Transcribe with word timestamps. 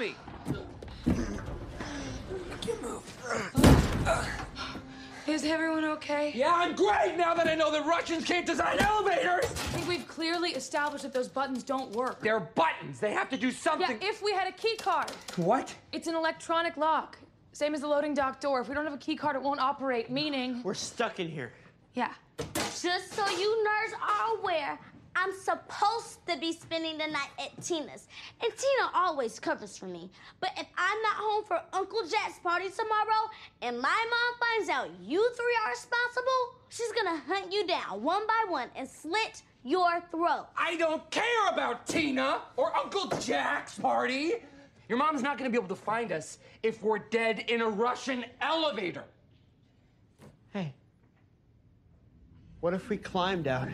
me! 0.00 0.14
Is 5.26 5.44
everyone 5.44 5.84
okay? 5.84 6.32
Yeah, 6.34 6.52
I'm 6.54 6.74
great 6.74 7.16
now 7.16 7.34
that 7.34 7.46
I 7.46 7.54
know 7.54 7.70
the 7.70 7.82
Russians 7.82 8.24
can't 8.24 8.46
design 8.46 8.78
elevators! 8.78 9.44
I 9.44 9.48
think 9.48 9.86
we've 9.86 10.08
clearly 10.08 10.52
established 10.52 11.02
that 11.02 11.12
those 11.12 11.28
buttons 11.28 11.62
don't 11.62 11.92
work. 11.92 12.20
They're 12.20 12.40
buttons. 12.40 12.98
They 12.98 13.12
have 13.12 13.28
to 13.28 13.36
do 13.36 13.48
Yeah, 13.48 13.52
something. 13.52 13.98
if 14.00 14.22
we 14.22 14.32
had 14.32 14.48
a 14.48 14.52
key 14.52 14.76
card. 14.76 15.10
What? 15.36 15.74
It's 15.92 16.08
an 16.08 16.14
electronic 16.14 16.78
lock. 16.78 17.18
Same 17.52 17.74
as 17.74 17.82
the 17.82 17.86
loading 17.86 18.14
dock 18.14 18.40
door. 18.40 18.60
If 18.62 18.68
we 18.68 18.74
don't 18.74 18.84
have 18.84 18.94
a 18.94 18.98
key 18.98 19.16
card, 19.16 19.36
it 19.36 19.42
won't 19.42 19.60
operate, 19.60 20.08
meaning. 20.10 20.62
We're 20.64 20.74
stuck 20.74 21.20
in 21.20 21.28
here. 21.28 21.52
Yeah. 21.94 22.12
Just 22.54 23.12
so 23.12 23.28
you 23.28 23.66
nerds 23.68 23.92
are 24.00 24.38
aware, 24.38 24.78
I'm 25.22 25.32
supposed 25.38 26.26
to 26.28 26.38
be 26.38 26.52
spending 26.52 26.96
the 26.96 27.06
night 27.06 27.28
at 27.38 27.62
Tina's. 27.62 28.08
And 28.42 28.50
Tina 28.50 28.90
always 28.94 29.38
covers 29.38 29.76
for 29.76 29.84
me. 29.84 30.10
But 30.40 30.50
if 30.56 30.66
I'm 30.78 31.02
not 31.02 31.16
home 31.16 31.44
for 31.44 31.60
Uncle 31.74 32.06
Jack's 32.08 32.38
party 32.38 32.70
tomorrow 32.70 33.28
and 33.60 33.78
my 33.78 33.88
mom 34.10 34.48
finds 34.48 34.70
out 34.70 34.88
you 35.02 35.30
three 35.34 35.56
are 35.64 35.70
responsible, 35.70 36.54
she's 36.70 36.90
gonna 36.92 37.20
hunt 37.26 37.52
you 37.52 37.66
down 37.66 38.02
one 38.02 38.26
by 38.26 38.44
one 38.50 38.68
and 38.74 38.88
slit 38.88 39.42
your 39.62 40.00
throat. 40.10 40.46
I 40.56 40.76
don't 40.76 41.08
care 41.10 41.48
about 41.52 41.86
Tina 41.86 42.40
or 42.56 42.74
Uncle 42.74 43.08
Jack's 43.18 43.78
party. 43.78 44.32
Your 44.88 44.96
mom's 44.96 45.22
not 45.22 45.36
gonna 45.36 45.50
be 45.50 45.58
able 45.58 45.68
to 45.68 45.76
find 45.76 46.12
us 46.12 46.38
if 46.62 46.82
we're 46.82 46.98
dead 46.98 47.44
in 47.48 47.60
a 47.60 47.68
Russian 47.68 48.24
elevator. 48.40 49.04
Hey. 50.54 50.72
What 52.60 52.72
if 52.72 52.88
we 52.88 52.96
climbed 52.96 53.48
out? 53.48 53.68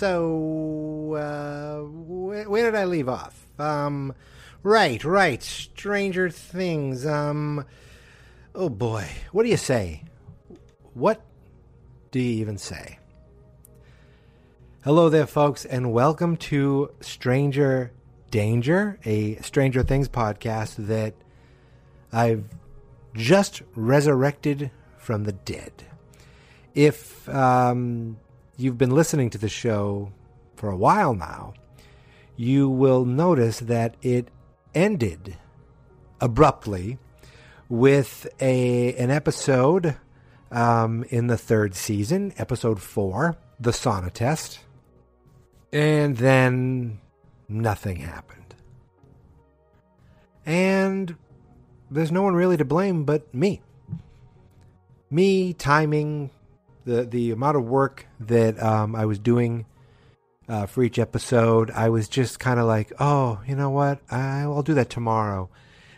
So, 0.00 1.12
uh, 1.12 1.80
wh- 1.82 2.50
where 2.50 2.70
did 2.70 2.74
I 2.74 2.86
leave 2.86 3.06
off? 3.06 3.46
Um, 3.58 4.14
right, 4.62 5.04
right. 5.04 5.42
Stranger 5.42 6.30
Things. 6.30 7.04
Um. 7.04 7.66
Oh 8.54 8.70
boy, 8.70 9.06
what 9.32 9.42
do 9.42 9.50
you 9.50 9.58
say? 9.58 10.04
What 10.94 11.20
do 12.12 12.18
you 12.18 12.40
even 12.40 12.56
say? 12.56 12.98
Hello 14.84 15.10
there, 15.10 15.26
folks, 15.26 15.66
and 15.66 15.92
welcome 15.92 16.38
to 16.48 16.92
Stranger 17.02 17.92
Danger, 18.30 18.98
a 19.04 19.34
Stranger 19.42 19.82
Things 19.82 20.08
podcast 20.08 20.76
that 20.86 21.12
I've 22.10 22.46
just 23.12 23.60
resurrected 23.74 24.70
from 24.96 25.24
the 25.24 25.32
dead. 25.32 25.72
If 26.74 27.28
um, 27.28 28.16
you've 28.60 28.78
been 28.78 28.94
listening 28.94 29.30
to 29.30 29.38
the 29.38 29.48
show 29.48 30.12
for 30.56 30.70
a 30.70 30.76
while 30.76 31.14
now, 31.14 31.54
you 32.36 32.68
will 32.68 33.04
notice 33.04 33.60
that 33.60 33.96
it 34.02 34.28
ended 34.74 35.36
abruptly 36.20 36.98
with 37.68 38.26
a 38.40 38.94
an 38.94 39.10
episode 39.10 39.96
um, 40.50 41.04
in 41.08 41.28
the 41.28 41.38
third 41.38 41.74
season, 41.74 42.32
episode 42.36 42.80
four, 42.80 43.36
the 43.58 43.70
sauna 43.70 44.12
test, 44.12 44.60
and 45.72 46.16
then 46.16 47.00
nothing 47.48 47.96
happened. 47.96 48.54
And 50.44 51.16
there's 51.90 52.12
no 52.12 52.22
one 52.22 52.34
really 52.34 52.56
to 52.56 52.64
blame 52.64 53.04
but 53.04 53.32
me. 53.34 53.60
Me 55.10 55.52
timing 55.52 56.30
the 56.84 57.04
the 57.04 57.30
amount 57.30 57.56
of 57.56 57.64
work 57.64 58.06
that 58.20 58.62
um, 58.62 58.94
I 58.94 59.06
was 59.06 59.18
doing 59.18 59.66
uh, 60.48 60.66
for 60.66 60.82
each 60.82 60.98
episode. 60.98 61.70
I 61.70 61.88
was 61.88 62.08
just 62.08 62.40
kind 62.40 62.58
of 62.58 62.66
like, 62.66 62.92
oh, 62.98 63.40
you 63.46 63.54
know 63.54 63.70
what? 63.70 64.00
I, 64.10 64.40
I'll 64.40 64.62
do 64.62 64.74
that 64.74 64.90
tomorrow. 64.90 65.48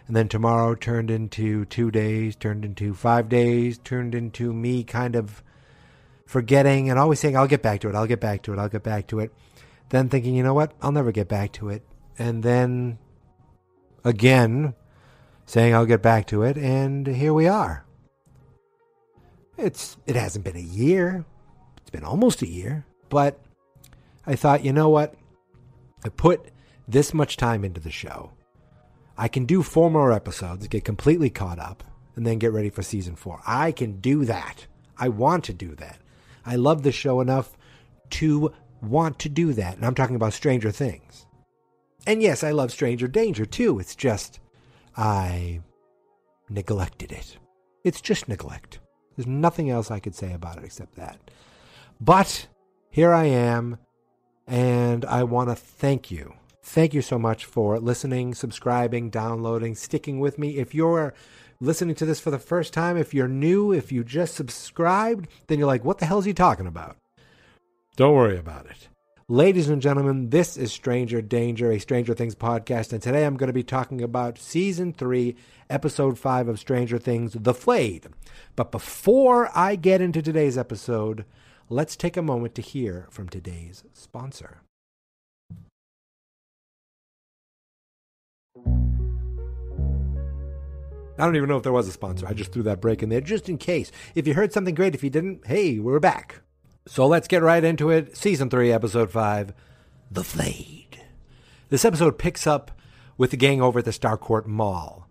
And 0.07 0.17
then 0.17 0.29
tomorrow 0.29 0.75
turned 0.75 1.11
into 1.11 1.65
two 1.65 1.91
days, 1.91 2.37
turned 2.37 2.65
into 2.65 2.93
five 2.93 3.29
days, 3.29 3.79
turned 3.79 4.15
into 4.15 4.53
me 4.53 4.85
kind 4.85 5.17
of 5.17 5.43
forgetting 6.27 6.91
and 6.91 6.99
always 6.99 7.21
saying, 7.21 7.37
I'll 7.37 7.47
get 7.47 7.63
back 7.63 7.81
to 7.81 7.89
it, 7.89 7.95
I'll 7.95 8.07
get 8.07 8.21
back 8.21 8.43
to 8.43 8.53
it, 8.53 8.59
I'll 8.59 8.69
get 8.69 8.83
back 8.83 9.07
to 9.09 9.21
it. 9.21 9.33
Then 9.89 10.09
thinking, 10.09 10.35
you 10.35 10.43
know 10.43 10.55
what? 10.55 10.73
I'll 10.83 10.93
never 10.93 11.13
get 11.13 11.29
back 11.29 11.53
to 11.53 11.69
it. 11.71 11.83
And 12.19 12.43
then 12.43 12.99
again 14.05 14.75
saying, 15.47 15.75
I'll 15.75 15.87
get 15.87 16.03
back 16.03 16.27
to 16.29 16.43
it. 16.43 16.59
And 16.59 17.07
here 17.07 17.33
we 17.33 17.49
are. 17.49 17.85
It's 19.59 19.97
it 20.07 20.17
hasn't 20.17 20.45
been 20.45 20.57
a 20.57 20.61
year. 20.61 21.25
It's 21.79 21.91
been 21.91 22.05
almost 22.05 22.43
a 22.43 22.49
year, 22.49 22.85
but 23.09 23.41
I 24.27 24.35
thought, 24.37 24.65
you 24.65 24.73
know 24.73 24.89
what? 24.89 25.15
I 26.05 26.09
put 26.09 26.51
this 26.89 27.15
much 27.15 27.37
time 27.37 27.65
into 27.65 27.81
the 27.81 27.91
show. 27.91 28.33
I 29.17 29.29
can 29.29 29.45
do 29.45 29.63
four 29.63 29.91
more 29.91 30.13
episodes, 30.13 30.67
get 30.69 30.85
completely 30.85 31.31
caught 31.31 31.59
up, 31.59 31.85
and 32.17 32.27
then 32.27 32.39
get 32.39 32.53
ready 32.53 32.71
for 32.71 32.83
season 32.83 33.15
four. 33.15 33.41
I 33.47 33.73
can 33.73 34.01
do 34.01 34.25
that. 34.25 34.67
I 34.99 35.09
want 35.09 35.45
to 35.45 35.53
do 35.53 35.75
that. 35.77 35.99
I 36.45 36.57
love 36.57 36.83
the 36.83 36.93
show 36.93 37.21
enough 37.21 37.57
to 38.11 38.53
want 38.81 39.19
to 39.21 39.29
do 39.29 39.53
that. 39.53 39.77
And 39.77 39.87
I'm 39.87 39.95
talking 39.95 40.17
about 40.17 40.33
Stranger 40.33 40.71
Things. 40.71 41.27
And 42.07 42.23
yes, 42.23 42.43
I 42.43 42.51
love 42.51 42.73
Stranger 42.73 43.07
Danger 43.07 43.47
too. 43.47 43.79
It's 43.79 43.95
just 43.95 44.41
I 44.97 45.61
neglected 46.49 47.13
it. 47.13 47.37
It's 47.85 48.01
just 48.01 48.29
neglect. 48.29 48.81
There's 49.17 49.27
nothing 49.27 49.71
else 49.71 49.91
I 49.91 50.01
could 50.01 50.15
say 50.15 50.33
about 50.33 50.59
it 50.59 50.65
except 50.65 50.97
that. 50.97 51.19
But 52.01 52.49
here 52.91 53.13
I 53.13 53.25
am, 53.25 53.79
and 54.47 55.05
I 55.05 55.25
want 55.25 55.51
to 55.51 55.55
thank 55.55 56.11
you. 56.11 56.35
Thank 56.63 56.95
you 56.95 57.03
so 57.03 57.19
much 57.19 57.45
for 57.45 57.79
listening, 57.79 58.35
subscribing, 58.35 59.11
downloading, 59.11 59.75
sticking 59.75 60.21
with 60.21 60.39
me. 60.39 60.59
If 60.59 60.75
you're 60.75 61.13
listening 61.61 61.95
to 61.97 62.07
this 62.07 62.21
for 62.21 62.31
the 62.31 62.39
first 62.39 62.73
time, 62.73 62.97
if 62.97 63.13
you're 63.15 63.29
new, 63.29 63.73
if 63.73 63.93
you 63.93 64.05
just 64.05 64.35
subscribed, 64.35 65.29
then 65.47 65.59
you're 65.59 65.67
like, 65.67 65.85
what 65.85 65.99
the 65.99 66.07
hell 66.07 66.19
is 66.19 66.25
he 66.25 66.35
talking 66.35 66.67
about? 66.67 66.97
Don't 67.97 68.15
worry 68.15 68.39
about 68.39 68.67
it. 68.67 68.89
Ladies 69.29 69.69
and 69.69 69.81
gentlemen, 69.81 70.31
this 70.31 70.57
is 70.57 70.73
Stranger 70.73 71.23
Danger, 71.23 71.71
a 71.71 71.79
Stranger 71.79 72.15
Things 72.15 72.35
podcast, 72.35 72.93
and 72.93 73.01
today 73.01 73.25
I'm 73.25 73.37
going 73.37 73.47
to 73.49 73.53
be 73.53 73.63
talking 73.63 74.03
about 74.03 74.39
season 74.39 74.93
three, 74.93 75.37
episode 75.73 76.19
five 76.19 76.49
of 76.49 76.61
Stranger 76.61 76.99
Things, 76.99 77.33
The 77.33 77.55
Flayed. 77.55 78.07
But 78.55 78.71
before 78.71 79.51
I 79.57 79.75
get 79.77 80.01
into 80.01 80.23
today's 80.23 80.59
episode, 80.59 81.25
let's 81.69 81.97
take 81.97 82.17
a 82.17 82.23
moment 82.23 82.55
to 82.57 82.63
hear 82.63 83.07
from 83.11 83.29
today's 83.29 83.83
sponsor. 83.93 84.61
I 91.19 91.27
don't 91.27 91.37
even 91.37 91.49
know 91.49 91.57
if 91.57 91.63
there 91.63 91.73
was 91.73 91.89
a 91.89 91.93
sponsor. 91.93 92.27
I 92.27 92.33
just 92.33 92.53
threw 92.53 92.63
that 92.65 92.81
break 92.81 93.03
in 93.03 93.09
there 93.09 93.21
just 93.21 93.49
in 93.49 93.59
case. 93.59 93.93
If 94.15 94.27
you 94.27 94.35
heard 94.35 94.53
something 94.53 94.75
great, 94.75 94.95
if 94.95 95.05
you 95.05 95.11
didn't, 95.11 95.47
hey, 95.47 95.79
we're 95.79 96.01
back. 96.01 96.41
So 96.87 97.07
let's 97.07 97.29
get 97.29 97.43
right 97.43 97.63
into 97.63 97.91
it. 97.91 98.17
Season 98.17 98.51
3, 98.51 98.73
Episode 98.73 99.11
5 99.11 99.53
The 100.11 100.25
Flayed. 100.25 101.01
This 101.69 101.85
episode 101.85 102.19
picks 102.19 102.47
up 102.47 102.73
with 103.17 103.31
the 103.31 103.37
gang 103.37 103.63
over 103.63 103.79
at 103.79 103.85
the 103.85 103.93
Starcourt 103.93 104.47
Mall. 104.47 105.09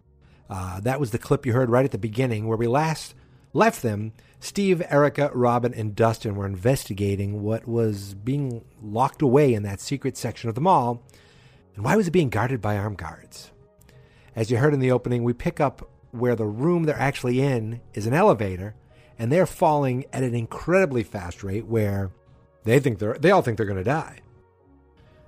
Uh, 0.51 0.81
that 0.81 0.99
was 0.99 1.11
the 1.11 1.17
clip 1.17 1.45
you 1.45 1.53
heard 1.53 1.69
right 1.69 1.85
at 1.85 1.91
the 1.91 1.97
beginning 1.97 2.45
where 2.45 2.57
we 2.57 2.67
last 2.67 3.15
left 3.53 3.81
them. 3.81 4.11
Steve, 4.41 4.81
Erica, 4.89 5.31
Robin, 5.33 5.73
and 5.73 5.95
Dustin 5.95 6.35
were 6.35 6.45
investigating 6.45 7.41
what 7.41 7.65
was 7.65 8.15
being 8.15 8.65
locked 8.81 9.21
away 9.21 9.53
in 9.53 9.63
that 9.63 9.79
secret 9.79 10.17
section 10.17 10.49
of 10.49 10.55
the 10.55 10.61
mall 10.61 11.03
and 11.75 11.85
why 11.85 11.95
was 11.95 12.09
it 12.09 12.11
being 12.11 12.29
guarded 12.29 12.61
by 12.61 12.77
armed 12.77 12.97
guards. 12.97 13.51
As 14.35 14.51
you 14.51 14.57
heard 14.57 14.73
in 14.73 14.81
the 14.81 14.91
opening, 14.91 15.23
we 15.23 15.31
pick 15.31 15.61
up 15.61 15.89
where 16.11 16.35
the 16.35 16.45
room 16.45 16.83
they're 16.83 16.99
actually 16.99 17.39
in 17.39 17.79
is 17.93 18.05
an 18.05 18.13
elevator, 18.13 18.75
and 19.17 19.31
they're 19.31 19.45
falling 19.45 20.03
at 20.11 20.23
an 20.23 20.35
incredibly 20.35 21.03
fast 21.03 21.43
rate 21.43 21.65
where 21.65 22.11
they 22.65 22.79
think 22.81 22.99
they're 22.99 23.17
they 23.17 23.31
all 23.31 23.41
think 23.41 23.55
they're 23.55 23.65
going 23.65 23.77
to 23.77 23.83
die. 23.83 24.19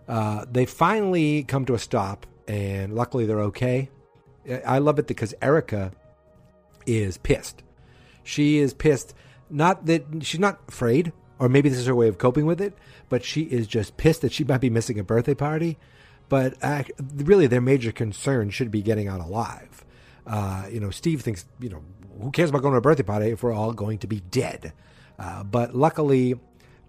Uh, 0.06 0.46
they 0.52 0.66
finally 0.66 1.44
come 1.44 1.64
to 1.66 1.74
a 1.76 1.80
stop, 1.80 2.26
and 2.46 2.94
luckily 2.94 3.26
they're 3.26 3.40
okay. 3.40 3.90
I 4.66 4.80
love 4.80 5.00
it 5.00 5.08
because 5.08 5.34
Erica 5.42 5.92
is 6.86 7.18
pissed. 7.18 7.64
She 8.24 8.58
is 8.58 8.74
pissed. 8.74 9.14
Not 9.50 9.86
that 9.86 10.06
she's 10.22 10.40
not 10.40 10.60
afraid, 10.68 11.14
or 11.40 11.50
maybe 11.50 11.70
this 11.70 11.80
is 11.80 11.88
her 11.88 11.96
way 11.96 12.08
of 12.08 12.18
coping 12.18 12.46
with 12.46 12.62
it, 12.62 12.74
but 13.10 13.24
she 13.24 13.44
is 13.44 13.68
just 13.68 13.98
pissed 13.98 14.22
that 14.22 14.32
she 14.32 14.44
might 14.44 14.62
be 14.62 14.70
missing 14.70 15.00
a 15.00 15.04
birthday 15.04 15.36
party. 15.36 15.78
But 16.30 16.56
uh, 16.62 16.84
really, 17.16 17.48
their 17.48 17.62
major 17.62 17.92
concern 17.92 18.50
should 18.50 18.72
be 18.72 18.82
getting 18.82 19.08
out 19.08 19.20
alive. 19.20 19.86
Uh, 20.26 20.66
you 20.72 20.80
know, 20.80 20.90
Steve 20.90 21.22
thinks, 21.22 21.46
you 21.60 21.70
know, 21.70 21.84
who 22.22 22.32
cares 22.32 22.50
about 22.50 22.62
going 22.62 22.74
to 22.74 22.78
a 22.78 22.82
birthday 22.82 23.04
party 23.04 23.30
if 23.30 23.44
we're 23.44 23.54
all 23.54 23.74
going 23.74 24.00
to 24.00 24.08
be 24.08 24.22
dead? 24.22 24.74
Uh, 25.20 25.44
but 25.44 25.76
luckily, 25.76 26.40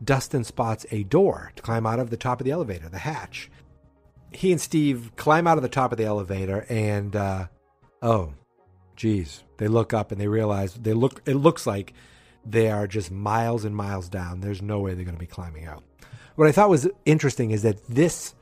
Dustin 0.03 0.45
spots 0.45 0.87
a 0.91 1.03
door 1.05 1.53
to 1.57 1.63
climb 1.63 1.87
out 1.87 1.99
of 1.99 2.11
the 2.11 2.17
top 2.17 2.41
of 2.41 2.45
the 2.45 2.53
elevator, 2.53 2.89
the 2.89 2.99
hatch. 2.99 3.51
He 4.35 4.53
and 4.53 4.61
Steve 4.61 5.13
climb 5.17 5.47
out 5.47 5.57
of 5.57 5.63
the 5.63 5.69
top 5.69 5.93
of 5.93 5.99
the 5.99 6.05
elevator, 6.05 6.67
and 6.69 7.15
uh, 7.15 7.47
oh, 8.03 8.35
geez, 8.97 9.45
they 9.59 9.69
look 9.69 9.95
up 9.95 10.13
and 10.13 10.21
they 10.21 10.29
realize 10.29 10.75
they 10.75 10.93
look. 10.93 11.23
It 11.27 11.35
looks 11.35 11.67
like 11.67 11.95
they 12.45 12.71
are 12.71 12.87
just 12.87 13.11
miles 13.11 13.65
and 13.65 13.75
miles 13.75 14.09
down. 14.09 14.41
There's 14.41 14.61
no 14.61 14.81
way 14.81 14.95
they're 14.95 15.05
going 15.05 15.17
to 15.17 15.21
be 15.21 15.27
climbing 15.27 15.67
out. 15.67 15.83
What 16.35 16.49
I 16.49 16.53
thought 16.53 16.69
was 16.69 16.89
interesting 17.05 17.53
is 17.53 17.63
that 17.63 17.85
this 17.87 18.35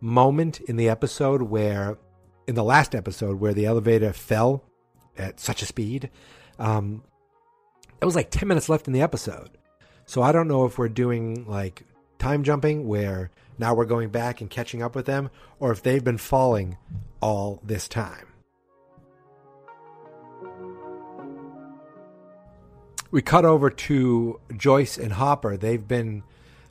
moment 0.00 0.60
in 0.60 0.76
the 0.76 0.88
episode 0.88 1.42
where 1.42 1.98
in 2.46 2.54
the 2.54 2.64
last 2.64 2.94
episode 2.94 3.38
where 3.38 3.54
the 3.54 3.64
elevator 3.64 4.12
fell 4.12 4.64
at 5.16 5.38
such 5.38 5.62
a 5.62 5.66
speed. 5.66 6.10
Um, 6.58 7.02
it 8.00 8.04
was 8.04 8.16
like 8.16 8.30
10 8.30 8.48
minutes 8.48 8.68
left 8.68 8.86
in 8.86 8.92
the 8.92 9.02
episode. 9.02 9.50
So 10.06 10.22
I 10.22 10.32
don't 10.32 10.48
know 10.48 10.64
if 10.64 10.78
we're 10.78 10.88
doing 10.88 11.44
like 11.46 11.84
time 12.18 12.42
jumping 12.42 12.88
where 12.88 13.30
now 13.60 13.74
we're 13.74 13.84
going 13.84 14.08
back 14.08 14.40
and 14.40 14.48
catching 14.48 14.82
up 14.82 14.96
with 14.96 15.06
them 15.06 15.30
or 15.58 15.70
if 15.70 15.82
they've 15.82 16.02
been 16.02 16.18
falling 16.18 16.78
all 17.20 17.60
this 17.62 17.86
time. 17.86 18.26
We 23.10 23.22
cut 23.22 23.44
over 23.44 23.70
to 23.70 24.40
Joyce 24.56 24.96
and 24.96 25.12
Hopper. 25.12 25.56
They've 25.56 25.86
been 25.86 26.22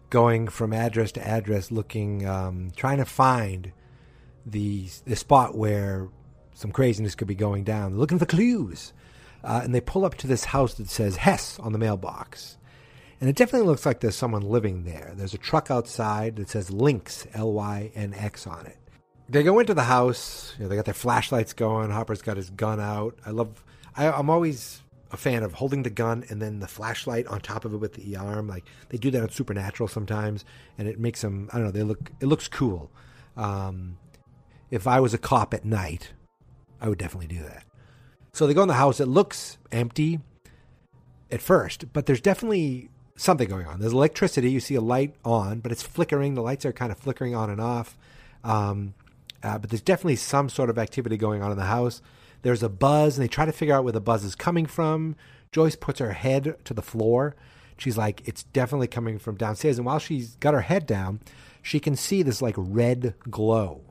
going 0.09 0.47
from 0.47 0.73
address 0.73 1.11
to 1.13 1.27
address 1.27 1.69
looking, 1.69 2.25
um, 2.25 2.71
trying 2.75 2.97
to 2.97 3.05
find 3.05 3.71
the 4.45 4.87
the 5.05 5.15
spot 5.15 5.55
where 5.55 6.07
some 6.53 6.71
craziness 6.71 7.13
could 7.13 7.27
be 7.27 7.35
going 7.35 7.65
down. 7.65 7.97
Looking 7.97 8.19
for 8.19 8.25
clues, 8.25 8.93
uh, 9.43 9.61
and 9.63 9.75
they 9.75 9.81
pull 9.81 10.05
up 10.05 10.15
to 10.15 10.27
this 10.27 10.45
house 10.45 10.75
that 10.75 10.89
says 10.89 11.17
Hess 11.17 11.59
on 11.59 11.73
the 11.73 11.77
mailbox, 11.77 12.57
and 13.19 13.29
it 13.29 13.35
definitely 13.35 13.67
looks 13.67 13.85
like 13.85 13.99
there's 13.99 14.15
someone 14.15 14.41
living 14.41 14.83
there. 14.83 15.13
There's 15.15 15.33
a 15.33 15.37
truck 15.37 15.69
outside 15.69 16.37
that 16.37 16.49
says 16.49 16.71
Lynx 16.71 17.27
L 17.33 17.51
Y 17.53 17.91
N 17.95 18.13
X 18.13 18.47
on 18.47 18.65
it. 18.65 18.77
They 19.27 19.43
go 19.43 19.59
into 19.59 19.73
the 19.73 19.83
house. 19.83 20.55
You 20.57 20.63
know, 20.63 20.69
they 20.69 20.75
got 20.75 20.85
their 20.85 20.93
flashlights 20.93 21.53
going. 21.53 21.91
Hopper's 21.91 22.21
got 22.21 22.37
his 22.37 22.49
gun 22.49 22.79
out. 22.79 23.17
I 23.25 23.31
love. 23.31 23.63
I, 23.95 24.09
I'm 24.09 24.29
always 24.29 24.81
a 25.11 25.17
fan 25.17 25.43
of 25.43 25.53
holding 25.53 25.83
the 25.83 25.89
gun 25.89 26.23
and 26.29 26.41
then 26.41 26.59
the 26.59 26.67
flashlight 26.67 27.27
on 27.27 27.41
top 27.41 27.65
of 27.65 27.73
it 27.73 27.77
with 27.77 27.93
the 27.93 28.15
arm. 28.15 28.47
Like 28.47 28.63
they 28.89 28.97
do 28.97 29.11
that 29.11 29.21
on 29.21 29.29
Supernatural 29.29 29.87
sometimes, 29.87 30.45
and 30.77 30.87
it 30.87 30.99
makes 30.99 31.21
them. 31.21 31.49
I 31.51 31.57
don't 31.57 31.65
know. 31.65 31.71
They 31.71 31.83
look. 31.83 32.11
It 32.19 32.25
looks 32.27 32.47
cool. 32.47 32.89
Um, 33.35 33.97
if 34.71 34.87
I 34.87 34.99
was 34.99 35.13
a 35.13 35.17
cop 35.17 35.53
at 35.53 35.65
night, 35.65 36.13
I 36.79 36.89
would 36.89 36.99
definitely 36.99 37.27
do 37.27 37.43
that. 37.43 37.63
So 38.31 38.47
they 38.47 38.53
go 38.53 38.61
in 38.61 38.67
the 38.67 38.75
house. 38.75 38.99
It 38.99 39.07
looks 39.07 39.57
empty 39.71 40.19
at 41.31 41.41
first, 41.41 41.91
but 41.93 42.05
there's 42.05 42.21
definitely 42.21 42.89
something 43.19 43.49
going 43.49 43.67
on. 43.67 43.79
There's 43.79 43.93
electricity. 43.93 44.49
You 44.49 44.59
see 44.59 44.75
a 44.75 44.81
light 44.81 45.13
on, 45.25 45.59
but 45.59 45.71
it's 45.71 45.83
flickering. 45.83 46.35
The 46.35 46.41
lights 46.41 46.65
are 46.65 46.71
kind 46.71 46.91
of 46.91 46.97
flickering 46.97 47.35
on 47.35 47.49
and 47.49 47.59
off. 47.59 47.97
Um, 48.43 48.93
uh, 49.43 49.57
but 49.57 49.69
there's 49.69 49.81
definitely 49.81 50.15
some 50.15 50.49
sort 50.49 50.69
of 50.69 50.77
activity 50.77 51.17
going 51.17 51.43
on 51.43 51.51
in 51.51 51.57
the 51.57 51.65
house. 51.65 52.01
There's 52.41 52.63
a 52.63 52.69
buzz, 52.69 53.17
and 53.17 53.23
they 53.23 53.27
try 53.27 53.45
to 53.45 53.51
figure 53.51 53.75
out 53.75 53.83
where 53.83 53.93
the 53.93 54.01
buzz 54.01 54.23
is 54.23 54.35
coming 54.35 54.65
from. 54.65 55.15
Joyce 55.51 55.75
puts 55.75 55.99
her 55.99 56.13
head 56.13 56.55
to 56.63 56.73
the 56.73 56.81
floor. 56.81 57.35
She's 57.77 57.97
like, 57.97 58.21
it's 58.25 58.43
definitely 58.43 58.87
coming 58.87 59.19
from 59.19 59.35
downstairs. 59.35 59.77
And 59.77 59.85
while 59.85 59.99
she's 59.99 60.35
got 60.35 60.53
her 60.53 60.61
head 60.61 60.85
down, 60.85 61.19
she 61.61 61.79
can 61.79 61.95
see 61.95 62.23
this 62.23 62.41
like 62.41 62.55
red 62.57 63.15
glow 63.29 63.81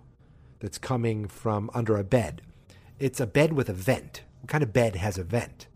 that's 0.60 0.78
coming 0.78 1.28
from 1.28 1.70
under 1.74 1.96
a 1.96 2.04
bed. 2.04 2.42
It's 2.98 3.20
a 3.20 3.26
bed 3.26 3.52
with 3.52 3.68
a 3.68 3.74
vent. 3.74 4.22
What 4.40 4.48
kind 4.48 4.62
of 4.62 4.72
bed 4.72 4.96
has 4.96 5.18
a 5.18 5.24
vent? 5.24 5.66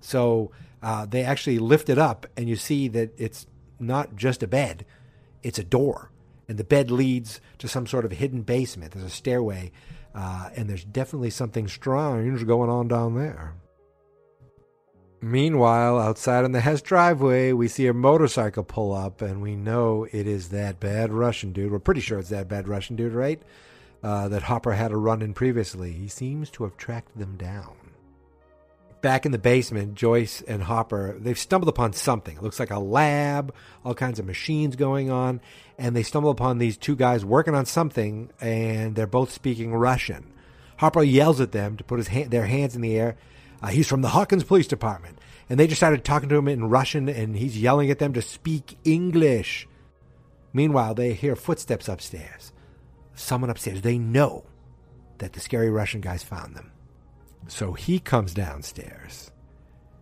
So 0.00 0.50
uh, 0.82 1.06
they 1.06 1.22
actually 1.22 1.58
lift 1.58 1.88
it 1.88 1.98
up, 1.98 2.26
and 2.36 2.48
you 2.48 2.56
see 2.56 2.88
that 2.88 3.12
it's 3.18 3.46
not 3.78 4.16
just 4.16 4.42
a 4.42 4.46
bed, 4.46 4.84
it's 5.42 5.58
a 5.58 5.64
door. 5.64 6.10
And 6.48 6.58
the 6.58 6.64
bed 6.64 6.90
leads 6.90 7.40
to 7.58 7.68
some 7.68 7.86
sort 7.86 8.04
of 8.04 8.12
hidden 8.12 8.42
basement. 8.42 8.92
There's 8.92 9.04
a 9.04 9.10
stairway, 9.10 9.70
uh, 10.14 10.50
and 10.56 10.68
there's 10.68 10.84
definitely 10.84 11.30
something 11.30 11.68
strange 11.68 12.46
going 12.46 12.70
on 12.70 12.88
down 12.88 13.14
there. 13.14 13.54
Meanwhile, 15.22 15.98
outside 16.00 16.44
on 16.44 16.52
the 16.52 16.60
Hess 16.60 16.80
driveway, 16.80 17.52
we 17.52 17.68
see 17.68 17.86
a 17.86 17.92
motorcycle 17.92 18.64
pull 18.64 18.92
up, 18.92 19.20
and 19.20 19.42
we 19.42 19.54
know 19.54 20.06
it 20.10 20.26
is 20.26 20.48
that 20.48 20.80
bad 20.80 21.12
Russian 21.12 21.52
dude. 21.52 21.70
We're 21.70 21.78
pretty 21.78 22.00
sure 22.00 22.18
it's 22.18 22.30
that 22.30 22.48
bad 22.48 22.66
Russian 22.66 22.96
dude, 22.96 23.12
right? 23.12 23.40
uh, 24.02 24.28
that 24.28 24.42
Hopper 24.42 24.72
had 24.72 24.92
a 24.92 24.96
run 24.96 25.22
in 25.22 25.34
previously. 25.34 25.92
He 25.92 26.08
seems 26.08 26.50
to 26.50 26.64
have 26.64 26.76
tracked 26.76 27.18
them 27.18 27.36
down. 27.36 27.74
Back 29.02 29.24
in 29.24 29.32
the 29.32 29.38
basement, 29.38 29.94
Joyce 29.94 30.42
and 30.42 30.62
Hopper, 30.62 31.16
they've 31.18 31.38
stumbled 31.38 31.68
upon 31.68 31.94
something. 31.94 32.36
It 32.36 32.42
looks 32.42 32.60
like 32.60 32.70
a 32.70 32.78
lab, 32.78 33.54
all 33.84 33.94
kinds 33.94 34.18
of 34.18 34.26
machines 34.26 34.76
going 34.76 35.10
on, 35.10 35.40
and 35.78 35.96
they 35.96 36.02
stumble 36.02 36.30
upon 36.30 36.58
these 36.58 36.76
two 36.76 36.96
guys 36.96 37.24
working 37.24 37.54
on 37.54 37.64
something, 37.64 38.30
and 38.40 38.94
they're 38.94 39.06
both 39.06 39.32
speaking 39.32 39.74
Russian. 39.74 40.32
Hopper 40.78 41.02
yells 41.02 41.40
at 41.40 41.52
them 41.52 41.76
to 41.76 41.84
put 41.84 41.98
his 41.98 42.08
hand, 42.08 42.30
their 42.30 42.46
hands 42.46 42.76
in 42.76 42.82
the 42.82 42.98
air. 42.98 43.16
Uh, 43.62 43.68
he's 43.68 43.88
from 43.88 44.02
the 44.02 44.08
Hawkins 44.08 44.44
Police 44.44 44.66
Department. 44.66 45.18
And 45.48 45.58
they 45.58 45.66
just 45.66 45.80
started 45.80 46.04
talking 46.04 46.28
to 46.28 46.36
him 46.36 46.48
in 46.48 46.68
Russian, 46.68 47.08
and 47.08 47.36
he's 47.36 47.60
yelling 47.60 47.90
at 47.90 47.98
them 47.98 48.12
to 48.12 48.22
speak 48.22 48.76
English. 48.84 49.66
Meanwhile, 50.52 50.94
they 50.94 51.14
hear 51.14 51.36
footsteps 51.36 51.88
upstairs 51.88 52.52
someone 53.20 53.50
upstairs. 53.50 53.82
They 53.82 53.98
know 53.98 54.44
that 55.18 55.34
the 55.34 55.40
scary 55.40 55.70
Russian 55.70 56.00
guys 56.00 56.22
found 56.22 56.56
them. 56.56 56.69
So 57.48 57.72
he 57.72 57.98
comes 57.98 58.32
downstairs 58.34 59.30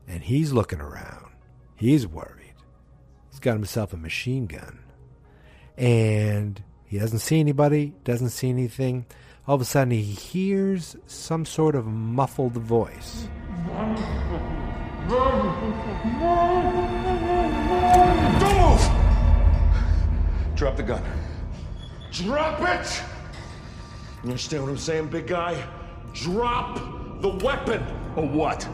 and 0.06 0.22
he's 0.22 0.52
looking 0.52 0.80
around. 0.80 1.32
He's 1.76 2.06
worried. 2.06 2.54
He's 3.30 3.40
got 3.40 3.54
himself 3.54 3.92
a 3.92 3.96
machine 3.96 4.46
gun. 4.46 4.80
And 5.76 6.62
he 6.86 6.98
doesn't 6.98 7.20
see 7.20 7.38
anybody, 7.40 7.94
doesn't 8.04 8.30
see 8.30 8.48
anything. 8.48 9.06
All 9.46 9.54
of 9.54 9.60
a 9.60 9.64
sudden, 9.64 9.92
he 9.92 10.02
hears 10.02 10.96
some 11.06 11.44
sort 11.44 11.74
of 11.74 11.86
muffled 11.86 12.54
voice. 12.54 13.28
Don't 15.08 15.62
move! 15.62 15.88
Drop 20.54 20.76
the 20.76 20.82
gun. 20.82 21.02
Drop 22.10 22.60
it! 22.60 23.02
You 24.24 24.30
understand 24.30 24.64
what 24.64 24.70
I'm 24.70 24.78
saying, 24.78 25.06
big 25.08 25.28
guy? 25.28 25.62
Drop 26.12 26.97
the 27.20 27.28
weapon! 27.28 27.82
Or 28.16 28.26
what? 28.26 28.68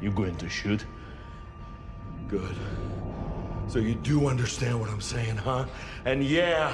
You 0.00 0.10
going 0.10 0.36
to 0.36 0.48
shoot? 0.48 0.84
Good. 2.28 2.56
So 3.68 3.78
you 3.78 3.94
do 3.94 4.26
understand 4.26 4.80
what 4.80 4.90
I'm 4.90 5.00
saying, 5.00 5.36
huh? 5.36 5.66
And 6.04 6.24
yeah, 6.24 6.72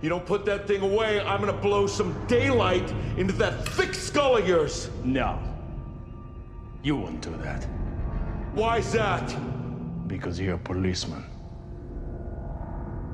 you 0.00 0.08
don't 0.08 0.24
put 0.24 0.44
that 0.44 0.68
thing 0.68 0.82
away, 0.82 1.20
I'm 1.20 1.40
gonna 1.40 1.52
blow 1.52 1.86
some 1.86 2.14
daylight 2.26 2.92
into 3.16 3.32
that 3.34 3.66
thick 3.70 3.94
skull 3.94 4.36
of 4.36 4.46
yours. 4.46 4.90
No. 5.04 5.38
You 6.82 6.96
won't 6.96 7.20
do 7.20 7.36
that. 7.38 7.64
Why's 8.54 8.92
that? 8.92 9.36
Because 10.06 10.38
you're 10.38 10.54
a 10.54 10.58
policeman. 10.58 11.24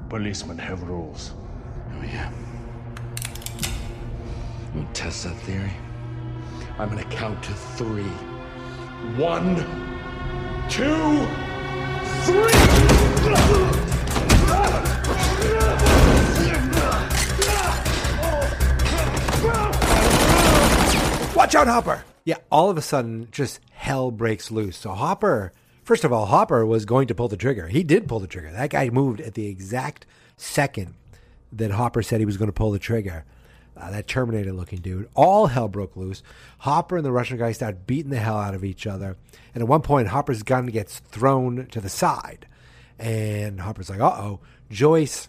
Policemen 0.09 0.59
have 0.59 0.83
rules. 0.83 1.33
Oh, 1.93 2.03
yeah. 2.03 2.31
Gonna 4.75 4.89
test 4.93 5.25
that 5.25 5.37
theory. 5.37 5.73
I'm 6.79 6.89
gonna 6.89 7.05
count 7.05 7.43
to 7.45 7.53
three. 7.53 8.03
One, 9.17 9.57
two, 10.69 11.27
Watch 21.37 21.55
out, 21.55 21.67
Hopper! 21.67 22.05
Yeah, 22.25 22.37
all 22.51 22.71
of 22.71 22.79
a 22.79 22.83
sudden, 22.83 23.29
just 23.31 23.61
hell 23.73 24.11
breaks 24.11 24.51
loose. 24.51 24.79
So 24.79 24.93
Hopper, 24.93 25.53
first 25.83 26.05
of 26.05 26.13
all, 26.13 26.27
Hopper 26.27 26.65
was 26.65 26.85
going 26.87 27.07
to 27.09 27.15
pull 27.15 27.29
the 27.29 27.37
trigger. 27.37 27.69
He 27.69 27.83
did 27.83 28.09
pull 28.09 28.21
the 28.21 28.27
trigger. 28.27 28.51
That 28.51 28.71
guy 28.71 28.89
moved 28.89 29.21
at 29.21 29.35
the 29.35 29.47
exact 29.47 30.07
second 30.37 30.95
that 31.53 31.73
Hopper 31.73 32.03
said 32.03 32.21
he 32.21 32.27
was 32.27 32.39
going 32.39 32.49
to 32.49 32.53
pull 32.53 32.71
the 32.71 32.79
trigger. 32.79 33.25
Uh, 33.77 33.91
that 33.91 34.07
Terminator 34.07 34.53
looking 34.53 34.79
dude. 34.79 35.09
All 35.15 35.49
hell 35.49 35.69
broke 35.69 35.97
loose. 35.97 36.23
Hopper 36.59 36.97
and 36.97 37.05
the 37.05 37.13
Russian 37.13 37.39
guy 37.39 37.53
start 37.53 37.87
beating 37.87 38.11
the 38.11 38.19
hell 38.19 38.39
out 38.39 38.55
of 38.55 38.65
each 38.65 38.87
other. 38.87 39.17
And 39.53 39.63
at 39.63 39.69
one 39.69 39.83
point, 39.83 40.09
Hopper's 40.09 40.43
gun 40.43 40.67
gets 40.67 41.01
thrown 41.01 41.67
to 41.67 41.81
the 41.81 41.89
side. 41.89 42.47
And 42.99 43.61
Hopper's 43.61 43.91
like, 43.91 44.01
uh 44.01 44.17
oh. 44.17 44.41
Joyce 44.71 45.29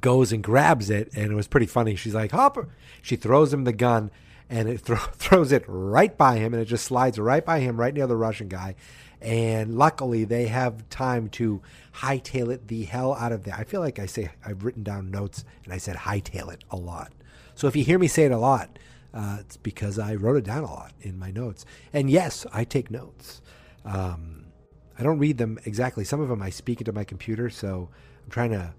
goes 0.00 0.32
and 0.32 0.44
grabs 0.44 0.90
it. 0.90 1.10
And 1.16 1.32
it 1.32 1.34
was 1.34 1.48
pretty 1.48 1.66
funny. 1.66 1.96
She's 1.96 2.14
like, 2.14 2.32
Hopper. 2.32 2.68
She 3.00 3.16
throws 3.16 3.52
him 3.52 3.64
the 3.64 3.72
gun 3.72 4.10
and 4.50 4.68
it 4.68 4.80
thro- 4.80 4.96
throws 5.14 5.50
it 5.50 5.64
right 5.66 6.16
by 6.16 6.36
him. 6.36 6.52
And 6.52 6.62
it 6.62 6.66
just 6.66 6.84
slides 6.84 7.18
right 7.18 7.44
by 7.44 7.60
him, 7.60 7.80
right 7.80 7.94
near 7.94 8.06
the 8.06 8.16
Russian 8.16 8.48
guy. 8.48 8.74
And 9.20 9.76
luckily, 9.76 10.24
they 10.24 10.46
have 10.46 10.88
time 10.90 11.28
to 11.30 11.60
hightail 11.94 12.52
it 12.52 12.68
the 12.68 12.84
hell 12.84 13.14
out 13.14 13.32
of 13.32 13.44
there. 13.44 13.54
I 13.54 13.64
feel 13.64 13.80
like 13.80 13.98
I 13.98 14.06
say 14.06 14.30
I've 14.44 14.64
written 14.64 14.84
down 14.84 15.10
notes 15.10 15.44
and 15.64 15.72
I 15.72 15.78
said 15.78 15.96
hightail 15.96 16.52
it 16.52 16.62
a 16.70 16.76
lot. 16.76 17.10
So 17.58 17.66
if 17.66 17.74
you 17.74 17.82
hear 17.82 17.98
me 17.98 18.06
say 18.06 18.24
it 18.24 18.30
a 18.30 18.38
lot, 18.38 18.78
uh, 19.12 19.38
it's 19.40 19.56
because 19.56 19.98
I 19.98 20.14
wrote 20.14 20.36
it 20.36 20.44
down 20.44 20.62
a 20.62 20.72
lot 20.72 20.92
in 21.00 21.18
my 21.18 21.32
notes. 21.32 21.66
And 21.92 22.08
yes, 22.08 22.46
I 22.52 22.62
take 22.62 22.88
notes. 22.88 23.42
Um, 23.84 24.44
I 24.96 25.02
don't 25.02 25.18
read 25.18 25.38
them 25.38 25.58
exactly. 25.64 26.04
Some 26.04 26.20
of 26.20 26.28
them 26.28 26.40
I 26.40 26.50
speak 26.50 26.80
into 26.80 26.92
my 26.92 27.02
computer, 27.02 27.50
so 27.50 27.88
I'm 28.22 28.30
trying 28.30 28.52
to 28.52 28.74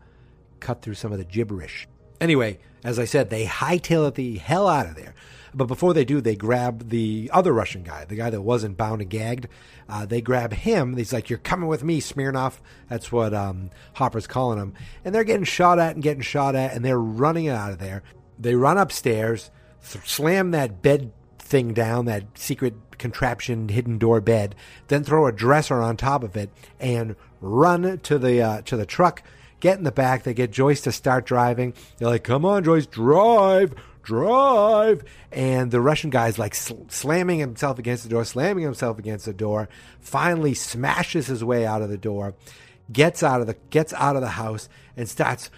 cut 0.62 0.82
through 0.82 0.94
some 0.94 1.12
of 1.12 1.18
the 1.18 1.26
gibberish. 1.26 1.90
Anyway, 2.22 2.60
as 2.86 3.00
I 3.00 3.04
said, 3.04 3.30
they 3.30 3.46
hightail 3.46 4.08
it 4.08 4.16
the 4.16 4.38
hell 4.38 4.70
out 4.70 4.86
of 4.86 4.96
there. 4.96 5.14
But 5.54 5.66
before 5.66 5.94
they 5.94 6.06
do, 6.06 6.22
they 6.22 6.38
grab 6.38 6.90
the 6.90 7.30
other 7.34 7.52
Russian 7.52 7.84
guy, 7.84 8.06
the 8.06 8.16
guy 8.16 8.30
that 8.30 8.42
wasn't 8.42 8.78
bound 8.78 9.02
and 9.02 9.10
gagged. 9.10 9.48
Uh, 9.90 10.06
they 10.06 10.22
grab 10.22 10.54
him. 10.54 10.96
He's 10.96 11.12
like, 11.12 11.30
"You're 11.30 11.40
coming 11.40 11.68
with 11.68 11.84
me, 11.84 12.00
Smirnoff." 12.00 12.60
That's 12.88 13.12
what 13.12 13.34
um, 13.34 13.72
Hopper's 13.94 14.28
calling 14.28 14.60
him. 14.60 14.74
And 15.04 15.14
they're 15.14 15.24
getting 15.24 15.44
shot 15.44 15.80
at 15.80 15.96
and 15.96 16.04
getting 16.04 16.22
shot 16.22 16.56
at, 16.56 16.74
and 16.74 16.86
they're 16.86 17.00
running 17.00 17.50
out 17.50 17.72
of 17.72 17.80
there. 17.80 18.04
They 18.40 18.56
run 18.56 18.78
upstairs, 18.78 19.52
th- 19.88 20.08
slam 20.08 20.52
that 20.52 20.82
bed 20.82 21.12
thing 21.40 21.74
down, 21.74 22.06
that 22.06 22.24
secret 22.38 22.76
contraption 22.98 23.70
hidden 23.70 23.98
door 23.98 24.22
bed, 24.22 24.56
then 24.88 25.04
throw 25.04 25.26
a 25.26 25.32
dresser 25.32 25.82
on 25.82 25.98
top 25.98 26.24
of 26.24 26.38
it, 26.38 26.50
and 26.80 27.16
run 27.42 28.00
to 28.00 28.18
the 28.18 28.42
uh, 28.42 28.62
to 28.62 28.78
the 28.78 28.86
truck. 28.86 29.24
Get 29.60 29.78
in 29.78 29.84
the 29.84 29.92
back. 29.92 30.24
They 30.24 30.34
get 30.34 30.52
Joyce 30.52 30.82
to 30.82 30.92
start 30.92 31.26
driving. 31.26 31.74
They're 31.98 32.08
like, 32.08 32.24
"Come 32.24 32.46
on, 32.46 32.64
Joyce, 32.64 32.86
drive, 32.86 33.74
drive!" 34.04 35.04
And 35.32 35.72
the 35.72 35.82
Russian 35.82 36.12
guy's 36.12 36.40
like 36.40 36.56
sl- 36.56 36.88
slamming 36.88 37.40
himself 37.40 37.78
against 37.80 38.04
the 38.04 38.10
door, 38.10 38.24
slamming 38.24 38.64
himself 38.64 39.00
against 39.00 39.26
the 39.26 39.34
door. 39.34 39.68
Finally, 40.00 40.54
smashes 40.54 41.28
his 41.28 41.44
way 41.44 41.66
out 41.66 41.82
of 41.82 41.90
the 41.90 41.98
door, 41.98 42.36
gets 42.92 43.22
out 43.22 43.42
of 43.42 43.48
the 43.48 43.58
gets 43.70 43.92
out 43.94 44.16
of 44.16 44.22
the 44.22 44.30
house, 44.30 44.70
and 44.96 45.10
starts 45.10 45.50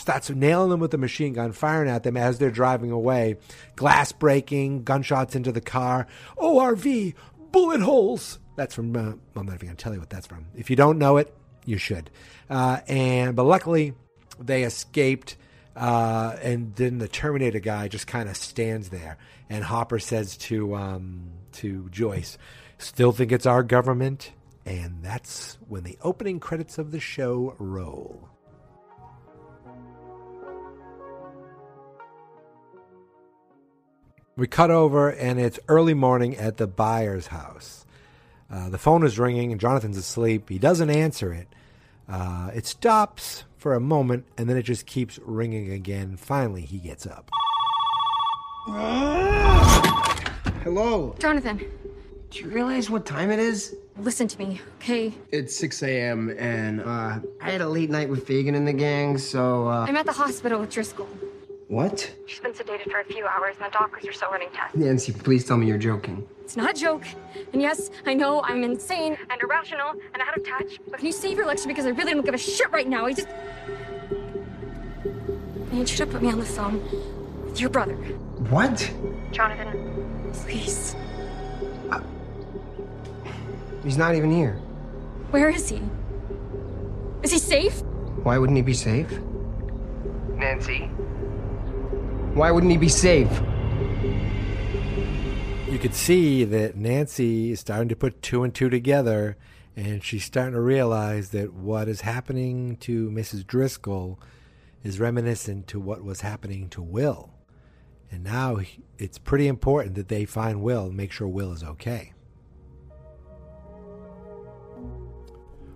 starts 0.00 0.30
nailing 0.30 0.70
them 0.70 0.80
with 0.80 0.90
the 0.90 0.98
machine 0.98 1.34
gun, 1.34 1.52
firing 1.52 1.88
at 1.88 2.02
them 2.02 2.16
as 2.16 2.38
they're 2.38 2.50
driving 2.50 2.90
away. 2.90 3.36
Glass 3.76 4.12
breaking, 4.12 4.84
gunshots 4.84 5.36
into 5.36 5.52
the 5.52 5.60
car. 5.60 6.06
ORV, 6.36 7.14
bullet 7.52 7.80
holes. 7.80 8.38
That's 8.56 8.74
from. 8.74 8.96
Uh, 8.96 9.12
I'm 9.36 9.46
not 9.46 9.54
even 9.54 9.68
going 9.68 9.76
to 9.76 9.82
tell 9.82 9.94
you 9.94 10.00
what 10.00 10.10
that's 10.10 10.26
from. 10.26 10.46
If 10.56 10.70
you 10.70 10.76
don't 10.76 10.98
know 10.98 11.16
it, 11.16 11.34
you 11.64 11.78
should. 11.78 12.10
Uh, 12.48 12.80
and 12.88 13.36
but 13.36 13.44
luckily, 13.44 13.94
they 14.38 14.64
escaped. 14.64 15.36
Uh, 15.76 16.36
and 16.42 16.74
then 16.74 16.98
the 16.98 17.08
Terminator 17.08 17.60
guy 17.60 17.88
just 17.88 18.06
kind 18.06 18.28
of 18.28 18.36
stands 18.36 18.90
there, 18.90 19.16
and 19.48 19.64
Hopper 19.64 19.98
says 20.00 20.36
to 20.36 20.74
um, 20.74 21.30
to 21.52 21.88
Joyce, 21.90 22.36
"Still 22.78 23.12
think 23.12 23.32
it's 23.32 23.46
our 23.46 23.62
government." 23.62 24.32
And 24.66 25.02
that's 25.02 25.56
when 25.68 25.84
the 25.84 25.96
opening 26.02 26.38
credits 26.38 26.76
of 26.76 26.90
the 26.90 27.00
show 27.00 27.54
roll. 27.58 28.29
We 34.40 34.46
cut 34.46 34.70
over, 34.70 35.10
and 35.10 35.38
it's 35.38 35.58
early 35.68 35.92
morning 35.92 36.34
at 36.34 36.56
the 36.56 36.66
Byers' 36.66 37.26
house. 37.26 37.84
Uh, 38.50 38.70
the 38.70 38.78
phone 38.78 39.04
is 39.04 39.18
ringing, 39.18 39.52
and 39.52 39.60
Jonathan's 39.60 39.98
asleep. 39.98 40.48
He 40.48 40.58
doesn't 40.58 40.88
answer 40.88 41.34
it. 41.34 41.46
Uh, 42.08 42.50
it 42.54 42.64
stops 42.64 43.44
for 43.58 43.74
a 43.74 43.80
moment, 43.80 44.24
and 44.38 44.48
then 44.48 44.56
it 44.56 44.62
just 44.62 44.86
keeps 44.86 45.18
ringing 45.26 45.70
again. 45.70 46.16
Finally, 46.16 46.62
he 46.62 46.78
gets 46.78 47.06
up. 47.06 47.28
Hello. 50.64 51.14
Jonathan, 51.18 51.58
Do 52.30 52.38
you 52.38 52.48
realize 52.48 52.88
what 52.88 53.04
time 53.04 53.30
it 53.30 53.40
is? 53.40 53.76
listen 53.98 54.26
to 54.26 54.38
me, 54.38 54.58
okay? 54.76 55.12
It's 55.30 55.54
6 55.56 55.82
a.m. 55.82 56.34
and 56.38 56.80
uh, 56.80 57.18
I 57.42 57.50
had 57.50 57.60
a 57.60 57.68
late 57.68 57.90
night 57.90 58.08
with 58.08 58.26
Fagan 58.26 58.54
and 58.54 58.66
the 58.66 58.72
gang, 58.72 59.18
so 59.18 59.68
uh, 59.68 59.84
I'm 59.86 59.96
at 59.96 60.06
the 60.06 60.12
hospital 60.12 60.60
with 60.60 60.70
Driscoll. 60.70 61.06
What? 61.70 62.12
She's 62.26 62.40
been 62.40 62.52
sedated 62.52 62.90
for 62.90 62.98
a 62.98 63.04
few 63.04 63.24
hours, 63.26 63.54
and 63.60 63.66
the 63.66 63.70
doctors 63.70 64.04
are 64.04 64.12
still 64.12 64.30
running 64.30 64.48
tests. 64.52 64.76
Nancy, 64.76 65.12
please 65.12 65.44
tell 65.44 65.56
me 65.56 65.68
you're 65.68 65.78
joking. 65.78 66.26
It's 66.42 66.56
not 66.56 66.70
a 66.70 66.74
joke. 66.74 67.04
And 67.52 67.62
yes, 67.62 67.90
I 68.06 68.14
know 68.14 68.42
I'm 68.42 68.64
insane 68.64 69.16
and 69.30 69.40
irrational 69.40 69.92
and 70.12 70.20
out 70.20 70.36
of 70.36 70.44
touch. 70.44 70.80
But 70.90 70.98
can 70.98 71.06
you 71.06 71.12
save 71.12 71.36
your 71.36 71.46
lecture 71.46 71.68
because 71.68 71.86
I 71.86 71.90
really 71.90 72.12
don't 72.12 72.24
give 72.24 72.34
a 72.34 72.38
shit 72.38 72.68
right 72.72 72.88
now? 72.88 73.06
I 73.06 73.12
just. 73.12 73.28
I 75.70 75.74
need 75.74 75.88
you 75.88 75.96
to 75.98 76.06
put 76.06 76.20
me 76.20 76.32
on 76.32 76.40
the 76.40 76.44
phone 76.44 76.82
with 77.44 77.60
your 77.60 77.70
brother. 77.70 77.94
What? 77.94 78.92
Jonathan, 79.30 80.32
please. 80.32 80.96
Uh, 81.88 82.00
he's 83.84 83.96
not 83.96 84.16
even 84.16 84.32
here. 84.32 84.54
Where 85.30 85.50
is 85.50 85.68
he? 85.68 85.80
Is 87.22 87.30
he 87.30 87.38
safe? 87.38 87.80
Why 88.24 88.38
wouldn't 88.38 88.56
he 88.56 88.62
be 88.62 88.74
safe? 88.74 89.08
Nancy? 90.34 90.90
Why 92.34 92.52
wouldn't 92.52 92.70
he 92.70 92.78
be 92.78 92.88
safe? 92.88 93.28
You 95.68 95.78
could 95.80 95.94
see 95.94 96.44
that 96.44 96.76
Nancy 96.76 97.50
is 97.50 97.60
starting 97.60 97.88
to 97.88 97.96
put 97.96 98.22
two 98.22 98.44
and 98.44 98.54
two 98.54 98.70
together, 98.70 99.36
and 99.76 100.02
she's 100.02 100.24
starting 100.24 100.54
to 100.54 100.60
realize 100.60 101.30
that 101.30 101.52
what 101.52 101.88
is 101.88 102.02
happening 102.02 102.76
to 102.78 103.10
Mrs. 103.10 103.44
Driscoll 103.44 104.20
is 104.84 105.00
reminiscent 105.00 105.66
to 105.68 105.80
what 105.80 106.04
was 106.04 106.20
happening 106.20 106.68
to 106.70 106.80
Will. 106.80 107.30
And 108.12 108.22
now 108.22 108.60
it's 108.96 109.18
pretty 109.18 109.48
important 109.48 109.96
that 109.96 110.08
they 110.08 110.24
find 110.24 110.62
Will 110.62 110.86
and 110.86 110.96
make 110.96 111.10
sure 111.10 111.26
Will 111.26 111.52
is 111.52 111.64
okay. 111.64 112.12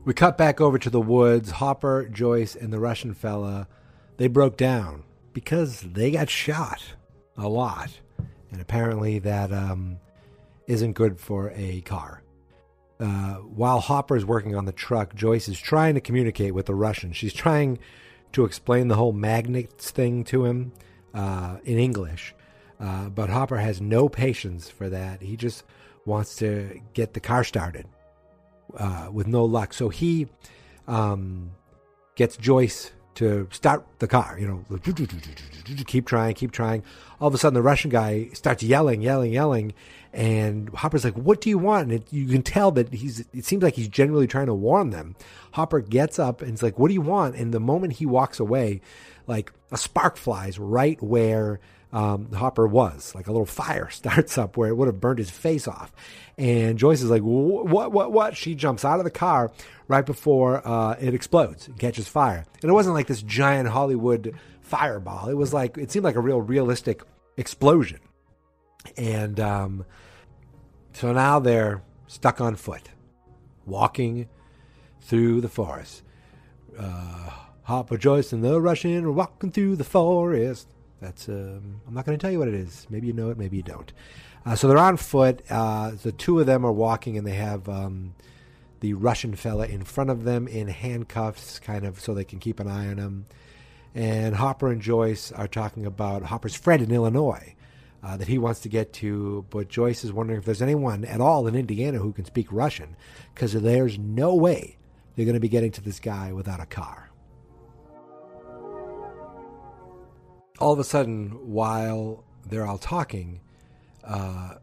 We 0.05 0.15
cut 0.15 0.39
back 0.39 0.61
over 0.61 0.79
to 0.79 0.91
the 0.91 1.01
woods. 1.01 1.51
Hopper, 1.53 2.09
Joyce, 2.09 2.55
and 2.55 2.73
the 2.73 2.81
Russian 2.81 3.13
fella, 3.13 3.67
they 4.19 4.29
broke 4.29 4.57
down 4.57 5.03
because 5.35 5.81
they 5.81 6.13
got 6.13 6.31
shot 6.31 6.83
a 7.37 7.49
lot. 7.49 7.91
And 8.51 8.61
apparently 8.61 9.19
that 9.19 9.53
um, 9.53 9.99
isn't 10.67 10.93
good 10.93 11.21
for 11.21 11.53
a 11.55 11.83
car. 11.83 12.23
Uh, 13.01 13.35
while 13.35 13.81
Hopper 13.81 14.17
is 14.17 14.25
working 14.25 14.55
on 14.55 14.65
the 14.65 14.73
truck, 14.73 15.15
Joyce 15.15 15.49
is 15.49 15.59
trying 15.59 15.95
to 15.95 16.01
communicate 16.01 16.55
with 16.55 16.67
the 16.67 16.75
Russian. 16.75 17.13
She's 17.13 17.35
trying 17.35 17.79
to 18.33 18.45
explain 18.45 18.89
the 18.89 18.95
whole 18.95 19.13
magnets 19.13 19.91
thing 19.91 20.25
to 20.25 20.45
him 20.45 20.73
uh, 21.13 21.59
in 21.65 21.79
English. 21.79 22.35
Uh, 22.81 23.09
but 23.09 23.31
Hopper 23.31 23.57
has 23.57 23.81
no 23.81 24.09
patience 24.09 24.71
for 24.71 24.89
that. 24.89 25.21
He 25.21 25.37
just 25.37 25.65
wants 26.07 26.37
to 26.37 26.81
get 26.93 27.15
the 27.15 27.21
car 27.21 27.45
started 27.45 27.87
uh, 28.77 29.09
with 29.13 29.27
no 29.27 29.45
luck. 29.45 29.73
So 29.73 29.89
he 29.89 30.29
um, 30.87 31.51
gets 32.15 32.37
Joyce 32.37 32.93
to 33.17 33.49
start 33.51 33.85
the 33.99 34.07
car. 34.07 34.37
You 34.39 34.47
know, 34.47 34.79
keep 35.87 36.07
trying, 36.07 36.35
keep 36.35 36.53
trying. 36.53 36.83
All 37.21 37.29
of 37.29 37.35
a 37.35 37.39
sudden, 37.39 37.55
the 37.55 37.63
Russian 37.63 37.91
guy 37.91 38.29
starts 38.33 38.63
yelling, 38.63 39.03
yelling, 39.03 39.33
yelling, 39.33 39.73
and 40.13 40.69
Hopper's 40.71 41.05
like, 41.05 41.15
"What 41.15 41.41
do 41.41 41.49
you 41.49 41.59
want?" 41.59 41.85
And 41.85 41.93
it, 42.01 42.13
you 42.13 42.27
can 42.27 42.43
tell 42.43 42.71
that 42.73 42.93
he's. 42.93 43.25
It 43.33 43.45
seems 43.45 43.63
like 43.63 43.75
he's 43.75 43.89
genuinely 43.89 44.27
trying 44.27 44.47
to 44.47 44.55
warn 44.55 44.91
them. 44.91 45.17
Hopper 45.53 45.81
gets 45.81 46.19
up 46.19 46.43
and 46.43 46.55
is 46.55 46.63
like, 46.63 46.79
"What 46.79 46.89
do 46.89 46.95
you 46.95 47.01
want?" 47.01 47.37
And 47.37 47.53
the 47.53 47.61
moment 47.61 47.95
he 47.95 48.07
walks 48.07 48.41
away, 48.41 48.81
like 49.27 49.53
a 49.71 49.77
spark 49.77 50.17
flies 50.17 50.59
right 50.59 51.01
where 51.03 51.61
um, 51.95 52.33
Hopper 52.33 52.67
was. 52.67 53.15
Like 53.15 53.29
a 53.29 53.33
little 53.33 53.47
fire 53.47 53.89
starts 53.91 54.37
up 54.37 54.57
where 54.57 54.69
it 54.69 54.77
would 54.77 54.89
have 54.89 55.01
burned 55.01 55.19
his 55.19 55.31
face 55.31 55.67
off. 55.67 55.93
And 56.37 56.79
Joyce 56.79 57.01
is 57.01 57.11
like, 57.11 57.23
"What? 57.23 57.93
What? 57.93 58.13
What?" 58.13 58.37
She 58.37 58.55
jumps 58.55 58.85
out 58.85 58.99
of 58.99 59.05
the 59.05 59.11
car 59.11 59.53
right 59.87 60.05
before 60.05 60.67
uh, 60.67 60.97
it 61.01 61.15
explodes 61.15 61.71
catches 61.79 62.09
fire. 62.09 62.45
And 62.61 62.71
it 62.71 62.75
wasn't 62.75 62.97
like 62.97 63.07
this 63.07 63.23
giant 63.23 63.69
Hollywood 63.69 64.35
fireball. 64.61 65.29
It 65.29 65.35
was 65.35 65.55
like 65.55 65.79
it 65.79 65.93
seemed 65.93 66.05
like 66.05 66.17
a 66.17 66.21
real 66.21 66.41
realistic 66.41 67.03
explosion. 67.37 68.01
And 68.97 69.39
um, 69.39 69.85
so 70.93 71.13
now 71.13 71.39
they're 71.39 71.83
stuck 72.09 72.41
on 72.41 72.57
foot, 72.57 72.91
walking 73.65 74.29
through 75.01 75.41
the 75.41 75.49
forest. 75.49 76.03
Uh, 76.77 77.31
Hopper, 77.63 77.97
Joyce, 77.97 78.33
and 78.33 78.45
the 78.45 78.61
Russian 78.61 79.05
are 79.05 79.13
walking 79.13 79.53
through 79.53 79.77
the 79.77 79.85
forest. 79.85 80.69
That's 81.05 81.29
um, 81.29 81.83
I'm 81.87 81.93
not 81.93 82.07
going 82.07 82.17
to 82.19 82.23
tell 82.23 82.33
you 82.33 82.39
what 82.39 82.49
it 82.49 82.55
is. 82.55 82.87
Maybe 82.89 83.07
you 83.09 83.13
know 83.13 83.29
it, 83.29 83.37
maybe 83.37 83.59
you 83.59 83.63
don't. 83.63 83.93
Uh, 84.47 84.57
so 84.57 84.69
they're 84.69 84.79
on 84.79 84.97
foot. 84.97 85.43
Uh, 85.51 85.93
the 86.03 86.13
two 86.13 86.41
of 86.41 86.47
them 86.47 86.65
are 86.65 86.73
walking, 86.73 87.19
and 87.19 87.27
they 87.27 87.35
have 87.35 87.69
um, 87.69 88.15
the 88.81 88.95
Russian 88.95 89.35
fella 89.35 89.67
in 89.67 89.85
front 89.85 90.09
of 90.09 90.25
them 90.25 90.49
in 90.49 90.69
handcuffs, 90.69 91.59
kind 91.59 91.85
of 91.85 92.01
so 92.01 92.15
they 92.15 92.25
can 92.25 92.39
keep 92.39 92.59
an 92.59 92.69
eye 92.69 92.89
on 92.89 92.97
him. 92.97 93.27
And 93.95 94.35
Hopper 94.35 94.73
and 94.73 94.81
Joyce 94.81 95.31
are 95.31 95.47
talking 95.47 95.85
about 95.85 96.23
Hopper's 96.23 96.55
friend 96.55 96.83
in 96.83 96.91
Illinois 96.91 97.55
uh, 98.03 98.17
that 98.17 98.27
he 98.27 98.39
wants 98.39 98.61
to 98.61 98.71
get 98.71 98.95
to, 98.95 99.45
but 99.51 99.69
Joyce 99.69 100.05
is 100.05 100.13
wondering 100.13 100.39
if 100.39 100.47
there's 100.47 100.63
anyone 100.63 101.05
at 101.05 101.21
all 101.21 101.47
in 101.47 101.55
Indiana 101.55 101.99
who 101.99 102.13
can 102.13 102.25
speak 102.25 102.49
Russian, 102.51 102.97
because 103.35 103.53
there's 103.53 103.99
no 103.99 104.35
way 104.35 104.79
they're 105.15 105.27
going 105.27 105.35
to 105.35 105.41
be 105.41 105.49
getting 105.49 105.73
to 105.73 105.83
this 105.83 106.01
guy 106.01 106.33
without 106.33 106.61
a 106.61 106.67
car. 106.67 107.11
All 110.61 110.73
of 110.73 110.79
a 110.79 110.85
sudden, 110.85 111.31
while 111.31 112.25
they're 112.47 112.67
all 112.67 112.79
talking, 112.79 113.41
uh, 114.05 114.55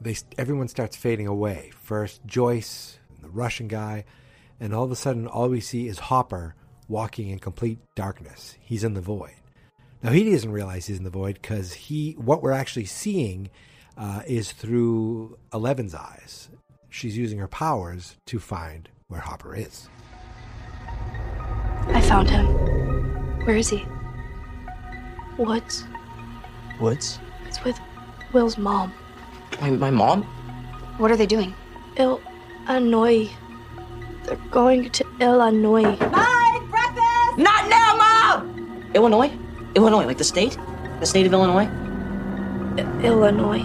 they 0.00 0.16
everyone 0.36 0.68
starts 0.68 0.94
fading 0.94 1.26
away. 1.26 1.70
First, 1.82 2.26
Joyce, 2.26 2.98
the 3.22 3.30
Russian 3.30 3.66
guy, 3.66 4.04
and 4.60 4.74
all 4.74 4.84
of 4.84 4.90
a 4.90 4.96
sudden, 4.96 5.26
all 5.26 5.48
we 5.48 5.60
see 5.60 5.88
is 5.88 5.98
Hopper 5.98 6.54
walking 6.86 7.30
in 7.30 7.38
complete 7.38 7.78
darkness. 7.94 8.56
He's 8.60 8.84
in 8.84 8.92
the 8.92 9.00
void. 9.00 9.34
Now 10.02 10.10
he 10.10 10.30
doesn't 10.30 10.52
realize 10.52 10.86
he's 10.86 10.98
in 10.98 11.04
the 11.04 11.10
void 11.10 11.38
because 11.40 11.72
he 11.72 12.12
what 12.12 12.42
we're 12.42 12.52
actually 12.52 12.86
seeing 12.86 13.48
uh, 13.96 14.22
is 14.26 14.52
through 14.52 15.38
Eleven's 15.54 15.94
eyes. 15.94 16.50
She's 16.90 17.16
using 17.16 17.38
her 17.38 17.48
powers 17.48 18.16
to 18.26 18.38
find 18.38 18.90
where 19.08 19.20
Hopper 19.20 19.56
is. 19.56 19.88
I 21.88 22.02
found 22.02 22.28
him. 22.28 22.46
Where 23.46 23.56
is 23.56 23.70
he? 23.70 23.86
Woods. 25.38 25.84
Woods? 26.80 27.18
It's 27.46 27.62
with 27.64 27.78
Will's 28.32 28.58
mom. 28.58 28.92
My, 29.60 29.70
my 29.70 29.90
mom? 29.90 30.22
What 30.98 31.10
are 31.10 31.16
they 31.16 31.26
doing? 31.26 31.54
Illinois. 31.96 33.30
They're 34.24 34.36
going 34.50 34.90
to 34.90 35.04
Illinois. 35.20 35.82
Mike, 35.82 36.70
breakfast! 36.70 37.38
Not 37.38 37.68
now, 37.68 37.96
Mom! 37.96 38.90
Illinois? 38.94 39.32
Illinois, 39.74 40.06
like 40.06 40.18
the 40.18 40.24
state? 40.24 40.56
The 41.00 41.06
state 41.06 41.26
of 41.26 41.32
Illinois? 41.32 41.68
I- 42.78 43.00
Illinois. 43.02 43.64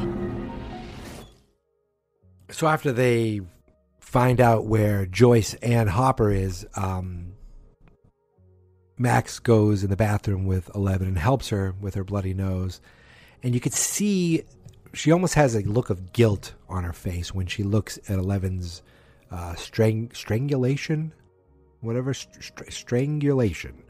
So 2.50 2.68
after 2.68 2.92
they 2.92 3.42
find 4.00 4.40
out 4.42 4.66
where 4.66 5.06
Joyce 5.06 5.54
and 5.56 5.90
Hopper 5.90 6.32
is, 6.32 6.66
um, 6.76 7.34
Max 8.98 9.40
goes 9.40 9.84
in 9.84 9.90
the 9.90 9.96
bathroom 9.96 10.46
with 10.46 10.74
Eleven 10.74 11.08
and 11.08 11.18
helps 11.18 11.50
her 11.50 11.76
with 11.80 11.96
her 11.96 12.04
bloody 12.04 12.34
nose. 12.34 12.82
And 13.44 13.54
you 13.54 13.62
could 13.62 13.74
see 13.74 14.44
she 14.94 15.12
almost 15.12 15.36
has 15.36 15.56
a 15.56 15.62
look 15.62 15.90
of 15.90 16.14
guilt 16.14 16.54
on 16.68 16.84
her 16.84 16.94
face 16.94 17.34
when 17.34 17.46
she 17.46 17.64
looks 17.64 18.00
at 18.10 18.18
Eleven's 18.18 18.82
uh, 19.32 19.56
strang- 19.56 20.12
strangulation, 20.14 21.14
whatever, 21.82 22.14
str- 22.14 22.64
strangulation 22.70 23.84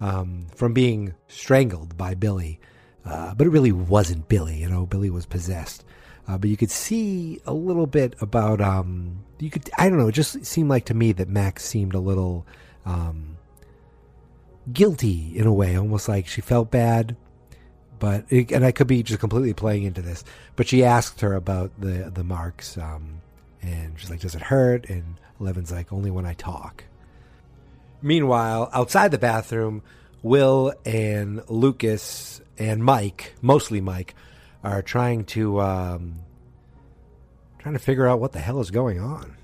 um, 0.00 0.46
from 0.54 0.72
being 0.72 1.14
strangled 1.28 1.96
by 1.96 2.14
Billy. 2.14 2.58
Uh, 3.04 3.34
but 3.34 3.46
it 3.46 3.50
really 3.50 3.72
wasn't 3.72 4.28
Billy, 4.28 4.56
you 4.56 4.68
know, 4.68 4.86
Billy 4.86 5.10
was 5.10 5.26
possessed. 5.26 5.84
Uh, 6.26 6.38
but 6.38 6.48
you 6.48 6.56
could 6.56 6.70
see 6.70 7.38
a 7.46 7.52
little 7.52 7.86
bit 7.86 8.14
about, 8.20 8.60
um, 8.60 9.22
you 9.38 9.50
could, 9.50 9.68
I 9.76 9.88
don't 9.88 9.98
know, 9.98 10.08
it 10.08 10.12
just 10.12 10.44
seemed 10.44 10.70
like 10.70 10.86
to 10.86 10.94
me 10.94 11.12
that 11.12 11.28
Max 11.28 11.64
seemed 11.64 11.94
a 11.94 11.98
little 12.00 12.46
um, 12.86 13.36
guilty 14.72 15.32
in 15.36 15.46
a 15.46 15.52
way, 15.52 15.76
almost 15.76 16.08
like 16.08 16.26
she 16.26 16.40
felt 16.40 16.70
bad. 16.70 17.16
But, 17.98 18.26
it, 18.28 18.50
and 18.50 18.64
I 18.64 18.72
could 18.72 18.86
be 18.86 19.02
just 19.02 19.20
completely 19.20 19.54
playing 19.54 19.84
into 19.84 20.02
this, 20.02 20.24
but 20.56 20.66
she 20.66 20.84
asked 20.84 21.20
her 21.20 21.34
about 21.34 21.70
the, 21.78 22.10
the 22.12 22.24
marks, 22.24 22.76
um, 22.76 23.20
and 23.62 23.98
she's 23.98 24.10
like, 24.10 24.20
does 24.20 24.34
it 24.34 24.42
hurt? 24.42 24.88
And 24.90 25.16
Eleven's 25.40 25.72
like, 25.72 25.92
only 25.92 26.10
when 26.10 26.26
I 26.26 26.34
talk. 26.34 26.84
Meanwhile, 28.02 28.68
outside 28.72 29.10
the 29.10 29.18
bathroom, 29.18 29.82
Will 30.22 30.74
and 30.84 31.42
Lucas 31.48 32.40
and 32.58 32.84
Mike, 32.84 33.34
mostly 33.40 33.80
Mike, 33.80 34.14
are 34.62 34.82
trying 34.82 35.24
to 35.26 35.60
um, 35.60 36.16
trying 37.58 37.74
to 37.74 37.78
figure 37.78 38.06
out 38.06 38.20
what 38.20 38.32
the 38.32 38.40
hell 38.40 38.60
is 38.60 38.70
going 38.70 39.00
on. 39.00 39.36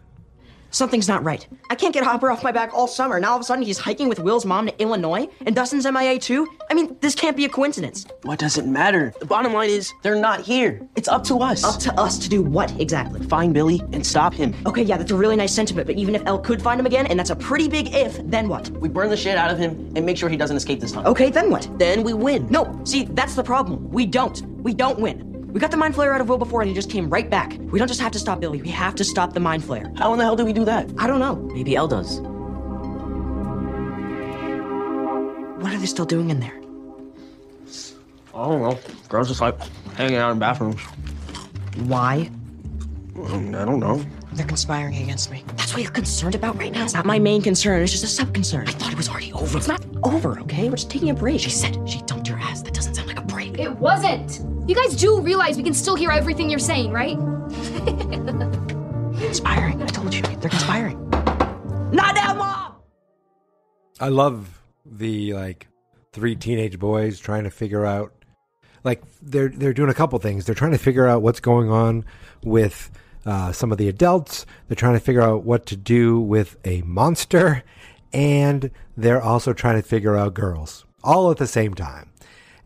Something's 0.70 1.08
not 1.08 1.24
right. 1.24 1.46
I 1.68 1.74
can't 1.74 1.92
get 1.92 2.04
Hopper 2.04 2.30
off 2.30 2.44
my 2.44 2.52
back 2.52 2.72
all 2.72 2.86
summer. 2.86 3.18
Now 3.18 3.30
all 3.30 3.36
of 3.36 3.42
a 3.42 3.44
sudden 3.44 3.64
he's 3.64 3.78
hiking 3.78 4.08
with 4.08 4.20
Will's 4.20 4.44
mom 4.44 4.66
to 4.66 4.82
Illinois, 4.82 5.28
and 5.44 5.54
Dustin's 5.54 5.84
MIA 5.90 6.18
too? 6.18 6.48
I 6.70 6.74
mean, 6.74 6.96
this 7.00 7.14
can't 7.14 7.36
be 7.36 7.44
a 7.44 7.48
coincidence. 7.48 8.06
What 8.22 8.38
does 8.38 8.56
it 8.56 8.66
matter? 8.66 9.12
The 9.18 9.26
bottom 9.26 9.52
line 9.52 9.70
is, 9.70 9.92
they're 10.02 10.14
not 10.14 10.40
here. 10.40 10.86
It's 10.94 11.08
up 11.08 11.24
to 11.24 11.38
us. 11.38 11.64
Up 11.64 11.80
to 11.80 12.00
us 12.00 12.18
to 12.18 12.28
do 12.28 12.42
what 12.42 12.70
exactly? 12.80 13.20
Find 13.26 13.52
Billy 13.52 13.82
and 13.92 14.06
stop 14.06 14.32
him. 14.32 14.54
Okay, 14.66 14.82
yeah, 14.82 14.96
that's 14.96 15.10
a 15.10 15.16
really 15.16 15.36
nice 15.36 15.52
sentiment, 15.52 15.86
but 15.86 15.96
even 15.96 16.14
if 16.14 16.22
Elle 16.26 16.38
could 16.38 16.62
find 16.62 16.78
him 16.78 16.86
again, 16.86 17.06
and 17.06 17.18
that's 17.18 17.30
a 17.30 17.36
pretty 17.36 17.68
big 17.68 17.94
if, 17.94 18.18
then 18.30 18.48
what? 18.48 18.68
We 18.70 18.88
burn 18.88 19.10
the 19.10 19.16
shit 19.16 19.36
out 19.36 19.50
of 19.50 19.58
him 19.58 19.92
and 19.96 20.06
make 20.06 20.16
sure 20.16 20.28
he 20.28 20.36
doesn't 20.36 20.56
escape 20.56 20.80
this 20.80 20.92
time. 20.92 21.06
Okay, 21.06 21.30
then 21.30 21.50
what? 21.50 21.68
Then 21.78 22.02
we 22.04 22.12
win. 22.12 22.46
No, 22.48 22.80
see, 22.84 23.04
that's 23.04 23.34
the 23.34 23.42
problem. 23.42 23.90
We 23.90 24.06
don't. 24.06 24.40
We 24.62 24.72
don't 24.74 25.00
win. 25.00 25.30
We 25.52 25.58
got 25.58 25.72
the 25.72 25.76
mind 25.76 25.94
flayer 25.94 26.14
out 26.14 26.20
of 26.20 26.28
Will 26.28 26.38
before 26.38 26.60
and 26.60 26.68
he 26.68 26.74
just 26.74 26.90
came 26.90 27.10
right 27.10 27.28
back. 27.28 27.56
We 27.58 27.78
don't 27.78 27.88
just 27.88 28.00
have 28.00 28.12
to 28.12 28.18
stop 28.18 28.40
Billy, 28.40 28.62
we 28.62 28.68
have 28.68 28.94
to 28.96 29.04
stop 29.04 29.32
the 29.32 29.40
mind 29.40 29.62
flayer. 29.64 29.96
How 29.98 30.12
in 30.12 30.18
the 30.18 30.24
hell 30.24 30.36
do 30.36 30.44
we 30.44 30.52
do 30.52 30.64
that? 30.64 30.88
I 30.96 31.06
don't 31.06 31.18
know. 31.18 31.36
Maybe 31.54 31.74
Elle 31.74 31.88
does. 31.88 32.20
What 35.60 35.74
are 35.74 35.78
they 35.78 35.86
still 35.86 36.04
doing 36.04 36.30
in 36.30 36.40
there? 36.40 36.56
I 38.32 38.48
don't 38.48 38.62
know. 38.62 38.78
Girls 39.08 39.28
just 39.28 39.40
like 39.40 39.58
hanging 39.94 40.16
out 40.16 40.30
in 40.30 40.38
bathrooms. 40.38 40.80
Why? 41.86 42.30
Um, 43.16 43.54
I 43.54 43.64
don't 43.64 43.80
know. 43.80 44.04
They're 44.32 44.46
conspiring 44.46 44.96
against 45.02 45.30
me. 45.30 45.44
That's 45.56 45.74
what 45.74 45.82
you're 45.82 45.90
concerned 45.90 46.36
about 46.36 46.56
right 46.56 46.72
now? 46.72 46.84
It's 46.84 46.94
not 46.94 47.04
my 47.04 47.18
main 47.18 47.42
concern, 47.42 47.82
it's 47.82 47.90
just 47.90 48.04
a 48.04 48.06
sub 48.06 48.32
concern. 48.32 48.68
I 48.68 48.72
thought 48.72 48.92
it 48.92 48.96
was 48.96 49.08
already 49.08 49.32
over. 49.32 49.58
It's 49.58 49.66
not 49.68 49.84
over, 50.04 50.38
okay? 50.40 50.68
We're 50.70 50.76
just 50.76 50.90
taking 50.90 51.10
a 51.10 51.14
break. 51.14 51.40
She 51.40 51.50
said 51.50 51.76
she 51.88 52.00
dumped 52.02 52.28
her 52.28 52.38
ass. 52.38 52.62
That 52.62 52.72
doesn't 52.72 52.94
sound 52.94 53.08
like 53.08 53.18
a 53.18 53.22
break. 53.22 53.58
It 53.58 53.72
wasn't. 53.72 54.40
You 54.70 54.76
guys 54.76 54.94
do 54.94 55.20
realize 55.20 55.56
we 55.56 55.64
can 55.64 55.74
still 55.74 55.96
hear 55.96 56.12
everything 56.12 56.48
you're 56.48 56.60
saying, 56.60 56.92
right? 56.92 57.16
Conspiring. 59.18 59.82
I 59.82 59.86
told 59.86 60.14
you. 60.14 60.22
They're 60.22 60.48
conspiring. 60.48 61.10
Not 61.90 62.14
now, 62.14 62.34
Mom! 62.34 62.76
I 63.98 64.10
love 64.10 64.62
the 64.86 65.34
like 65.34 65.66
three 66.12 66.36
teenage 66.36 66.78
boys 66.78 67.18
trying 67.18 67.42
to 67.42 67.50
figure 67.50 67.84
out 67.84 68.12
like 68.84 69.02
they're 69.20 69.48
they're 69.48 69.74
doing 69.74 69.90
a 69.90 69.94
couple 69.94 70.16
things. 70.20 70.46
They're 70.46 70.54
trying 70.54 70.70
to 70.70 70.78
figure 70.78 71.08
out 71.08 71.20
what's 71.20 71.40
going 71.40 71.68
on 71.68 72.04
with 72.44 72.92
uh, 73.26 73.50
some 73.50 73.72
of 73.72 73.78
the 73.78 73.88
adults. 73.88 74.46
They're 74.68 74.76
trying 74.76 74.94
to 74.94 75.00
figure 75.00 75.22
out 75.22 75.42
what 75.42 75.66
to 75.66 75.76
do 75.76 76.20
with 76.20 76.56
a 76.64 76.82
monster, 76.82 77.64
and 78.12 78.70
they're 78.96 79.20
also 79.20 79.52
trying 79.52 79.82
to 79.82 79.88
figure 79.88 80.16
out 80.16 80.34
girls 80.34 80.84
all 81.02 81.28
at 81.32 81.38
the 81.38 81.48
same 81.48 81.74
time. 81.74 82.09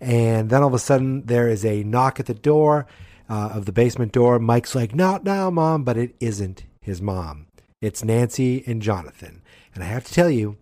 And 0.04 0.50
then 0.50 0.60
all 0.60 0.68
of 0.68 0.74
a 0.74 0.78
sudden, 0.78 1.24
there 1.24 1.48
is 1.48 1.64
a 1.64 1.82
knock 1.82 2.20
at 2.20 2.26
the 2.26 2.34
door 2.34 2.86
uh, 3.28 3.52
of 3.54 3.64
the 3.64 3.72
basement 3.72 4.12
door. 4.12 4.38
Mike's 4.38 4.74
like, 4.74 4.94
"Not 4.94 5.24
now, 5.24 5.48
mom," 5.48 5.82
but 5.82 5.96
it 5.96 6.14
isn't 6.20 6.64
his 6.80 7.00
mom. 7.00 7.46
It's 7.80 8.04
Nancy 8.04 8.62
and 8.66 8.82
Jonathan. 8.82 9.42
And 9.74 9.82
I 9.82 9.86
have 9.86 10.04
to 10.04 10.12
tell 10.12 10.28
you, 10.28 10.58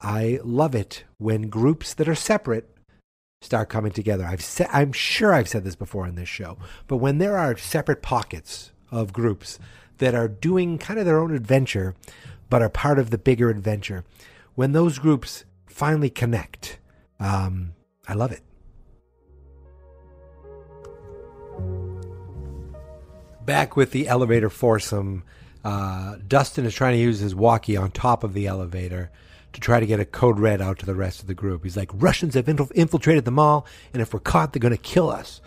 I 0.00 0.40
love 0.42 0.74
it 0.74 1.04
when 1.18 1.50
groups 1.50 1.92
that 1.94 2.08
are 2.08 2.14
separate 2.14 2.74
start 3.42 3.68
coming 3.68 3.92
together. 3.92 4.24
I've 4.24 4.42
said, 4.42 4.68
I'm 4.72 4.92
sure 4.92 5.34
I've 5.34 5.48
said 5.48 5.64
this 5.64 5.76
before 5.76 6.06
in 6.06 6.14
this 6.14 6.28
show, 6.28 6.56
but 6.86 6.96
when 6.96 7.18
there 7.18 7.36
are 7.36 7.56
separate 7.56 8.00
pockets 8.00 8.72
of 8.90 9.12
groups 9.12 9.58
that 9.98 10.14
are 10.14 10.28
doing 10.28 10.78
kind 10.78 10.98
of 10.98 11.04
their 11.04 11.18
own 11.18 11.34
adventure, 11.34 11.94
but 12.48 12.62
are 12.62 12.68
part 12.68 12.98
of 12.98 13.10
the 13.10 13.18
bigger 13.18 13.50
adventure. 13.50 14.04
When 14.54 14.72
those 14.72 14.98
groups 14.98 15.44
finally 15.66 16.10
connect, 16.10 16.78
um, 17.20 17.74
I 18.08 18.14
love 18.14 18.32
it. 18.32 18.42
Back 23.44 23.76
with 23.76 23.90
the 23.90 24.06
elevator 24.08 24.48
foursome, 24.48 25.24
uh, 25.64 26.16
Dustin 26.26 26.64
is 26.64 26.74
trying 26.74 26.94
to 26.94 27.00
use 27.00 27.18
his 27.18 27.34
walkie 27.34 27.76
on 27.76 27.90
top 27.90 28.24
of 28.24 28.34
the 28.34 28.46
elevator 28.46 29.10
to 29.52 29.60
try 29.60 29.80
to 29.80 29.86
get 29.86 30.00
a 30.00 30.04
code 30.04 30.38
red 30.38 30.62
out 30.62 30.78
to 30.78 30.86
the 30.86 30.94
rest 30.94 31.20
of 31.20 31.26
the 31.26 31.34
group. 31.34 31.64
He's 31.64 31.76
like, 31.76 31.90
Russians 31.92 32.34
have 32.34 32.48
infiltrated 32.48 33.24
the 33.24 33.30
mall, 33.30 33.66
and 33.92 34.00
if 34.00 34.14
we're 34.14 34.20
caught, 34.20 34.52
they're 34.52 34.60
going 34.60 34.72
to 34.72 34.78
kill 34.78 35.10
us. 35.10 35.40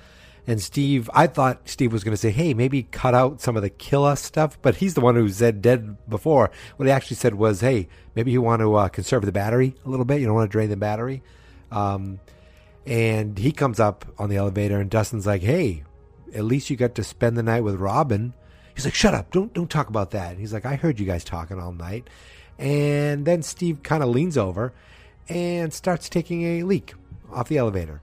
And 0.47 0.61
Steve, 0.61 1.09
I 1.13 1.25
thought 1.25 1.67
Steve 1.67 1.91
was 1.91 2.03
going 2.03 2.13
to 2.13 2.17
say, 2.17 2.29
hey, 2.29 2.53
maybe 2.53 2.83
cut 2.83 3.15
out 3.15 3.41
some 3.41 3.55
of 3.55 3.63
the 3.63 3.69
kill 3.69 4.03
us 4.03 4.21
stuff, 4.21 4.59
but 4.61 4.75
he's 4.75 4.93
the 4.93 5.01
one 5.01 5.15
who 5.15 5.27
said 5.29 5.61
dead 5.61 5.97
before. 6.07 6.51
What 6.75 6.85
he 6.85 6.91
actually 6.91 7.15
said 7.15 7.33
was, 7.33 7.61
hey, 7.61 7.87
maybe 8.13 8.31
you 8.31 8.43
want 8.43 8.59
to 8.59 8.75
uh, 8.75 8.89
conserve 8.89 9.25
the 9.25 9.31
battery 9.31 9.73
a 9.85 9.89
little 9.89 10.05
bit. 10.05 10.19
You 10.19 10.27
don't 10.27 10.35
want 10.35 10.51
to 10.51 10.51
drain 10.51 10.69
the 10.69 10.77
battery. 10.77 11.23
Um, 11.71 12.19
and 12.85 13.39
he 13.39 13.51
comes 13.51 13.79
up 13.79 14.05
on 14.19 14.29
the 14.29 14.35
elevator, 14.35 14.79
and 14.79 14.89
Dustin's 14.89 15.25
like, 15.25 15.41
hey, 15.41 15.83
at 16.35 16.43
least 16.43 16.69
you 16.69 16.75
got 16.75 16.95
to 16.95 17.03
spend 17.03 17.37
the 17.37 17.43
night 17.43 17.61
with 17.61 17.75
Robin. 17.75 18.33
He's 18.75 18.85
like, 18.85 18.93
shut 18.93 19.13
up. 19.13 19.31
Don't, 19.31 19.53
don't 19.53 19.69
talk 19.69 19.89
about 19.89 20.11
that. 20.11 20.31
And 20.31 20.39
he's 20.39 20.53
like, 20.53 20.65
I 20.65 20.75
heard 20.75 20.99
you 20.99 21.05
guys 21.05 21.23
talking 21.23 21.59
all 21.59 21.71
night. 21.71 22.09
And 22.57 23.25
then 23.25 23.41
Steve 23.41 23.83
kind 23.83 24.03
of 24.03 24.09
leans 24.09 24.37
over 24.37 24.73
and 25.27 25.73
starts 25.73 26.09
taking 26.09 26.43
a 26.43 26.63
leak 26.63 26.93
off 27.31 27.47
the 27.47 27.57
elevator, 27.57 28.01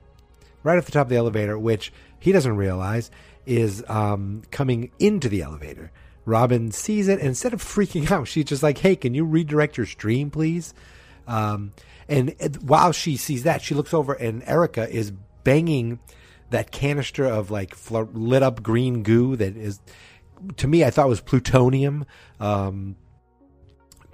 right 0.63 0.79
off 0.79 0.87
the 0.87 0.93
top 0.93 1.07
of 1.07 1.11
the 1.11 1.17
elevator, 1.17 1.59
which 1.59 1.93
he 2.19 2.33
doesn't 2.33 2.57
realize 2.57 3.11
is 3.47 3.85
um, 3.89 4.43
coming 4.51 4.91
into 4.99 5.29
the 5.29 5.43
elevator. 5.43 5.91
Robin 6.25 6.71
sees 6.71 7.09
it, 7.09 7.19
and 7.19 7.29
instead 7.29 7.53
of 7.53 7.63
freaking 7.63 8.11
out, 8.13 8.29
she's 8.29 8.45
just 8.45 8.63
like, 8.63 8.79
"Hey, 8.79 8.95
can 8.97 9.15
you 9.15 9.25
redirect 9.25 9.77
your 9.77 9.87
stream, 9.87 10.31
please?" 10.31 10.75
Um, 11.27 11.73
and 12.09 12.35
while 12.63 12.93
she 12.93 13.17
sees 13.17 13.45
that, 13.45 13.63
she 13.63 13.75
looks 13.75 13.95
over, 13.95 14.13
and 14.13 14.43
Erica 14.47 14.89
is 14.89 15.13
banging 15.45 15.99
that 16.53 16.71
canister 16.71 17.25
of 17.27 17.51
like 17.51 17.77
lit 17.91 18.43
up 18.43 18.63
green 18.63 19.03
goo 19.03 19.37
that 19.37 19.57
is, 19.57 19.81
to 20.57 20.69
me, 20.69 20.85
I 20.85 20.91
thought 20.91 21.09
was 21.09 21.21
plutonium. 21.21 22.07
Um, 22.41 22.97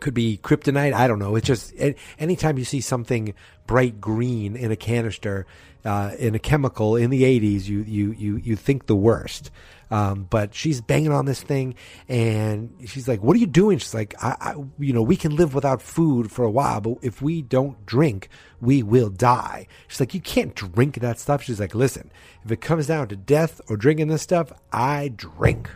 could 0.01 0.15
be 0.15 0.39
kryptonite. 0.43 0.93
I 0.93 1.09
don't 1.09 1.19
know. 1.19 1.35
It's 1.37 1.47
just 1.47 1.75
anytime 2.19 2.59
you 2.59 2.65
see 2.65 2.81
something 2.81 3.35
bright 3.67 4.01
green 4.01 4.57
in 4.57 4.71
a 4.71 4.77
canister, 4.77 5.47
uh, 5.85 6.13
in 6.19 6.35
a 6.35 6.39
chemical 6.39 6.97
in 6.97 7.11
the 7.11 7.23
80s, 7.23 7.67
you 7.67 7.81
you 7.81 8.13
you 8.13 8.37
you 8.37 8.57
think 8.57 8.87
the 8.87 8.97
worst. 8.97 9.51
Um, 9.91 10.27
but 10.29 10.55
she's 10.55 10.81
banging 10.81 11.13
on 11.13 11.25
this 11.25 11.43
thing, 11.43 11.75
and 12.09 12.75
she's 12.87 13.09
like, 13.09 13.23
"What 13.23 13.37
are 13.37 13.41
you 13.41 13.47
doing?" 13.47 13.79
She's 13.79 13.95
like, 13.95 14.15
I, 14.23 14.37
I, 14.41 14.55
"You 14.79 14.93
know, 14.93 15.03
we 15.03 15.17
can 15.17 15.35
live 15.35 15.55
without 15.55 15.81
food 15.81 16.31
for 16.31 16.45
a 16.45 16.51
while, 16.51 16.81
but 16.81 16.99
if 17.03 17.23
we 17.23 17.43
don't 17.43 17.87
drink, 17.87 18.29
we 18.61 18.83
will 18.83 19.11
die." 19.11 19.67
She's 19.87 20.01
like, 20.01 20.15
"You 20.15 20.21
can't 20.21 20.55
drink 20.55 21.01
that 21.01 21.19
stuff." 21.19 21.43
She's 21.43 21.61
like, 21.61 21.75
"Listen, 21.75 22.11
if 22.45 22.53
it 22.53 22.61
comes 22.61 22.87
down 22.87 23.09
to 23.09 23.17
death 23.17 23.61
or 23.69 23.77
drinking 23.77 24.09
this 24.09 24.23
stuff, 24.23 24.53
I 24.73 25.09
drink." 25.09 25.71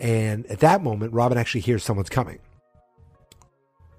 And 0.00 0.46
at 0.46 0.60
that 0.60 0.82
moment, 0.82 1.12
Robin 1.12 1.38
actually 1.38 1.62
hears 1.62 1.84
someone's 1.84 2.08
coming 2.10 2.38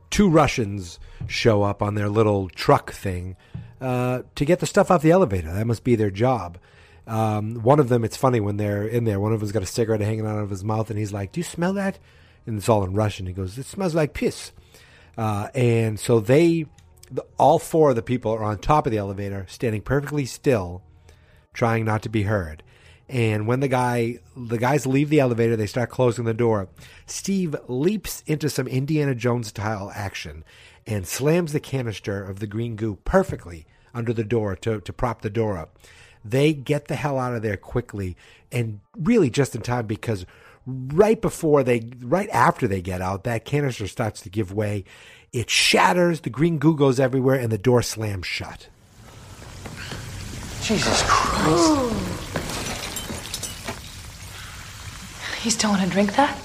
two 0.10 0.30
Russians 0.30 1.00
show 1.28 1.64
up 1.64 1.82
on 1.82 1.96
their 1.96 2.10
little 2.10 2.50
truck 2.50 2.92
thing 2.92 3.36
uh, 3.80 4.24
to 4.36 4.46
get 4.46 4.60
the 4.60 4.66
stuff 4.66 4.92
off 4.92 5.02
the 5.02 5.12
elevator. 5.12 5.54
That 5.54 5.68
must 5.68 5.84
be 5.84 5.96
their 5.96 6.12
job. 6.12 6.58
Um, 7.10 7.56
one 7.56 7.80
of 7.80 7.90
them, 7.90 8.04
it's 8.04 8.16
funny 8.16 8.40
when 8.40 8.58
they're 8.58 8.88
in 8.88 9.04
there. 9.04 9.20
One 9.20 9.34
of 9.34 9.40
them's 9.40 9.52
got 9.52 9.64
a 9.64 9.68
cigarette 9.68 10.02
hanging 10.02 10.28
out 10.28 10.38
of 10.38 10.52
his 10.52 10.64
mouth, 10.64 10.90
and 10.90 11.00
he's 11.00 11.12
like, 11.12 11.32
"Do 11.32 11.40
you 11.40 11.44
smell 11.44 11.74
that?" 11.74 11.98
And 12.46 12.58
it's 12.58 12.70
all 12.70 12.84
in 12.84 12.94
Russian. 12.94 13.26
He 13.26 13.34
goes, 13.34 13.58
"It 13.58 13.66
smells 13.66 13.96
like 13.96 14.14
piss." 14.14 14.52
Uh, 15.18 15.50
and 15.56 16.00
so 16.00 16.20
they, 16.20 16.66
the, 17.12 17.26
all 17.38 17.60
four 17.60 17.90
of 17.90 17.96
the 17.96 18.04
people 18.04 18.32
are 18.32 18.44
on 18.44 18.60
top 18.60 18.86
of 18.86 18.92
the 18.92 19.00
elevator, 19.00 19.46
standing 19.50 19.82
perfectly 19.82 20.26
still, 20.26 20.84
trying 21.52 21.84
not 21.84 22.04
to 22.04 22.10
be 22.10 22.24
heard. 22.24 22.64
And 23.10 23.48
when 23.48 23.60
the 23.60 23.68
guy, 23.68 24.20
the 24.38 24.60
guys 24.60 24.86
leave 24.86 25.10
the 25.10 25.20
elevator, 25.20 25.56
they 25.56 25.66
start 25.66 25.90
closing 25.90 26.26
the 26.26 26.34
door. 26.34 26.70
Steve 27.08 27.56
leaps 27.68 28.24
into 28.28 28.52
some 28.52 28.68
Indiana 28.68 29.16
Jones 29.16 29.48
style 29.48 29.92
action 29.96 30.44
and 30.86 31.08
slams 31.08 31.52
the 31.52 31.60
canister 31.60 32.24
of 32.24 32.40
the 32.40 32.48
green 32.48 32.76
goo 32.76 33.00
perfectly 33.06 33.66
under 33.96 34.14
the 34.14 34.24
door 34.24 34.56
to, 34.58 34.80
to 34.82 34.94
prop 34.94 35.22
the 35.22 35.30
door 35.32 35.58
up. 35.58 35.80
They 36.24 36.54
get 36.54 36.88
the 36.88 36.96
hell 36.96 37.18
out 37.18 37.34
of 37.34 37.42
there 37.42 37.58
quickly 37.58 38.18
and 38.52 38.80
really 38.98 39.30
just 39.30 39.56
in 39.56 39.62
time 39.62 39.86
because 39.88 40.26
right 40.66 41.20
before 41.22 41.64
they, 41.64 41.92
right 42.02 42.30
after 42.30 42.68
they 42.68 42.82
get 42.82 43.02
out, 43.02 43.24
that 43.24 43.46
canister 43.46 43.88
starts 43.88 44.22
to 44.22 44.30
give 44.30 44.52
way. 44.54 44.84
It 45.32 45.50
shatters, 45.50 46.22
the 46.22 46.30
green 46.30 46.58
goo 46.58 46.76
goes 46.76 47.00
everywhere, 47.00 47.36
and 47.36 47.52
the 47.52 47.58
door 47.58 47.82
slams 47.82 48.26
shut. 48.26 48.68
Jesus 50.62 51.04
Christ. 51.06 51.96
You 55.46 55.52
still 55.52 55.70
want 55.70 55.84
to 55.84 55.90
drink 55.90 56.16
that? 56.16 56.38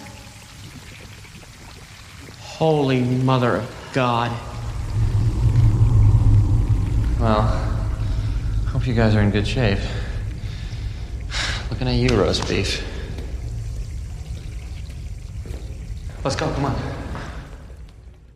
Holy 2.41 3.01
mother 3.01 3.57
of 3.57 3.91
God. 3.93 4.31
Well, 7.19 7.84
hope 8.75 8.89
you 8.89 8.93
guys 8.93 9.15
are 9.15 9.21
in 9.21 9.31
good 9.31 9.47
shape. 9.47 9.79
Looking 11.71 11.87
at 11.87 11.95
you, 11.95 12.09
roast 12.09 12.49
beef. 12.49 12.85
Let's 16.25 16.35
go, 16.35 16.53
come 16.53 16.65
on. 16.65 16.77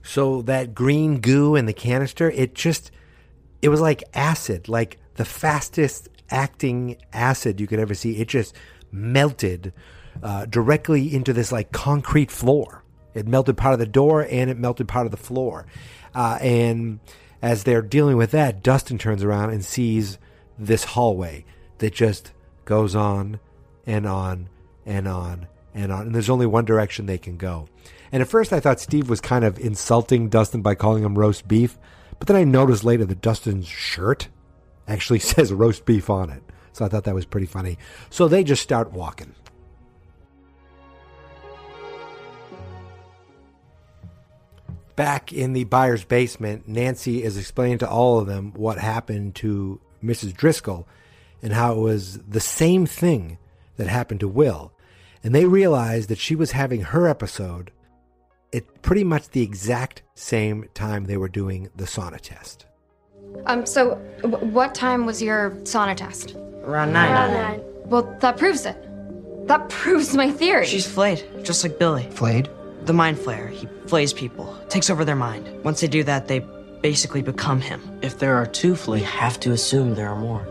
So 0.04 0.42
that 0.42 0.76
green 0.76 1.18
goo 1.18 1.56
in 1.56 1.66
the 1.66 1.72
canister, 1.72 2.30
it 2.30 2.54
just, 2.54 2.92
it 3.62 3.68
was 3.68 3.80
like 3.80 4.04
acid, 4.14 4.68
like 4.68 4.98
the 5.16 5.24
fastest 5.24 6.08
acting 6.30 6.98
acid 7.12 7.60
you 7.60 7.66
could 7.66 7.80
ever 7.80 7.94
see. 7.94 8.18
It 8.18 8.28
just 8.28 8.54
melted 8.92 9.72
uh, 10.22 10.46
directly 10.46 11.12
into 11.12 11.32
this 11.32 11.50
like 11.50 11.72
concrete 11.72 12.30
floor. 12.30 12.84
It 13.12 13.26
melted 13.26 13.56
part 13.56 13.72
of 13.72 13.80
the 13.80 13.86
door 13.86 14.24
and 14.30 14.50
it 14.50 14.56
melted 14.56 14.86
part 14.86 15.04
of 15.04 15.10
the 15.10 15.16
floor. 15.16 15.66
Uh, 16.14 16.38
and 16.40 17.00
as 17.42 17.64
they're 17.64 17.82
dealing 17.82 18.16
with 18.16 18.30
that, 18.30 18.62
Dustin 18.62 18.98
turns 18.98 19.24
around 19.24 19.50
and 19.50 19.64
sees 19.64 20.16
this 20.58 20.84
hallway 20.84 21.44
that 21.78 21.94
just 21.94 22.32
goes 22.64 22.94
on 22.94 23.40
and 23.86 24.06
on 24.06 24.48
and 24.84 25.06
on 25.06 25.46
and 25.74 25.92
on. 25.92 26.06
And 26.06 26.14
there's 26.14 26.30
only 26.30 26.46
one 26.46 26.64
direction 26.64 27.06
they 27.06 27.18
can 27.18 27.36
go. 27.36 27.68
And 28.10 28.22
at 28.22 28.28
first 28.28 28.52
I 28.52 28.60
thought 28.60 28.80
Steve 28.80 29.08
was 29.08 29.20
kind 29.20 29.44
of 29.44 29.58
insulting 29.58 30.28
Dustin 30.28 30.62
by 30.62 30.74
calling 30.74 31.04
him 31.04 31.18
roast 31.18 31.46
beef. 31.46 31.78
But 32.18 32.26
then 32.26 32.36
I 32.36 32.44
noticed 32.44 32.84
later 32.84 33.04
that 33.04 33.20
Dustin's 33.20 33.68
shirt 33.68 34.28
actually 34.86 35.18
says 35.20 35.52
roast 35.52 35.84
beef 35.84 36.10
on 36.10 36.30
it. 36.30 36.42
So 36.72 36.84
I 36.84 36.88
thought 36.88 37.04
that 37.04 37.14
was 37.14 37.26
pretty 37.26 37.46
funny. 37.46 37.78
So 38.10 38.28
they 38.28 38.44
just 38.44 38.62
start 38.62 38.92
walking. 38.92 39.34
back 44.98 45.32
in 45.32 45.52
the 45.52 45.62
Byers' 45.62 46.02
basement, 46.02 46.66
Nancy 46.66 47.22
is 47.22 47.38
explaining 47.38 47.78
to 47.78 47.88
all 47.88 48.18
of 48.18 48.26
them 48.26 48.52
what 48.56 48.78
happened 48.78 49.36
to 49.36 49.80
Mrs. 50.02 50.34
Driscoll 50.34 50.86
and 51.42 51.52
how 51.52 51.72
it 51.72 51.78
was 51.78 52.18
the 52.18 52.40
same 52.40 52.86
thing 52.86 53.38
that 53.76 53.86
happened 53.86 54.20
to 54.20 54.28
Will. 54.28 54.72
And 55.22 55.34
they 55.34 55.44
realized 55.44 56.08
that 56.08 56.18
she 56.18 56.34
was 56.34 56.52
having 56.52 56.82
her 56.82 57.06
episode 57.08 57.70
at 58.52 58.82
pretty 58.82 59.04
much 59.04 59.30
the 59.30 59.42
exact 59.42 60.02
same 60.14 60.68
time 60.74 61.04
they 61.04 61.16
were 61.16 61.28
doing 61.28 61.68
the 61.76 61.84
sauna 61.84 62.18
test. 62.20 62.66
Um, 63.46 63.66
so 63.66 64.00
w- 64.22 64.46
what 64.46 64.74
time 64.74 65.06
was 65.06 65.20
your 65.22 65.50
sauna 65.62 65.96
test? 65.96 66.34
Around 66.62 66.92
nine. 66.92 67.10
Around 67.10 67.32
nine. 67.34 67.62
Well, 67.84 68.16
that 68.20 68.36
proves 68.36 68.64
it. 68.64 68.76
That 69.48 69.68
proves 69.68 70.14
my 70.14 70.30
theory. 70.30 70.66
She's 70.66 70.86
flayed, 70.86 71.24
just 71.42 71.62
like 71.62 71.78
Billy. 71.78 72.04
Flayed? 72.10 72.48
The 72.84 72.92
mind 72.92 73.18
flayer. 73.18 73.50
He 73.50 73.68
flays 73.86 74.12
people, 74.12 74.56
takes 74.68 74.90
over 74.90 75.04
their 75.04 75.16
mind. 75.16 75.48
Once 75.64 75.80
they 75.80 75.88
do 75.88 76.04
that, 76.04 76.28
they 76.28 76.40
basically 76.80 77.22
become 77.22 77.60
him. 77.60 77.80
If 78.02 78.18
there 78.18 78.36
are 78.36 78.46
two 78.46 78.74
flayed, 78.74 79.02
we 79.02 79.06
have 79.06 79.40
to 79.40 79.52
assume 79.52 79.94
there 79.94 80.10
are 80.10 80.18
more. 80.18 80.46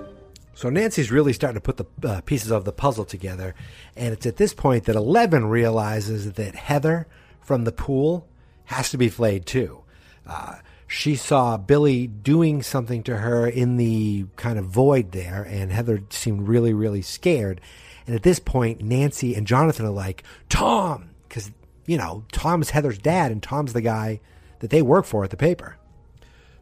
So 0.53 0.69
Nancy's 0.69 1.11
really 1.11 1.33
starting 1.33 1.61
to 1.61 1.61
put 1.61 1.77
the 1.77 2.07
uh, 2.07 2.21
pieces 2.21 2.51
of 2.51 2.65
the 2.65 2.71
puzzle 2.71 3.05
together, 3.05 3.53
and 3.95 4.13
it's 4.13 4.25
at 4.25 4.37
this 4.37 4.53
point 4.53 4.85
that 4.85 4.95
Eleven 4.95 5.45
realizes 5.45 6.33
that 6.33 6.55
Heather 6.55 7.07
from 7.41 7.63
the 7.63 7.71
pool 7.71 8.27
has 8.65 8.89
to 8.89 8.97
be 8.97 9.07
flayed 9.07 9.45
too. 9.45 9.83
Uh, 10.25 10.55
she 10.87 11.15
saw 11.15 11.57
Billy 11.57 12.07
doing 12.07 12.63
something 12.63 13.03
to 13.03 13.17
her 13.17 13.47
in 13.47 13.77
the 13.77 14.25
kind 14.35 14.57
of 14.57 14.65
void 14.65 15.11
there, 15.11 15.43
and 15.43 15.71
Heather 15.71 16.01
seemed 16.09 16.47
really, 16.47 16.73
really 16.73 17.01
scared. 17.01 17.61
And 18.07 18.15
at 18.15 18.23
this 18.23 18.39
point, 18.39 18.81
Nancy 18.81 19.35
and 19.35 19.45
Jonathan 19.45 19.85
are 19.85 19.91
like, 19.91 20.23
Tom, 20.49 21.11
because 21.27 21.51
you 21.85 21.97
know, 21.97 22.25
Tom's 22.31 22.71
Heather's 22.71 22.97
dad, 22.97 23.31
and 23.31 23.43
Tom's 23.43 23.73
the 23.73 23.81
guy 23.81 24.21
that 24.59 24.69
they 24.69 24.81
work 24.81 25.05
for 25.05 25.23
at 25.23 25.29
the 25.29 25.37
paper. 25.37 25.77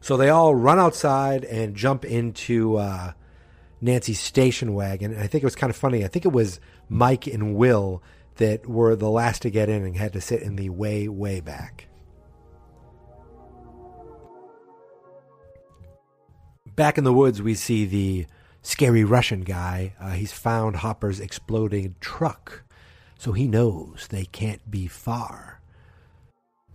So 0.06 0.16
they 0.16 0.28
all 0.28 0.54
run 0.54 0.78
outside 0.78 1.44
and 1.44 1.74
jump 1.74 2.04
into 2.04 2.76
uh, 2.76 3.10
Nancy's 3.80 4.20
station 4.20 4.72
wagon. 4.72 5.12
And 5.12 5.20
I 5.20 5.26
think 5.26 5.42
it 5.42 5.44
was 5.44 5.56
kind 5.56 5.68
of 5.68 5.74
funny. 5.74 6.04
I 6.04 6.06
think 6.06 6.24
it 6.24 6.32
was 6.32 6.60
Mike 6.88 7.26
and 7.26 7.56
Will 7.56 8.04
that 8.36 8.68
were 8.68 8.94
the 8.94 9.10
last 9.10 9.42
to 9.42 9.50
get 9.50 9.68
in 9.68 9.84
and 9.84 9.96
had 9.96 10.12
to 10.12 10.20
sit 10.20 10.42
in 10.42 10.54
the 10.54 10.68
way, 10.68 11.08
way 11.08 11.40
back. 11.40 11.88
Back 16.76 16.98
in 16.98 17.02
the 17.02 17.12
woods, 17.12 17.42
we 17.42 17.56
see 17.56 17.84
the 17.84 18.26
scary 18.62 19.02
Russian 19.02 19.40
guy. 19.40 19.96
Uh, 20.00 20.10
he's 20.10 20.30
found 20.30 20.76
Hopper's 20.76 21.18
exploding 21.18 21.96
truck, 21.98 22.62
so 23.18 23.32
he 23.32 23.48
knows 23.48 24.06
they 24.08 24.26
can't 24.26 24.70
be 24.70 24.86
far. 24.86 25.55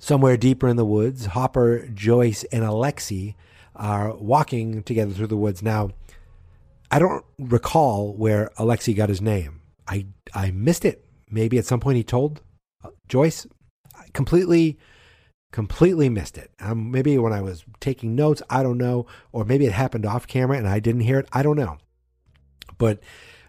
Somewhere 0.01 0.35
deeper 0.35 0.67
in 0.67 0.77
the 0.77 0.83
woods, 0.83 1.27
Hopper, 1.27 1.85
Joyce, 1.93 2.43
and 2.45 2.63
Alexei 2.63 3.35
are 3.75 4.15
walking 4.15 4.81
together 4.81 5.13
through 5.13 5.27
the 5.27 5.37
woods. 5.37 5.61
Now, 5.61 5.91
I 6.89 6.97
don't 6.97 7.23
recall 7.37 8.11
where 8.15 8.49
Alexei 8.57 8.95
got 8.95 9.09
his 9.09 9.21
name. 9.21 9.61
I 9.87 10.07
I 10.33 10.49
missed 10.49 10.85
it. 10.85 11.05
Maybe 11.29 11.59
at 11.59 11.67
some 11.67 11.79
point 11.79 11.97
he 11.97 12.03
told 12.03 12.41
uh, 12.83 12.89
Joyce. 13.07 13.45
I 13.95 14.05
completely, 14.11 14.79
completely 15.51 16.09
missed 16.09 16.35
it. 16.35 16.49
Um, 16.59 16.89
maybe 16.89 17.15
when 17.19 17.31
I 17.31 17.41
was 17.41 17.63
taking 17.79 18.15
notes, 18.15 18.41
I 18.49 18.63
don't 18.63 18.79
know, 18.79 19.05
or 19.31 19.45
maybe 19.45 19.67
it 19.67 19.71
happened 19.71 20.07
off 20.07 20.25
camera 20.25 20.57
and 20.57 20.67
I 20.67 20.79
didn't 20.79 21.01
hear 21.01 21.19
it. 21.19 21.27
I 21.31 21.43
don't 21.43 21.57
know. 21.57 21.77
But 22.79 23.01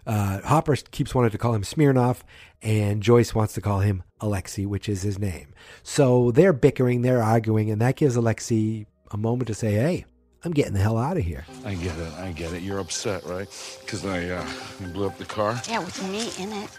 uh, 0.07 0.41
Hopper 0.43 0.77
keeps 0.77 1.15
wanting 1.15 1.31
to 1.31 1.39
call 1.39 1.55
him 1.55 1.63
Smirnoff, 1.63 2.21
and 2.61 3.03
Joyce 3.03 3.35
wants 3.35 3.55
to 3.55 3.61
call 3.61 3.81
him 3.81 4.03
Alexei, 4.21 4.67
which 4.67 4.89
is 4.89 5.03
his 5.03 5.19
name. 5.19 5.55
So 5.83 6.31
they're 6.31 6.53
bickering, 6.53 7.03
they're 7.03 7.23
arguing, 7.23 7.71
and 7.71 7.81
that 7.81 7.97
gives 7.97 8.17
Alexei 8.17 8.87
a 9.11 9.17
moment 9.17 9.49
to 9.49 9.55
say, 9.55 9.73
"Hey, 9.73 10.05
I'm 10.45 10.53
getting 10.53 10.75
the 10.75 10.81
hell 10.81 10.99
out 10.99 11.17
of 11.17 11.25
here." 11.25 11.45
I 11.65 11.75
get 11.75 11.97
it. 11.99 12.13
I 12.15 12.33
get 12.33 12.53
it. 12.53 12.63
You're 12.63 12.79
upset, 12.79 13.25
right? 13.27 13.49
Because 13.81 14.05
I 14.05 14.29
uh, 14.29 14.47
blew 14.93 15.07
up 15.07 15.19
the 15.19 15.25
car. 15.25 15.61
Yeah, 15.69 15.81
with 15.81 16.03
me 16.11 16.31
in 16.43 16.53
it. 16.53 16.71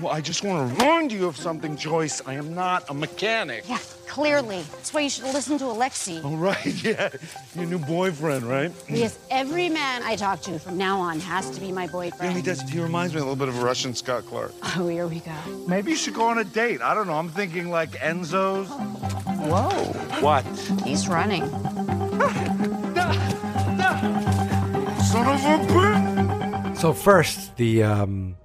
Well, 0.00 0.12
I 0.12 0.20
just 0.20 0.44
want 0.44 0.68
to 0.68 0.74
remind 0.84 1.10
you 1.10 1.26
of 1.26 1.38
something, 1.38 1.74
Joyce. 1.74 2.20
I 2.26 2.34
am 2.34 2.54
not 2.54 2.84
a 2.90 2.94
mechanic. 2.94 3.64
Yeah, 3.66 3.78
clearly. 4.06 4.60
That's 4.72 4.92
why 4.92 5.00
you 5.00 5.08
should 5.08 5.24
listen 5.24 5.56
to 5.58 5.64
Alexei. 5.66 6.20
Oh, 6.22 6.36
right. 6.36 6.66
Yeah. 6.84 7.08
Your 7.54 7.64
new 7.64 7.78
boyfriend, 7.78 8.44
right? 8.44 8.70
Yes, 8.90 9.18
every 9.30 9.70
man 9.70 10.02
I 10.04 10.14
talk 10.16 10.42
to 10.42 10.58
from 10.58 10.76
now 10.76 11.00
on 11.00 11.18
has 11.20 11.50
to 11.50 11.60
be 11.60 11.72
my 11.72 11.84
Yeah, 11.84 11.90
boyfriend. 11.92 12.36
he 12.36 12.42
does. 12.42 12.60
He 12.68 12.78
reminds 12.78 13.14
me 13.14 13.20
a 13.20 13.22
little 13.22 13.36
bit 13.36 13.48
of 13.48 13.56
a 13.58 13.64
Russian 13.64 13.94
Scott 13.94 14.26
Clark. 14.26 14.52
Oh, 14.76 14.86
here 14.86 15.06
we 15.06 15.20
go. 15.20 15.32
Maybe 15.66 15.92
you 15.92 15.96
should 15.96 16.14
go 16.14 16.26
on 16.26 16.36
a 16.38 16.44
date. 16.44 16.82
I 16.82 16.94
don't 16.94 17.06
know. 17.06 17.14
I'm 17.14 17.30
thinking 17.30 17.70
like 17.70 17.92
Enzo's. 17.92 18.68
Whoa. 19.48 19.70
What? 20.20 20.44
He's 20.84 21.08
running. 21.08 21.48
Son 25.06 25.26
of 25.26 25.40
a 25.40 25.64
bitch. 25.72 26.76
So 26.76 26.92
first, 26.92 27.56
the 27.56 27.82
um, 27.82 28.36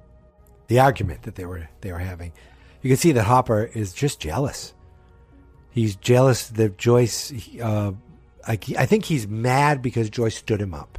the 0.72 0.80
argument 0.80 1.24
that 1.24 1.36
they 1.36 1.46
were 1.46 1.68
they 1.82 1.92
were 1.92 2.00
having, 2.00 2.32
you 2.82 2.90
can 2.90 2.96
see 2.96 3.12
that 3.12 3.24
Hopper 3.24 3.66
is 3.74 3.92
just 3.92 4.22
jealous. 4.22 4.74
He's 5.70 5.98
jealous 5.98 6.48
that 6.48 6.78
Joyce. 6.78 7.34
Uh, 7.62 7.92
I, 8.48 8.58
I 8.78 8.86
think 8.86 9.04
he's 9.04 9.28
mad 9.28 9.82
because 9.82 10.10
Joyce 10.10 10.38
stood 10.38 10.62
him 10.62 10.74
up, 10.74 10.98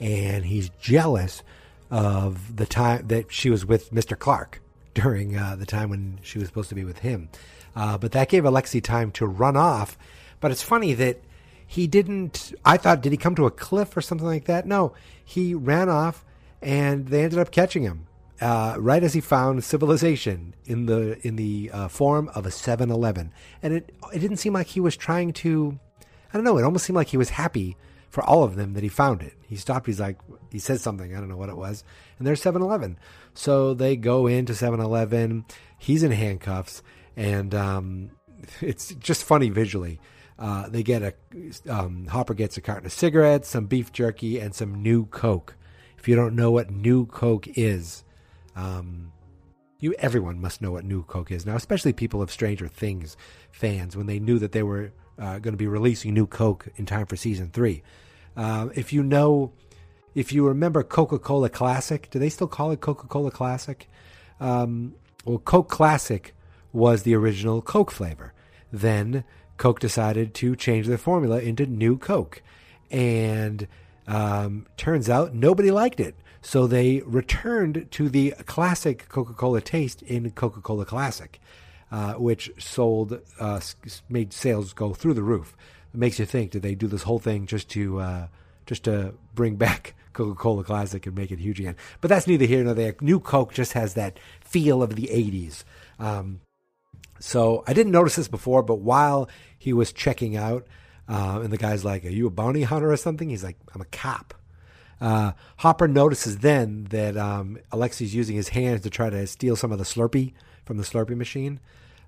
and 0.00 0.44
he's 0.44 0.70
jealous 0.80 1.44
of 1.88 2.56
the 2.56 2.66
time 2.66 3.06
that 3.08 3.32
she 3.32 3.48
was 3.48 3.64
with 3.64 3.92
Mister 3.92 4.16
Clark 4.16 4.60
during 4.92 5.36
uh, 5.36 5.54
the 5.54 5.66
time 5.66 5.90
when 5.90 6.18
she 6.22 6.40
was 6.40 6.48
supposed 6.48 6.70
to 6.70 6.74
be 6.74 6.84
with 6.84 6.98
him. 6.98 7.28
Uh, 7.76 7.96
but 7.98 8.10
that 8.10 8.28
gave 8.28 8.44
Alexei 8.44 8.80
time 8.80 9.12
to 9.12 9.24
run 9.24 9.56
off. 9.56 9.96
But 10.40 10.50
it's 10.50 10.64
funny 10.64 10.94
that 10.94 11.22
he 11.64 11.86
didn't. 11.86 12.54
I 12.64 12.76
thought, 12.76 13.02
did 13.02 13.12
he 13.12 13.18
come 13.18 13.36
to 13.36 13.46
a 13.46 13.52
cliff 13.52 13.96
or 13.96 14.00
something 14.00 14.26
like 14.26 14.46
that? 14.46 14.66
No, 14.66 14.94
he 15.24 15.54
ran 15.54 15.88
off, 15.88 16.24
and 16.60 17.06
they 17.06 17.22
ended 17.22 17.38
up 17.38 17.52
catching 17.52 17.84
him 17.84 18.08
uh, 18.42 18.76
right 18.78 19.02
as 19.02 19.14
he 19.14 19.20
found 19.20 19.62
civilization 19.62 20.54
in 20.64 20.86
the 20.86 21.24
in 21.26 21.36
the 21.36 21.70
uh, 21.72 21.88
form 21.88 22.28
of 22.34 22.44
a 22.44 22.48
7-Eleven. 22.48 23.32
And 23.62 23.74
it 23.74 23.94
it 24.12 24.18
didn't 24.18 24.38
seem 24.38 24.52
like 24.52 24.66
he 24.66 24.80
was 24.80 24.96
trying 24.96 25.32
to. 25.34 25.78
I 26.00 26.36
don't 26.36 26.44
know. 26.44 26.58
It 26.58 26.64
almost 26.64 26.86
seemed 26.86 26.96
like 26.96 27.08
he 27.08 27.16
was 27.16 27.30
happy 27.30 27.76
for 28.08 28.24
all 28.24 28.42
of 28.42 28.56
them 28.56 28.72
that 28.74 28.82
he 28.82 28.88
found 28.88 29.22
it. 29.22 29.34
He 29.46 29.56
stopped. 29.56 29.86
He's 29.86 30.00
like, 30.00 30.18
he 30.50 30.58
said 30.58 30.80
something. 30.80 31.14
I 31.14 31.18
don't 31.18 31.28
know 31.28 31.36
what 31.36 31.50
it 31.50 31.56
was. 31.56 31.84
And 32.18 32.26
there's 32.26 32.42
7-Eleven. 32.42 32.98
So 33.34 33.74
they 33.74 33.96
go 33.96 34.26
into 34.26 34.54
7-Eleven. 34.54 35.44
He's 35.78 36.02
in 36.02 36.10
handcuffs, 36.10 36.82
and 37.16 37.54
um, 37.54 38.10
it's 38.60 38.94
just 38.94 39.24
funny 39.24 39.50
visually. 39.50 40.00
Uh, 40.38 40.68
they 40.68 40.82
get 40.82 41.02
a 41.02 41.14
um, 41.70 42.06
Hopper 42.06 42.34
gets 42.34 42.56
a 42.56 42.60
carton 42.60 42.86
of 42.86 42.92
cigarettes, 42.92 43.48
some 43.48 43.66
beef 43.66 43.92
jerky, 43.92 44.40
and 44.40 44.54
some 44.54 44.82
new 44.82 45.06
Coke. 45.06 45.56
If 45.98 46.08
you 46.08 46.16
don't 46.16 46.34
know 46.34 46.50
what 46.50 46.70
new 46.70 47.06
Coke 47.06 47.46
is, 47.56 48.02
um, 48.56 49.12
you 49.78 49.94
everyone 49.98 50.40
must 50.40 50.62
know 50.62 50.72
what 50.72 50.84
new 50.84 51.02
Coke 51.02 51.30
is 51.30 51.44
now, 51.44 51.56
especially 51.56 51.92
people 51.92 52.22
of 52.22 52.30
Stranger 52.30 52.68
Things 52.68 53.16
fans 53.50 53.96
when 53.96 54.06
they 54.06 54.18
knew 54.18 54.38
that 54.38 54.52
they 54.52 54.62
were 54.62 54.92
uh, 55.18 55.38
going 55.38 55.52
to 55.52 55.58
be 55.58 55.66
releasing 55.66 56.14
new 56.14 56.26
Coke 56.26 56.68
in 56.76 56.86
time 56.86 57.06
for 57.06 57.16
season 57.16 57.50
three. 57.50 57.82
Uh, 58.36 58.68
if 58.74 58.92
you 58.92 59.02
know, 59.02 59.52
if 60.14 60.32
you 60.32 60.46
remember 60.46 60.82
Coca 60.82 61.18
Cola 61.18 61.48
Classic, 61.48 62.08
do 62.10 62.18
they 62.18 62.28
still 62.28 62.46
call 62.46 62.70
it 62.70 62.80
Coca 62.80 63.06
Cola 63.06 63.30
Classic? 63.30 63.88
Um, 64.40 64.94
well, 65.24 65.38
Coke 65.38 65.68
Classic 65.68 66.34
was 66.72 67.02
the 67.02 67.14
original 67.14 67.60
Coke 67.60 67.90
flavor. 67.90 68.32
Then 68.72 69.24
Coke 69.56 69.80
decided 69.80 70.34
to 70.34 70.56
change 70.56 70.86
their 70.86 70.98
formula 70.98 71.40
into 71.40 71.66
New 71.66 71.98
Coke, 71.98 72.42
and 72.90 73.66
um, 74.06 74.66
turns 74.76 75.08
out 75.10 75.34
nobody 75.34 75.70
liked 75.70 76.00
it. 76.00 76.16
So 76.42 76.66
they 76.66 77.00
returned 77.06 77.86
to 77.92 78.08
the 78.08 78.34
classic 78.46 79.08
Coca 79.08 79.32
Cola 79.32 79.60
taste 79.60 80.02
in 80.02 80.28
Coca 80.32 80.60
Cola 80.60 80.84
Classic, 80.84 81.40
uh, 81.92 82.14
which 82.14 82.50
sold, 82.58 83.20
uh, 83.38 83.60
made 84.08 84.32
sales 84.32 84.72
go 84.72 84.92
through 84.92 85.14
the 85.14 85.22
roof. 85.22 85.56
It 85.94 86.00
makes 86.00 86.18
you 86.18 86.26
think: 86.26 86.50
Did 86.50 86.62
they 86.62 86.74
do 86.74 86.88
this 86.88 87.04
whole 87.04 87.20
thing 87.20 87.46
just 87.46 87.70
to, 87.70 88.00
uh, 88.00 88.26
just 88.66 88.82
to 88.84 89.14
bring 89.36 89.54
back 89.54 89.94
Coca 90.12 90.34
Cola 90.34 90.64
Classic 90.64 91.06
and 91.06 91.14
make 91.14 91.30
it 91.30 91.38
huge 91.38 91.60
again? 91.60 91.76
But 92.00 92.08
that's 92.08 92.26
neither 92.26 92.44
here 92.44 92.64
nor 92.64 92.74
there. 92.74 92.96
New 93.00 93.20
Coke 93.20 93.54
just 93.54 93.74
has 93.74 93.94
that 93.94 94.18
feel 94.40 94.82
of 94.82 94.96
the 94.96 95.10
'80s. 95.12 95.62
Um, 96.00 96.40
so 97.20 97.62
I 97.68 97.72
didn't 97.72 97.92
notice 97.92 98.16
this 98.16 98.26
before, 98.26 98.64
but 98.64 98.80
while 98.80 99.28
he 99.56 99.72
was 99.72 99.92
checking 99.92 100.36
out, 100.36 100.66
uh, 101.08 101.40
and 101.44 101.52
the 101.52 101.58
guy's 101.58 101.84
like, 101.84 102.04
"Are 102.04 102.08
you 102.08 102.26
a 102.26 102.30
bounty 102.30 102.62
hunter 102.62 102.90
or 102.90 102.96
something?" 102.96 103.28
He's 103.28 103.44
like, 103.44 103.58
"I'm 103.72 103.80
a 103.80 103.86
cop." 103.86 104.34
Uh, 105.02 105.32
Hopper 105.56 105.88
notices 105.88 106.38
then 106.38 106.84
that 106.90 107.16
um, 107.16 107.58
Alexei's 107.72 108.14
using 108.14 108.36
his 108.36 108.50
hands 108.50 108.82
to 108.82 108.90
try 108.90 109.10
to 109.10 109.26
steal 109.26 109.56
some 109.56 109.72
of 109.72 109.78
the 109.78 109.84
Slurpee 109.84 110.32
from 110.64 110.76
the 110.76 110.84
Slurpee 110.84 111.16
machine. 111.16 111.58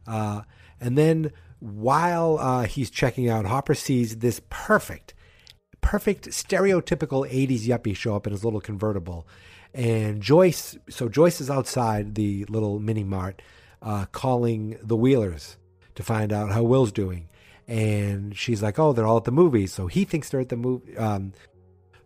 Uh, 0.07 0.42
and 0.80 0.96
then 0.96 1.33
while 1.59 2.38
uh, 2.38 2.62
he's 2.66 2.90
checking 2.90 3.28
out, 3.28 3.46
Hopper 3.46 3.74
sees 3.74 4.18
this 4.18 4.40
perfect, 4.48 5.12
perfect 5.80 6.28
stereotypical 6.28 7.28
80s 7.28 7.66
yuppie 7.66 7.96
show 7.96 8.14
up 8.14 8.28
in 8.28 8.33
his 8.33 8.44
little 8.44 8.61
convertible. 8.61 9.26
And 9.74 10.22
Joyce, 10.22 10.78
so 10.88 11.09
Joyce 11.09 11.40
is 11.40 11.50
outside 11.50 12.14
the 12.14 12.44
little 12.44 12.78
mini 12.78 13.02
mart 13.02 13.42
uh, 13.83 14.04
calling 14.12 14.78
the 14.80 14.96
Wheelers 14.96 15.57
to 15.96 16.04
find 16.04 16.33
out 16.33 16.52
how 16.52 16.62
Will's 16.62 16.92
doing. 16.92 17.28
And 17.66 18.37
she's 18.37 18.62
like, 18.62 18.78
oh, 18.78 18.92
they're 18.92 19.07
all 19.07 19.16
at 19.16 19.24
the 19.24 19.33
movies. 19.33 19.72
So 19.72 19.88
he 19.88 20.04
thinks 20.04 20.28
they're 20.28 20.38
at 20.38 20.48
the 20.48 20.57
movie. 20.57 20.96
Um, 20.96 21.33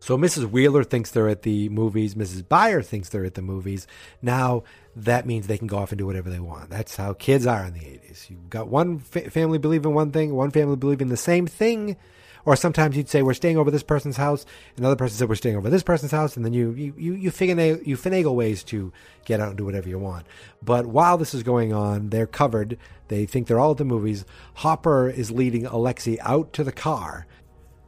so 0.00 0.16
Mrs. 0.16 0.50
Wheeler 0.50 0.84
thinks 0.84 1.10
they're 1.10 1.28
at 1.28 1.42
the 1.42 1.68
movies. 1.68 2.14
Mrs. 2.14 2.44
Byer 2.44 2.84
thinks 2.84 3.08
they're 3.08 3.24
at 3.24 3.34
the 3.34 3.42
movies. 3.42 3.86
Now 4.22 4.62
that 4.94 5.26
means 5.26 5.46
they 5.46 5.58
can 5.58 5.66
go 5.66 5.78
off 5.78 5.92
and 5.92 5.98
do 5.98 6.06
whatever 6.06 6.30
they 6.30 6.40
want. 6.40 6.70
That's 6.70 6.96
how 6.96 7.12
kids 7.12 7.46
are 7.46 7.64
in 7.64 7.74
the 7.74 7.80
80s. 7.80 8.30
You've 8.30 8.50
got 8.50 8.68
one 8.68 8.98
fa- 8.98 9.30
family 9.30 9.58
believing 9.58 9.94
one 9.94 10.10
thing, 10.10 10.34
one 10.34 10.50
family 10.50 10.76
believing 10.76 11.08
the 11.08 11.16
same 11.16 11.46
thing. 11.46 11.96
Or 12.44 12.56
sometimes 12.56 12.96
you'd 12.96 13.10
say, 13.10 13.22
we're 13.22 13.34
staying 13.34 13.58
over 13.58 13.70
this 13.70 13.82
person's 13.82 14.16
house. 14.16 14.46
Another 14.78 14.96
person 14.96 15.18
said, 15.18 15.28
we're 15.28 15.34
staying 15.34 15.56
over 15.56 15.68
this 15.68 15.82
person's 15.82 16.12
house. 16.12 16.34
And 16.34 16.44
then 16.44 16.54
you, 16.54 16.70
you, 16.70 16.94
you, 16.96 17.14
you, 17.14 17.30
finagle, 17.30 17.86
you 17.86 17.96
finagle 17.96 18.34
ways 18.34 18.64
to 18.64 18.90
get 19.26 19.40
out 19.40 19.48
and 19.48 19.58
do 19.58 19.66
whatever 19.66 19.88
you 19.88 19.98
want. 19.98 20.26
But 20.62 20.86
while 20.86 21.18
this 21.18 21.34
is 21.34 21.42
going 21.42 21.74
on, 21.74 22.08
they're 22.08 22.26
covered. 22.26 22.78
They 23.08 23.26
think 23.26 23.46
they're 23.48 23.60
all 23.60 23.72
at 23.72 23.76
the 23.76 23.84
movies. 23.84 24.24
Hopper 24.54 25.10
is 25.10 25.30
leading 25.30 25.66
Alexei 25.66 26.18
out 26.20 26.52
to 26.54 26.64
the 26.64 26.72
car. 26.72 27.26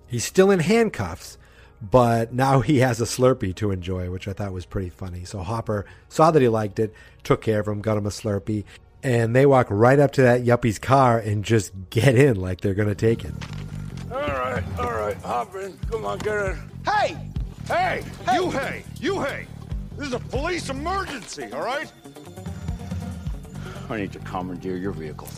He's 0.07 0.25
still 0.25 0.51
in 0.51 0.61
handcuffs, 0.61 1.38
but 1.82 2.32
now 2.32 2.60
he 2.60 2.78
has 2.78 3.00
a 3.00 3.04
Slurpee 3.04 3.54
to 3.56 3.70
enjoy, 3.70 4.10
which 4.10 4.28
I 4.28 4.32
thought 4.32 4.52
was 4.52 4.66
pretty 4.66 4.90
funny. 4.90 5.24
So 5.24 5.40
Hopper 5.40 5.86
saw 6.08 6.30
that 6.30 6.42
he 6.42 6.48
liked 6.48 6.78
it, 6.78 6.94
took 7.24 7.42
care 7.42 7.60
of 7.60 7.68
him, 7.68 7.80
got 7.80 7.96
him 7.96 8.06
a 8.06 8.10
Slurpee, 8.10 8.64
and 9.02 9.34
they 9.34 9.46
walk 9.46 9.66
right 9.70 9.98
up 9.98 10.12
to 10.12 10.22
that 10.22 10.44
yuppie's 10.44 10.78
car 10.78 11.18
and 11.18 11.44
just 11.44 11.72
get 11.88 12.14
in 12.16 12.38
like 12.38 12.60
they're 12.60 12.74
going 12.74 12.88
to 12.88 12.94
take 12.94 13.24
it. 13.24 13.32
All 14.12 14.18
right, 14.18 14.64
all 14.78 14.92
right. 14.92 15.16
Hop 15.18 15.54
in. 15.54 15.78
Come 15.90 16.04
on, 16.04 16.18
get 16.18 16.46
in. 16.46 16.58
Hey! 16.84 17.16
Hey! 17.66 18.04
You 18.34 18.50
hey! 18.50 18.84
You 18.98 19.22
hey! 19.22 19.46
This 19.96 20.08
is 20.08 20.14
a 20.14 20.18
police 20.18 20.68
emergency, 20.68 21.50
all 21.52 21.62
right? 21.62 21.90
I 23.88 23.96
need 23.98 24.12
to 24.12 24.18
commandeer 24.20 24.76
your 24.76 24.92
vehicle. 24.92 25.28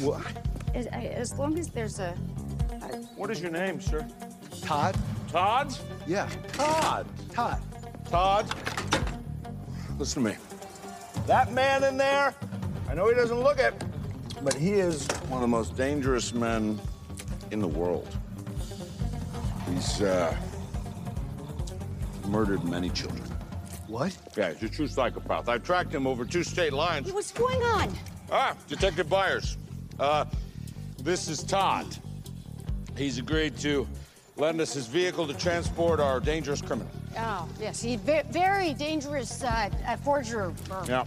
What? 0.00 0.24
As, 0.74 0.86
as 0.86 1.34
long 1.34 1.58
as 1.58 1.68
there's 1.68 1.98
a. 1.98 2.12
What 3.16 3.30
is 3.30 3.40
your 3.40 3.50
name, 3.50 3.80
sir? 3.80 4.06
Todd? 4.62 4.96
Todd? 5.32 5.76
Yeah. 6.06 6.28
Todd. 6.52 7.06
Todd. 7.32 7.62
Todd. 8.08 8.54
Listen 9.98 10.22
to 10.22 10.30
me. 10.30 10.36
That 11.26 11.52
man 11.52 11.84
in 11.84 11.96
there 11.96 12.34
I 12.92 12.94
know 12.94 13.08
he 13.08 13.14
doesn't 13.14 13.40
look 13.40 13.58
it, 13.58 13.72
but 14.42 14.52
he 14.52 14.72
is 14.72 15.06
one 15.28 15.38
of 15.38 15.40
the 15.40 15.46
most 15.46 15.74
dangerous 15.78 16.34
men 16.34 16.78
in 17.50 17.58
the 17.58 17.66
world. 17.66 18.06
He's 19.70 20.02
uh, 20.02 20.36
murdered 22.28 22.62
many 22.64 22.90
children. 22.90 23.22
What? 23.86 24.14
Yeah, 24.36 24.52
he's 24.52 24.70
a 24.70 24.74
true 24.74 24.88
psychopath. 24.88 25.48
I 25.48 25.56
tracked 25.56 25.94
him 25.94 26.06
over 26.06 26.26
two 26.26 26.44
state 26.44 26.74
lines. 26.74 27.10
What's 27.10 27.32
going 27.32 27.62
on? 27.62 27.90
Ah, 28.30 28.54
Detective 28.68 29.08
Byers. 29.08 29.56
Uh, 29.98 30.26
this 31.02 31.28
is 31.28 31.42
Todd. 31.42 31.86
He's 32.94 33.16
agreed 33.16 33.56
to 33.60 33.88
lend 34.36 34.60
us 34.60 34.72
his 34.72 34.86
vehicle 34.86 35.26
to 35.26 35.34
transport 35.34 36.00
our 36.00 36.20
dangerous 36.20 36.60
criminal. 36.62 36.90
Oh, 37.18 37.48
yes, 37.60 37.80
he 37.82 37.96
ve- 37.96 38.22
very 38.30 38.72
dangerous 38.74 39.42
uh, 39.42 39.68
uh, 39.86 39.96
forger. 39.98 40.52
or- 40.70 40.84
Yeah. 40.86 41.04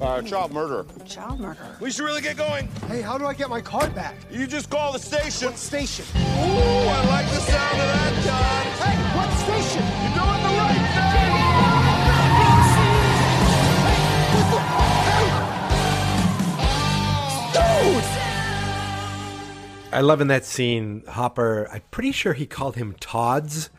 Uh, 0.00 0.22
child 0.22 0.50
murderer. 0.50 0.86
Child 1.04 1.40
murderer. 1.40 1.76
We 1.78 1.90
should 1.90 2.04
really 2.06 2.22
get 2.22 2.38
going. 2.38 2.68
Hey, 2.88 3.02
how 3.02 3.18
do 3.18 3.26
I 3.26 3.34
get 3.34 3.50
my 3.50 3.60
card 3.60 3.94
back? 3.94 4.14
You 4.30 4.46
just 4.46 4.70
call 4.70 4.92
the 4.92 4.98
station. 4.98 5.48
What 5.48 5.58
station? 5.58 6.06
Ooh, 6.16 6.18
I 6.20 7.04
like 7.06 7.26
the 7.26 7.40
sound 7.40 7.80
of 7.80 7.86
that, 7.86 8.24
Todd. 8.24 8.88
Hey, 8.88 9.18
what 9.18 9.30
station? 9.60 10.09
I 19.92 20.02
love 20.02 20.20
in 20.20 20.28
that 20.28 20.44
scene, 20.44 21.02
Hopper, 21.08 21.68
I'm 21.72 21.82
pretty 21.90 22.12
sure 22.12 22.32
he 22.32 22.46
called 22.46 22.76
him 22.76 22.94
Todd's, 23.00 23.70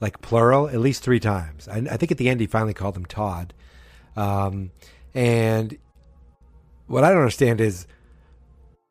like 0.00 0.20
plural, 0.20 0.68
at 0.68 0.80
least 0.80 1.04
three 1.04 1.20
times. 1.20 1.68
I, 1.68 1.76
I 1.90 1.96
think 1.96 2.10
at 2.10 2.18
the 2.18 2.28
end 2.28 2.40
he 2.40 2.46
finally 2.46 2.74
called 2.74 2.96
him 2.96 3.06
Todd. 3.06 3.54
Um, 4.16 4.72
and 5.14 5.78
what 6.88 7.04
I 7.04 7.10
don't 7.10 7.18
understand 7.18 7.60
is 7.60 7.86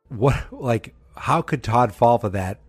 what, 0.08 0.42
like, 0.52 0.96
how 1.18 1.42
could 1.42 1.64
Todd 1.64 1.94
fall 1.94 2.18
for 2.18 2.30
that, 2.30 2.60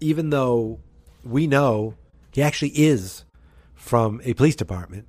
even 0.00 0.30
though 0.30 0.80
we 1.22 1.46
know 1.46 1.94
he 2.32 2.42
actually 2.42 2.70
is 2.70 3.24
from 3.74 4.20
a 4.24 4.34
police 4.34 4.56
department 4.56 5.06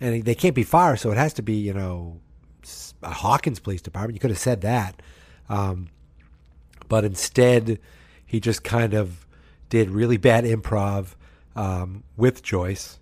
and 0.00 0.24
they 0.24 0.34
can't 0.34 0.56
be 0.56 0.64
far, 0.64 0.96
so 0.96 1.12
it 1.12 1.16
has 1.16 1.32
to 1.34 1.42
be, 1.42 1.54
you 1.54 1.72
know, 1.72 2.20
a 3.02 3.10
Hawkins 3.10 3.60
Police 3.60 3.80
Department. 3.80 4.16
You 4.16 4.20
could 4.20 4.30
have 4.30 4.38
said 4.38 4.62
that. 4.62 5.00
Um, 5.48 5.88
but 6.92 7.06
instead, 7.06 7.78
he 8.26 8.38
just 8.38 8.62
kind 8.62 8.92
of 8.92 9.26
did 9.70 9.88
really 9.88 10.18
bad 10.18 10.44
improv 10.44 11.14
um, 11.56 12.04
with 12.18 12.42
Joyce. 12.42 12.98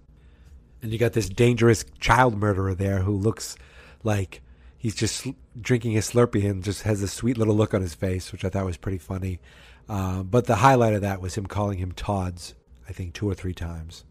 And 0.81 0.92
you 0.92 0.98
got 0.98 1.12
this 1.12 1.29
dangerous 1.29 1.85
child 1.98 2.38
murderer 2.38 2.72
there 2.72 3.00
who 3.00 3.16
looks 3.16 3.57
like 4.05 4.42
he's 4.79 4.94
just 4.94 5.26
drinking 5.61 5.96
a 5.96 6.03
Slurpee 6.03 6.48
and 6.48 6.62
just 6.62 6.83
has 6.83 7.03
a 7.03 7.09
sweet 7.09 7.37
little 7.37 7.57
look 7.57 7.74
on 7.74 7.81
his 7.81 7.96
face, 7.96 8.31
which 8.31 8.44
I 8.44 8.48
thought 8.48 8.64
was 8.64 8.76
pretty 8.76 8.98
funny. 8.98 9.40
Uh, 9.88 10.22
but 10.22 10.46
the 10.46 10.55
highlight 10.55 10.94
of 10.94 11.00
that 11.00 11.20
was 11.20 11.35
him 11.35 11.46
calling 11.46 11.79
him 11.79 11.90
Todd's, 11.90 12.55
I 12.88 12.92
think, 12.92 13.12
two 13.12 13.29
or 13.29 13.35
three 13.35 13.55
times. 13.55 14.05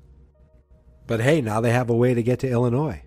But 1.08 1.22
hey, 1.22 1.40
now 1.40 1.62
they 1.62 1.72
have 1.72 1.90
a 1.90 1.96
way 1.96 2.14
to 2.14 2.22
get 2.22 2.40
to 2.40 2.50
Illinois. 2.50 3.02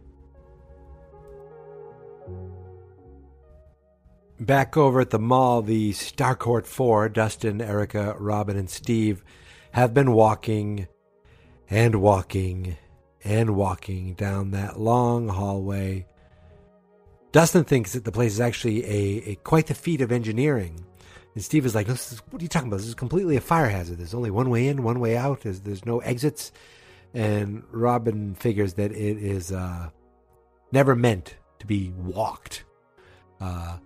Back 4.42 4.76
over 4.76 5.00
at 5.00 5.10
the 5.10 5.20
mall, 5.20 5.62
the 5.62 5.92
Starcourt 5.92 6.66
Four, 6.66 7.08
Dustin, 7.08 7.60
Erica, 7.60 8.16
Robin, 8.18 8.56
and 8.56 8.68
Steve, 8.68 9.22
have 9.70 9.94
been 9.94 10.10
walking 10.10 10.88
and 11.70 12.02
walking 12.02 12.76
and 13.22 13.54
walking 13.54 14.14
down 14.14 14.50
that 14.50 14.80
long 14.80 15.28
hallway. 15.28 16.06
Dustin 17.30 17.62
thinks 17.62 17.92
that 17.92 18.04
the 18.04 18.10
place 18.10 18.32
is 18.32 18.40
actually 18.40 18.84
a, 18.84 19.30
a 19.30 19.34
quite 19.36 19.68
the 19.68 19.74
feat 19.74 20.00
of 20.00 20.10
engineering. 20.10 20.84
And 21.36 21.44
Steve 21.44 21.64
is 21.64 21.76
like, 21.76 21.88
is, 21.88 22.20
what 22.30 22.42
are 22.42 22.44
you 22.44 22.48
talking 22.48 22.66
about? 22.66 22.78
This 22.78 22.88
is 22.88 22.96
completely 22.96 23.36
a 23.36 23.40
fire 23.40 23.68
hazard. 23.68 23.98
There's 23.98 24.12
only 24.12 24.32
one 24.32 24.50
way 24.50 24.66
in, 24.66 24.82
one 24.82 24.98
way 24.98 25.16
out. 25.16 25.42
There's, 25.42 25.60
there's 25.60 25.86
no 25.86 26.00
exits. 26.00 26.50
And 27.14 27.62
Robin 27.70 28.34
figures 28.34 28.74
that 28.74 28.90
it 28.90 29.18
is 29.18 29.52
uh, 29.52 29.90
never 30.72 30.96
meant 30.96 31.36
to 31.60 31.66
be 31.66 31.90
walked. 31.90 32.64
Uh, 33.40 33.78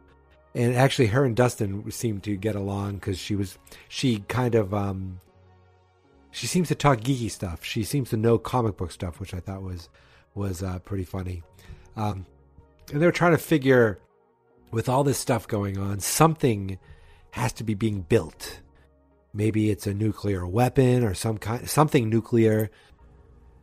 and 0.56 0.74
actually, 0.74 1.08
her 1.08 1.22
and 1.26 1.36
Dustin 1.36 1.90
seemed 1.90 2.22
to 2.24 2.34
get 2.34 2.56
along 2.56 2.94
because 2.94 3.18
she 3.18 3.36
was, 3.36 3.58
she 3.88 4.20
kind 4.20 4.54
of, 4.54 4.72
um, 4.72 5.20
she 6.30 6.46
seems 6.46 6.68
to 6.68 6.74
talk 6.74 7.00
geeky 7.00 7.30
stuff. 7.30 7.62
She 7.62 7.84
seems 7.84 8.08
to 8.10 8.16
know 8.16 8.38
comic 8.38 8.78
book 8.78 8.90
stuff, 8.90 9.20
which 9.20 9.34
I 9.34 9.40
thought 9.40 9.62
was 9.62 9.90
was 10.34 10.62
uh, 10.62 10.78
pretty 10.78 11.04
funny. 11.04 11.42
Um, 11.94 12.24
and 12.90 13.02
they 13.02 13.06
were 13.06 13.12
trying 13.12 13.32
to 13.32 13.38
figure, 13.38 13.98
with 14.70 14.88
all 14.88 15.04
this 15.04 15.18
stuff 15.18 15.46
going 15.46 15.76
on, 15.78 16.00
something 16.00 16.78
has 17.32 17.52
to 17.54 17.64
be 17.64 17.74
being 17.74 18.00
built. 18.00 18.60
Maybe 19.34 19.70
it's 19.70 19.86
a 19.86 19.92
nuclear 19.92 20.46
weapon 20.46 21.04
or 21.04 21.12
some 21.12 21.36
kind, 21.36 21.68
something 21.68 22.08
nuclear. 22.08 22.70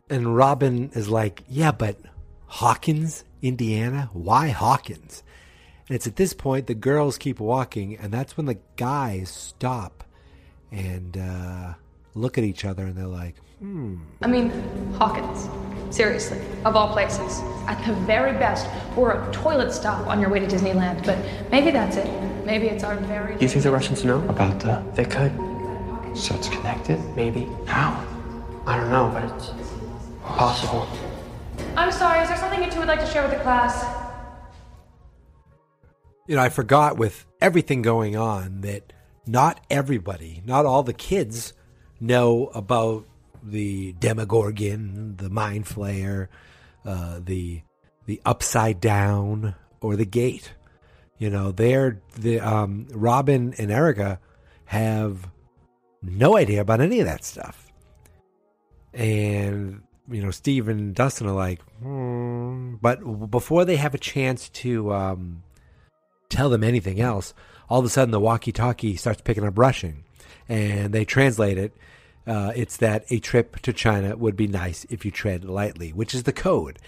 And 0.08 0.36
Robin 0.36 0.90
is 0.94 1.08
like, 1.08 1.42
"Yeah, 1.48 1.72
but 1.72 1.98
Hawkins, 2.46 3.24
Indiana. 3.42 4.10
Why 4.12 4.48
Hawkins?" 4.48 5.24
And 5.88 5.96
it's 5.96 6.06
at 6.06 6.16
this 6.16 6.32
point 6.32 6.66
the 6.66 6.74
girls 6.74 7.18
keep 7.18 7.40
walking, 7.40 7.96
and 7.96 8.12
that's 8.12 8.36
when 8.36 8.46
the 8.46 8.58
guys 8.76 9.28
stop 9.28 10.04
and 10.72 11.16
uh, 11.16 11.74
look 12.14 12.38
at 12.38 12.44
each 12.44 12.64
other, 12.64 12.84
and 12.84 12.96
they're 12.96 13.06
like, 13.06 13.36
"Hmm." 13.58 13.96
I 14.22 14.26
mean, 14.26 14.50
Hawkins. 14.94 15.48
Seriously, 15.94 16.40
of 16.64 16.74
all 16.74 16.92
places. 16.92 17.40
At 17.68 17.84
the 17.86 17.92
very 17.92 18.32
best, 18.32 18.66
we're 18.96 19.12
a 19.12 19.32
toilet 19.32 19.72
stop 19.72 20.06
on 20.08 20.20
your 20.20 20.30
way 20.30 20.40
to 20.40 20.46
Disneyland, 20.46 21.04
but 21.04 21.18
maybe 21.52 21.70
that's 21.70 21.96
it. 21.96 22.08
Maybe 22.44 22.66
it's 22.66 22.82
our 22.82 22.96
very. 22.96 23.36
Do 23.36 23.42
you 23.42 23.48
think 23.48 23.62
the 23.62 23.70
Russians 23.70 24.04
know 24.04 24.26
about 24.28 24.60
the? 24.60 24.82
They 24.94 25.04
could. 25.04 25.32
So 26.16 26.34
it's 26.34 26.48
connected? 26.48 26.98
Maybe. 27.14 27.46
How? 27.66 28.04
I 28.66 28.76
don't 28.78 28.90
know, 28.90 29.10
but 29.12 29.24
it's 29.36 29.52
possible. 30.24 30.88
I'm 31.76 31.92
sorry, 31.92 32.20
is 32.22 32.28
there 32.28 32.38
something 32.38 32.62
you 32.62 32.70
two 32.70 32.78
would 32.78 32.88
like 32.88 33.00
to 33.00 33.06
share 33.06 33.22
with 33.22 33.32
the 33.32 33.40
class? 33.40 34.03
You 36.26 36.36
know, 36.36 36.42
I 36.42 36.48
forgot 36.48 36.96
with 36.96 37.26
everything 37.40 37.82
going 37.82 38.16
on 38.16 38.62
that 38.62 38.92
not 39.26 39.60
everybody, 39.70 40.42
not 40.44 40.66
all 40.66 40.82
the 40.82 40.92
kids 40.92 41.52
know 42.00 42.46
about 42.54 43.06
the 43.42 43.92
Demogorgon, 43.92 45.16
the 45.16 45.30
Mind 45.30 45.66
Flayer, 45.66 46.28
uh, 46.84 47.20
the 47.22 47.62
the 48.06 48.20
Upside 48.24 48.80
Down, 48.80 49.54
or 49.80 49.96
the 49.96 50.06
Gate. 50.06 50.52
You 51.18 51.30
know, 51.30 51.52
they're 51.52 52.00
the 52.18 52.40
um, 52.40 52.86
Robin 52.90 53.54
and 53.58 53.70
Erica 53.70 54.18
have 54.66 55.28
no 56.02 56.36
idea 56.36 56.60
about 56.60 56.80
any 56.80 57.00
of 57.00 57.06
that 57.06 57.24
stuff, 57.24 57.70
and 58.92 59.82
you 60.10 60.22
know, 60.22 60.30
Steve 60.30 60.68
and 60.68 60.94
Dustin 60.94 61.26
are 61.26 61.34
like, 61.34 61.60
hmm. 61.82 62.76
but 62.80 63.30
before 63.30 63.64
they 63.66 63.76
have 63.76 63.94
a 63.94 63.98
chance 63.98 64.48
to. 64.50 64.92
Um, 64.92 65.42
tell 66.34 66.50
them 66.50 66.64
anything 66.64 67.00
else, 67.00 67.32
all 67.68 67.78
of 67.78 67.84
a 67.84 67.88
sudden 67.88 68.10
the 68.10 68.20
walkie-talkie 68.20 68.96
starts 68.96 69.22
picking 69.22 69.44
up 69.44 69.58
Russian, 69.58 70.04
and 70.48 70.92
they 70.92 71.04
translate 71.04 71.58
it. 71.58 71.72
Uh, 72.26 72.52
it's 72.56 72.78
that 72.78 73.04
a 73.10 73.18
trip 73.18 73.60
to 73.60 73.72
China 73.72 74.16
would 74.16 74.36
be 74.36 74.46
nice 74.46 74.84
if 74.90 75.04
you 75.04 75.10
tread 75.10 75.44
lightly, 75.44 75.92
which 75.92 76.14
is 76.14 76.24
the 76.24 76.32
code, 76.32 76.78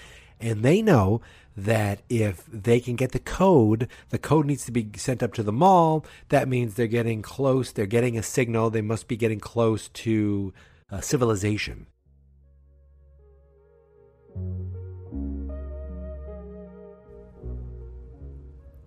and 0.41 0.63
they 0.63 0.83
know 0.83 1.21
that 1.57 2.01
if 2.09 2.45
they 2.47 2.81
can 2.81 2.97
get 2.97 3.13
the 3.13 3.19
code, 3.19 3.89
the 4.11 4.19
code 4.19 4.47
needs 4.47 4.67
to 4.67 4.73
be 4.73 4.91
sent 4.97 5.23
up 5.23 5.33
to 5.33 5.43
the 5.43 5.53
mall. 5.53 6.05
That 6.29 6.49
means 6.49 6.75
they're 6.75 6.87
getting 6.87 7.23
close. 7.23 7.73
They're 7.73 7.87
getting 7.87 8.19
a 8.19 8.23
signal. 8.23 8.69
They 8.69 8.83
must 8.83 9.09
be 9.09 9.17
getting 9.17 9.41
close 9.41 9.89
to 9.89 10.53
uh, 10.91 11.01
civilization. 11.01 11.87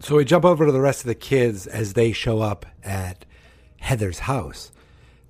So 0.02 0.16
we 0.16 0.24
jump 0.24 0.45
over 0.45 0.66
to 0.66 0.72
the 0.72 0.80
rest 0.80 1.02
of 1.02 1.08
the 1.08 1.16
kids 1.16 1.68
as 1.68 1.93
they 1.93 2.14
show 2.14 2.39
up 2.39 2.66
at 2.84 3.26
Heather's 3.82 4.20
house. 4.20 4.72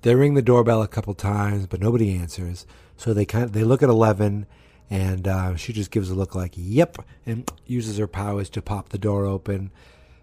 They 0.02 0.14
ring 0.14 0.34
the 0.34 0.42
doorbell 0.42 0.80
a 0.80 0.88
couple 0.88 1.12
times, 1.14 1.66
but 1.66 1.80
nobody 1.80 2.14
answers. 2.14 2.66
So 2.96 3.12
they 3.12 3.24
kind 3.24 3.44
of, 3.44 3.52
they 3.52 3.64
look 3.64 3.82
at 3.82 3.88
Eleven, 3.88 4.46
and 4.88 5.26
uh, 5.26 5.56
she 5.56 5.72
just 5.72 5.90
gives 5.90 6.08
a 6.08 6.14
look 6.14 6.36
like 6.36 6.52
"Yep," 6.56 6.98
and 7.26 7.50
uses 7.66 7.98
her 7.98 8.06
powers 8.06 8.48
to 8.50 8.62
pop 8.62 8.90
the 8.90 8.98
door 8.98 9.26
open. 9.26 9.72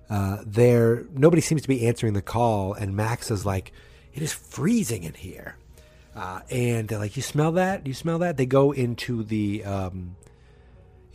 Uh, 0.10 0.38
there, 0.46 1.04
nobody 1.12 1.42
seems 1.42 1.62
to 1.64 1.68
be 1.68 1.86
answering 1.86 2.14
the 2.14 2.22
call, 2.22 2.74
and 2.74 2.96
Max 2.96 3.30
is 3.30 3.46
like, 3.46 3.74
"It 4.14 4.24
is 4.24 4.32
freezing 4.32 5.04
in 5.04 5.14
here," 5.14 5.58
uh, 6.16 6.40
and 6.50 6.88
they're 6.88 7.00
like, 7.00 7.18
"You 7.18 7.22
smell 7.22 7.52
that? 7.54 7.86
You 7.86 7.94
smell 7.94 8.20
that?" 8.20 8.38
They 8.38 8.46
go 8.46 8.72
into 8.72 9.24
the 9.24 9.66
um, 9.66 10.16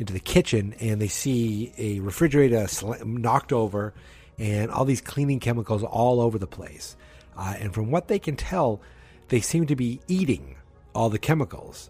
into 0.03 0.13
the 0.13 0.21
kitchen 0.21 0.75
and 0.81 1.01
they 1.01 1.09
see 1.09 1.73
a 1.79 2.01
refrigerator 2.01 2.67
knocked 3.05 3.53
over 3.53 3.95
and 4.39 4.71
all 4.71 4.85
these 4.85 5.01
cleaning 5.01 5.41
chemicals 5.41 5.83
all 5.83 6.21
over 6.21 6.39
the 6.39 6.47
place. 6.47 6.97
Uh, 7.37 7.55
and 7.59 7.73
from 7.73 7.91
what 7.91 8.09
they 8.09 8.19
can 8.19 8.37
tell, 8.37 8.81
they 9.29 9.41
seem 9.41 9.67
to 9.67 9.77
be 9.77 10.01
eating 10.09 10.57
all 10.95 11.09
the 11.09 11.19
chemicals. 11.19 11.89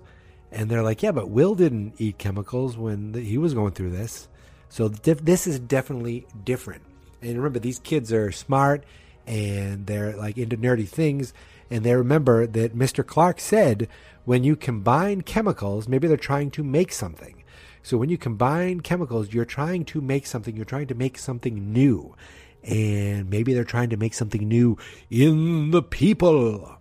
And 0.50 0.70
they're 0.70 0.82
like, 0.82 1.02
yeah, 1.02 1.12
but 1.12 1.30
Will 1.30 1.54
didn't 1.54 1.94
eat 1.98 2.18
chemicals 2.18 2.76
when 2.76 3.12
the, 3.12 3.20
he 3.20 3.38
was 3.38 3.54
going 3.54 3.72
through 3.72 3.90
this. 3.90 4.28
So 4.68 4.88
dif- 4.88 5.24
this 5.24 5.46
is 5.46 5.58
definitely 5.58 6.26
different. 6.44 6.82
And 7.22 7.36
remember, 7.36 7.58
these 7.58 7.78
kids 7.78 8.12
are 8.12 8.30
smart 8.30 8.84
and 9.26 9.86
they're 9.86 10.14
like 10.16 10.36
into 10.36 10.56
nerdy 10.56 10.86
things. 10.86 11.32
And 11.70 11.84
they 11.84 11.94
remember 11.94 12.46
that 12.46 12.76
Mr. 12.76 13.06
Clark 13.06 13.40
said 13.40 13.88
when 14.26 14.44
you 14.44 14.54
combine 14.54 15.22
chemicals, 15.22 15.88
maybe 15.88 16.06
they're 16.06 16.16
trying 16.18 16.50
to 16.52 16.62
make 16.62 16.92
something. 16.92 17.41
So 17.82 17.96
when 17.96 18.08
you 18.08 18.18
combine 18.18 18.80
chemicals, 18.80 19.32
you're 19.32 19.44
trying 19.44 19.84
to 19.86 20.00
make 20.00 20.26
something, 20.26 20.56
you're 20.56 20.64
trying 20.64 20.86
to 20.88 20.94
make 20.94 21.18
something 21.18 21.72
new. 21.72 22.14
And 22.62 23.28
maybe 23.28 23.54
they're 23.54 23.64
trying 23.64 23.90
to 23.90 23.96
make 23.96 24.14
something 24.14 24.46
new 24.46 24.78
in 25.10 25.72
the 25.72 25.82
people. 25.82 26.78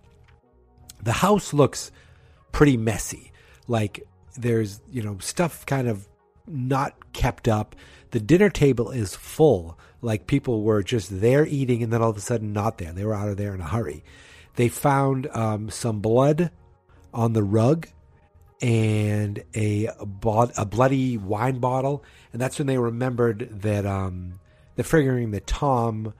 The 1.01 1.13
house 1.13 1.53
looks 1.53 1.91
pretty 2.51 2.77
messy. 2.77 3.31
Like 3.67 4.07
there's, 4.37 4.81
you 4.91 5.01
know, 5.01 5.17
stuff 5.19 5.65
kind 5.65 5.87
of 5.87 6.07
not 6.45 7.13
kept 7.13 7.47
up. 7.47 7.75
The 8.11 8.19
dinner 8.19 8.49
table 8.49 8.91
is 8.91 9.15
full. 9.15 9.79
Like 10.01 10.27
people 10.27 10.61
were 10.61 10.83
just 10.83 11.21
there 11.21 11.45
eating 11.47 11.81
and 11.81 11.91
then 11.91 12.01
all 12.01 12.11
of 12.11 12.17
a 12.17 12.21
sudden 12.21 12.53
not 12.53 12.77
there. 12.77 12.91
They 12.91 13.05
were 13.05 13.15
out 13.15 13.29
of 13.29 13.37
there 13.37 13.55
in 13.55 13.61
a 13.61 13.67
hurry. 13.67 14.03
They 14.55 14.67
found 14.67 15.27
um, 15.27 15.69
some 15.69 15.99
blood 15.99 16.51
on 17.13 17.33
the 17.33 17.43
rug 17.43 17.87
and 18.61 19.43
a, 19.55 19.87
a 19.87 20.65
bloody 20.65 21.17
wine 21.17 21.59
bottle. 21.59 22.03
And 22.31 22.41
that's 22.41 22.59
when 22.59 22.67
they 22.67 22.77
remembered 22.77 23.61
that 23.61 23.85
um, 23.85 24.39
they're 24.75 24.85
figuring 24.85 25.31
that 25.31 25.47
Tom, 25.47 26.13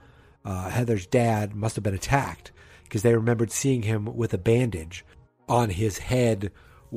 uh, 0.44 0.70
Heather's 0.70 1.06
dad, 1.06 1.54
must 1.54 1.76
have 1.76 1.84
been 1.84 1.94
attacked 1.94 2.52
because 2.84 3.02
they 3.02 3.14
remembered 3.14 3.52
seeing 3.52 3.82
him 3.82 4.16
with 4.16 4.34
a 4.34 4.38
bandage 4.38 5.04
on 5.48 5.70
his 5.70 5.98
head 5.98 6.50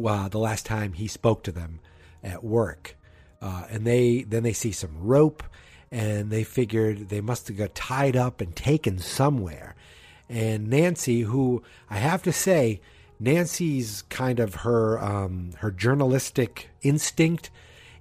uh, 0.05 0.27
the 0.27 0.39
last 0.39 0.65
time 0.65 0.93
he 0.93 1.07
spoke 1.07 1.43
to 1.43 1.51
them 1.51 1.79
at 2.23 2.43
work. 2.43 2.97
Uh, 3.41 3.65
and 3.69 3.85
they 3.85 4.23
then 4.23 4.43
they 4.43 4.53
see 4.53 4.71
some 4.71 4.97
rope 4.97 5.43
and 5.91 6.31
they 6.31 6.43
figured 6.43 7.09
they 7.09 7.21
must 7.21 7.47
have 7.47 7.57
got 7.57 7.75
tied 7.75 8.15
up 8.15 8.41
and 8.41 8.55
taken 8.55 8.97
somewhere. 8.97 9.75
And 10.27 10.67
Nancy, 10.67 11.21
who 11.21 11.61
I 11.89 11.97
have 11.97 12.23
to 12.23 12.33
say, 12.33 12.81
Nancy's 13.19 14.03
kind 14.03 14.39
of 14.39 14.55
her 14.55 14.99
um, 14.99 15.51
her 15.57 15.71
journalistic 15.71 16.69
instinct 16.81 17.49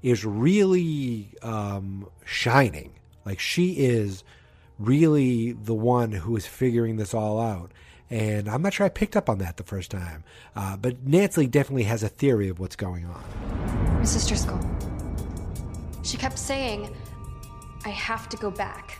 is 0.02 0.24
really 0.24 1.30
um, 1.42 2.08
shining. 2.24 2.92
Like 3.24 3.38
she 3.40 3.72
is 3.72 4.22
really 4.78 5.52
the 5.52 5.74
one 5.74 6.12
who 6.12 6.36
is 6.36 6.46
figuring 6.46 6.96
this 6.96 7.14
all 7.14 7.40
out. 7.40 7.70
And 8.10 8.48
I'm 8.48 8.60
not 8.60 8.74
sure 8.74 8.84
I 8.84 8.90
picked 8.90 9.16
up 9.16 9.30
on 9.30 9.38
that 9.38 9.56
the 9.56 9.62
first 9.62 9.90
time. 9.90 10.24
Uh, 10.54 10.76
but 10.76 11.06
Nancy 11.06 11.46
definitely 11.46 11.84
has 11.84 12.02
a 12.02 12.08
theory 12.08 12.48
of 12.48 12.60
what's 12.60 12.76
going 12.76 13.06
on. 13.06 13.24
Mrs. 14.02 14.28
Driscoll. 14.28 14.60
She 16.02 16.18
kept 16.18 16.38
saying, 16.38 16.94
I 17.84 17.88
have 17.88 18.28
to 18.28 18.36
go 18.36 18.50
back. 18.50 18.98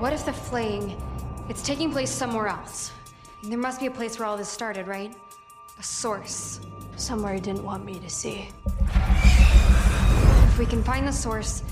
What 0.00 0.12
if 0.12 0.26
the 0.26 0.32
flaying, 0.32 1.00
it's 1.48 1.62
taking 1.62 1.90
place 1.90 2.10
somewhere 2.10 2.48
else? 2.48 2.92
There 3.44 3.58
must 3.58 3.80
be 3.80 3.86
a 3.86 3.90
place 3.90 4.20
where 4.20 4.28
all 4.28 4.36
this 4.36 4.48
started, 4.48 4.86
right? 4.86 5.12
A 5.76 5.82
source. 5.82 6.60
Somewhere 6.96 7.34
he 7.34 7.40
didn't 7.40 7.64
want 7.64 7.84
me 7.84 7.98
to 7.98 8.08
see. 8.08 8.48
If 8.94 10.58
we 10.60 10.64
can 10.64 10.84
find 10.84 11.08
the 11.08 11.12
source, 11.12 11.64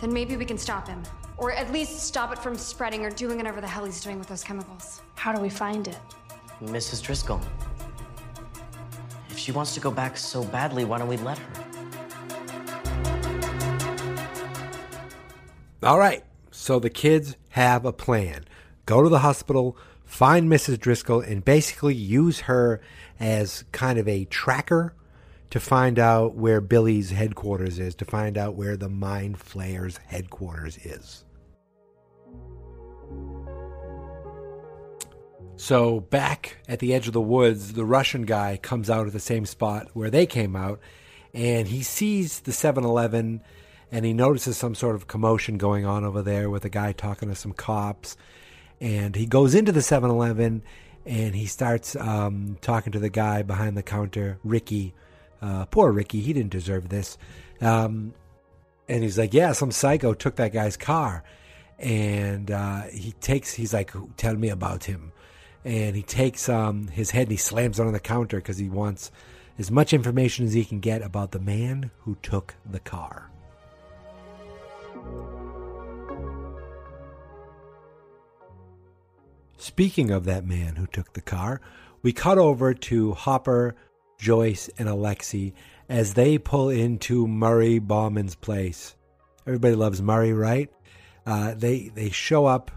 then 0.00 0.10
maybe 0.10 0.38
we 0.38 0.46
can 0.46 0.56
stop 0.56 0.88
him. 0.88 1.02
Or 1.36 1.52
at 1.52 1.70
least 1.70 2.00
stop 2.00 2.32
it 2.32 2.38
from 2.38 2.56
spreading 2.56 3.04
or 3.04 3.10
doing 3.10 3.36
whatever 3.36 3.60
the 3.60 3.68
hell 3.68 3.84
he's 3.84 4.00
doing 4.00 4.18
with 4.18 4.26
those 4.26 4.42
chemicals. 4.42 5.02
How 5.16 5.34
do 5.34 5.42
we 5.42 5.50
find 5.50 5.86
it? 5.86 5.98
Mrs. 6.62 7.02
Driscoll. 7.02 7.42
If 9.28 9.38
she 9.38 9.52
wants 9.52 9.74
to 9.74 9.80
go 9.80 9.90
back 9.90 10.16
so 10.16 10.42
badly, 10.44 10.86
why 10.86 10.96
don't 10.96 11.08
we 11.08 11.18
let 11.18 11.36
her? 11.36 11.52
All 15.82 15.98
right. 15.98 16.24
So 16.50 16.78
the 16.78 16.90
kids 16.90 17.36
have 17.50 17.84
a 17.84 17.92
plan. 17.92 18.46
Go 18.86 19.02
to 19.02 19.10
the 19.10 19.18
hospital, 19.18 19.76
find 20.08 20.50
Mrs. 20.50 20.80
Driscoll, 20.80 21.20
and 21.20 21.44
basically 21.44 21.94
use 21.94 22.40
her 22.40 22.80
as 23.20 23.64
kind 23.70 23.98
of 23.98 24.08
a 24.08 24.24
tracker 24.24 24.94
to 25.50 25.60
find 25.60 25.98
out 25.98 26.34
where 26.34 26.60
Billy's 26.60 27.10
headquarters 27.10 27.78
is, 27.78 27.94
to 27.96 28.04
find 28.04 28.36
out 28.36 28.56
where 28.56 28.76
the 28.76 28.88
Mind 28.88 29.38
Flayer's 29.38 29.98
headquarters 29.98 30.78
is. 30.78 31.24
So 35.56 36.00
back 36.00 36.58
at 36.68 36.78
the 36.78 36.94
edge 36.94 37.06
of 37.06 37.12
the 37.12 37.20
woods, 37.20 37.74
the 37.74 37.84
Russian 37.84 38.22
guy 38.22 38.58
comes 38.60 38.88
out 38.88 39.06
at 39.06 39.12
the 39.12 39.20
same 39.20 39.44
spot 39.44 39.88
where 39.92 40.10
they 40.10 40.26
came 40.26 40.56
out, 40.56 40.80
and 41.34 41.68
he 41.68 41.82
sees 41.82 42.40
the 42.40 42.52
7 42.52 42.84
Eleven 42.84 43.42
and 43.90 44.04
he 44.04 44.12
notices 44.12 44.56
some 44.56 44.74
sort 44.74 44.94
of 44.94 45.06
commotion 45.06 45.56
going 45.56 45.86
on 45.86 46.04
over 46.04 46.22
there 46.22 46.50
with 46.50 46.64
a 46.64 46.68
guy 46.68 46.92
talking 46.92 47.28
to 47.28 47.34
some 47.34 47.52
cops. 47.52 48.16
And 48.80 49.16
he 49.16 49.26
goes 49.26 49.54
into 49.54 49.72
the 49.72 49.82
7 49.82 50.08
Eleven 50.08 50.62
and 51.04 51.34
he 51.34 51.46
starts 51.46 51.96
um, 51.96 52.58
talking 52.60 52.92
to 52.92 52.98
the 52.98 53.08
guy 53.08 53.42
behind 53.42 53.76
the 53.76 53.82
counter, 53.82 54.38
Ricky. 54.44 54.94
Uh, 55.40 55.64
poor 55.66 55.90
Ricky, 55.90 56.20
he 56.20 56.32
didn't 56.32 56.52
deserve 56.52 56.88
this. 56.88 57.16
Um, 57.60 58.14
and 58.88 59.02
he's 59.02 59.18
like, 59.18 59.34
Yeah, 59.34 59.52
some 59.52 59.70
psycho 59.70 60.14
took 60.14 60.36
that 60.36 60.52
guy's 60.52 60.76
car. 60.76 61.24
And 61.78 62.50
uh, 62.50 62.82
he 62.92 63.12
takes, 63.12 63.54
he's 63.54 63.72
like, 63.72 63.92
Tell 64.16 64.34
me 64.34 64.50
about 64.50 64.84
him. 64.84 65.12
And 65.64 65.96
he 65.96 66.02
takes 66.02 66.48
um, 66.48 66.88
his 66.88 67.10
head 67.10 67.22
and 67.22 67.32
he 67.32 67.36
slams 67.36 67.80
it 67.80 67.86
on 67.86 67.92
the 67.92 68.00
counter 68.00 68.36
because 68.36 68.58
he 68.58 68.68
wants 68.68 69.10
as 69.58 69.70
much 69.70 69.92
information 69.92 70.46
as 70.46 70.52
he 70.52 70.64
can 70.64 70.80
get 70.80 71.02
about 71.02 71.32
the 71.32 71.40
man 71.40 71.90
who 72.00 72.16
took 72.22 72.54
the 72.70 72.80
car. 72.80 73.30
Speaking 79.58 80.10
of 80.10 80.24
that 80.24 80.46
man 80.46 80.76
who 80.76 80.86
took 80.86 81.12
the 81.12 81.20
car, 81.20 81.60
we 82.00 82.12
cut 82.12 82.38
over 82.38 82.74
to 82.74 83.12
Hopper, 83.12 83.74
Joyce, 84.16 84.70
and 84.78 84.88
Alexei 84.88 85.52
as 85.88 86.14
they 86.14 86.38
pull 86.38 86.68
into 86.68 87.26
Murray 87.26 87.80
Bauman's 87.80 88.36
place. 88.36 88.94
Everybody 89.46 89.74
loves 89.74 90.00
Murray, 90.00 90.32
right? 90.32 90.70
Uh, 91.26 91.54
they 91.54 91.90
they 91.94 92.10
show 92.10 92.46
up. 92.46 92.70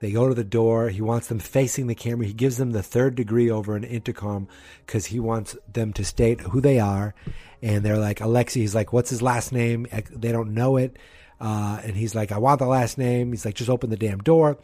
They 0.00 0.10
go 0.10 0.28
to 0.28 0.34
the 0.34 0.44
door. 0.44 0.88
He 0.88 1.00
wants 1.00 1.28
them 1.28 1.38
facing 1.38 1.86
the 1.86 1.94
camera. 1.94 2.26
He 2.26 2.32
gives 2.32 2.56
them 2.56 2.72
the 2.72 2.82
third 2.82 3.14
degree 3.14 3.48
over 3.48 3.76
an 3.76 3.84
intercom 3.84 4.48
because 4.84 5.06
he 5.06 5.20
wants 5.20 5.56
them 5.72 5.92
to 5.94 6.04
state 6.04 6.40
who 6.40 6.60
they 6.60 6.80
are. 6.80 7.14
And 7.62 7.84
they're 7.84 7.96
like, 7.96 8.20
Alexei, 8.20 8.60
he's 8.60 8.74
like, 8.74 8.92
what's 8.92 9.08
his 9.08 9.22
last 9.22 9.52
name? 9.52 9.86
They 10.10 10.32
don't 10.32 10.52
know 10.52 10.76
it. 10.76 10.98
Uh, 11.40 11.80
and 11.82 11.96
he's 11.96 12.14
like, 12.14 12.32
I 12.32 12.38
want 12.38 12.58
the 12.58 12.66
last 12.66 12.98
name. 12.98 13.30
He's 13.30 13.46
like, 13.46 13.54
just 13.54 13.70
open 13.70 13.88
the 13.88 13.96
damn 13.96 14.18
door. 14.18 14.58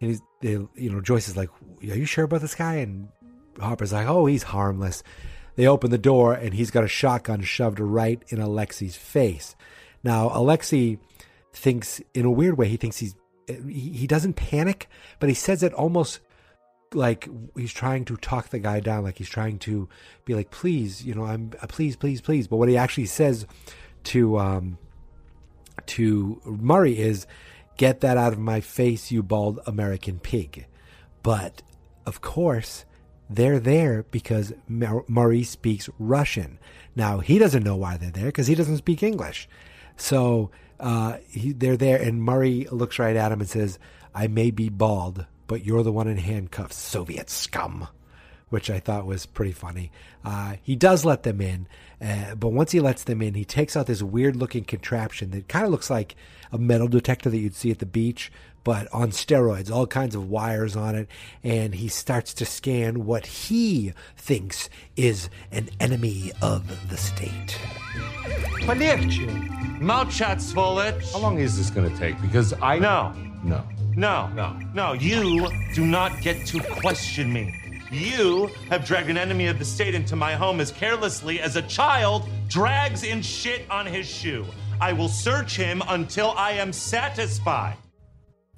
And 0.00 0.10
he's, 0.10 0.22
they, 0.40 0.50
you 0.50 0.90
know, 0.90 1.00
Joyce 1.00 1.28
is 1.28 1.36
like, 1.36 1.50
Are 1.50 1.96
you 1.96 2.06
sure 2.06 2.24
about 2.24 2.40
this 2.40 2.54
guy? 2.54 2.76
And 2.76 3.08
Hopper's 3.60 3.92
like, 3.92 4.06
Oh, 4.06 4.26
he's 4.26 4.42
harmless. 4.42 5.02
They 5.56 5.66
open 5.66 5.90
the 5.90 5.98
door 5.98 6.34
and 6.34 6.52
he's 6.52 6.70
got 6.70 6.84
a 6.84 6.88
shotgun 6.88 7.42
shoved 7.42 7.78
right 7.78 8.22
in 8.28 8.40
Alexei's 8.40 8.96
face. 8.96 9.54
Now, 10.02 10.30
Alexei 10.32 10.98
thinks, 11.52 12.00
in 12.12 12.24
a 12.24 12.30
weird 12.30 12.58
way, 12.58 12.68
he 12.68 12.76
thinks 12.76 12.98
he's, 12.98 13.14
he, 13.46 13.90
he 13.90 14.06
doesn't 14.06 14.34
panic, 14.34 14.88
but 15.20 15.28
he 15.28 15.34
says 15.34 15.62
it 15.62 15.72
almost 15.72 16.20
like 16.92 17.28
he's 17.56 17.72
trying 17.72 18.04
to 18.06 18.16
talk 18.16 18.48
the 18.48 18.58
guy 18.58 18.80
down, 18.80 19.04
like 19.04 19.18
he's 19.18 19.28
trying 19.28 19.58
to 19.60 19.88
be 20.24 20.34
like, 20.34 20.50
please, 20.50 21.04
you 21.04 21.14
know, 21.14 21.24
I'm, 21.24 21.52
uh, 21.60 21.66
please, 21.66 21.96
please, 21.96 22.20
please. 22.20 22.48
But 22.48 22.56
what 22.56 22.68
he 22.68 22.76
actually 22.76 23.06
says 23.06 23.46
to, 24.04 24.38
um, 24.38 24.78
to 25.86 26.40
Murray 26.44 26.98
is, 26.98 27.26
Get 27.76 28.00
that 28.00 28.16
out 28.16 28.32
of 28.32 28.38
my 28.38 28.60
face, 28.60 29.10
you 29.10 29.22
bald 29.22 29.60
American 29.66 30.18
pig. 30.18 30.66
But, 31.22 31.62
of 32.06 32.20
course, 32.20 32.84
they're 33.28 33.58
there 33.58 34.04
because 34.10 34.52
Murray 34.68 35.42
speaks 35.42 35.88
Russian. 35.98 36.58
Now, 36.94 37.18
he 37.18 37.38
doesn't 37.38 37.64
know 37.64 37.76
why 37.76 37.96
they're 37.96 38.10
there 38.10 38.26
because 38.26 38.46
he 38.46 38.54
doesn't 38.54 38.76
speak 38.76 39.02
English. 39.02 39.48
So 39.96 40.50
uh, 40.78 41.18
he, 41.28 41.52
they're 41.52 41.76
there, 41.76 42.00
and 42.00 42.22
Murray 42.22 42.66
looks 42.70 42.98
right 42.98 43.16
at 43.16 43.32
him 43.32 43.40
and 43.40 43.48
says, 43.48 43.78
I 44.14 44.28
may 44.28 44.50
be 44.50 44.68
bald, 44.68 45.26
but 45.46 45.64
you're 45.64 45.82
the 45.82 45.92
one 45.92 46.08
in 46.08 46.18
handcuffs, 46.18 46.76
Soviet 46.76 47.30
scum 47.30 47.88
which 48.53 48.69
I 48.69 48.79
thought 48.79 49.05
was 49.05 49.25
pretty 49.25 49.51
funny. 49.51 49.91
Uh, 50.23 50.55
he 50.61 50.75
does 50.75 51.05
let 51.05 51.23
them 51.23 51.39
in, 51.39 51.67
uh, 52.01 52.35
but 52.35 52.49
once 52.49 52.71
he 52.71 52.79
lets 52.79 53.03
them 53.03 53.21
in, 53.21 53.35
he 53.35 53.45
takes 53.45 53.77
out 53.77 53.87
this 53.87 54.01
weird 54.01 54.35
looking 54.35 54.63
contraption 54.63 55.31
that 55.31 55.47
kind 55.47 55.65
of 55.65 55.71
looks 55.71 55.89
like 55.89 56.15
a 56.51 56.57
metal 56.57 56.87
detector 56.87 57.29
that 57.29 57.37
you'd 57.37 57.55
see 57.55 57.71
at 57.71 57.79
the 57.79 57.85
beach, 57.85 58.31
but 58.63 58.87
on 58.93 59.11
steroids, 59.11 59.71
all 59.71 59.87
kinds 59.87 60.15
of 60.15 60.29
wires 60.29 60.75
on 60.75 60.95
it. 60.95 61.07
And 61.43 61.75
he 61.75 61.87
starts 61.87 62.33
to 62.35 62.45
scan 62.45 63.05
what 63.05 63.25
he 63.25 63.93
thinks 64.17 64.69
is 64.95 65.29
an 65.51 65.69
enemy 65.79 66.31
of 66.41 66.89
the 66.89 66.97
state. 66.97 67.57
Полегче. 68.65 69.27
Молчать, 69.79 70.41
сволочь. 70.41 71.13
How 71.13 71.19
long 71.19 71.39
is 71.39 71.57
this 71.57 71.69
going 71.69 71.89
to 71.89 71.97
take? 71.97 72.19
Because 72.21 72.53
I. 72.61 72.79
No. 72.79 73.13
No. 73.43 73.63
No. 73.95 74.27
No. 74.35 74.59
No, 74.73 74.93
you 74.93 75.47
do 75.73 75.85
not 75.85 76.19
get 76.21 76.45
to 76.47 76.59
question 76.59 77.31
me. 77.31 77.55
You 77.94 78.50
have 78.70 78.84
dragged 78.84 79.08
an 79.08 79.16
enemy 79.16 79.46
of 79.46 79.60
the 79.60 79.64
state 79.64 79.94
into 79.94 80.16
my 80.16 80.34
home 80.34 80.58
as 80.58 80.72
carelessly 80.72 81.40
as 81.40 81.54
a 81.54 81.62
child 81.62 82.28
drags 82.48 83.04
in 83.04 83.22
shit 83.22 83.70
on 83.70 83.86
his 83.86 84.04
shoe. 84.04 84.44
I 84.80 84.92
will 84.92 85.08
search 85.08 85.56
him 85.56 85.80
until 85.86 86.32
I 86.32 86.52
am 86.52 86.72
satisfied. 86.72 87.76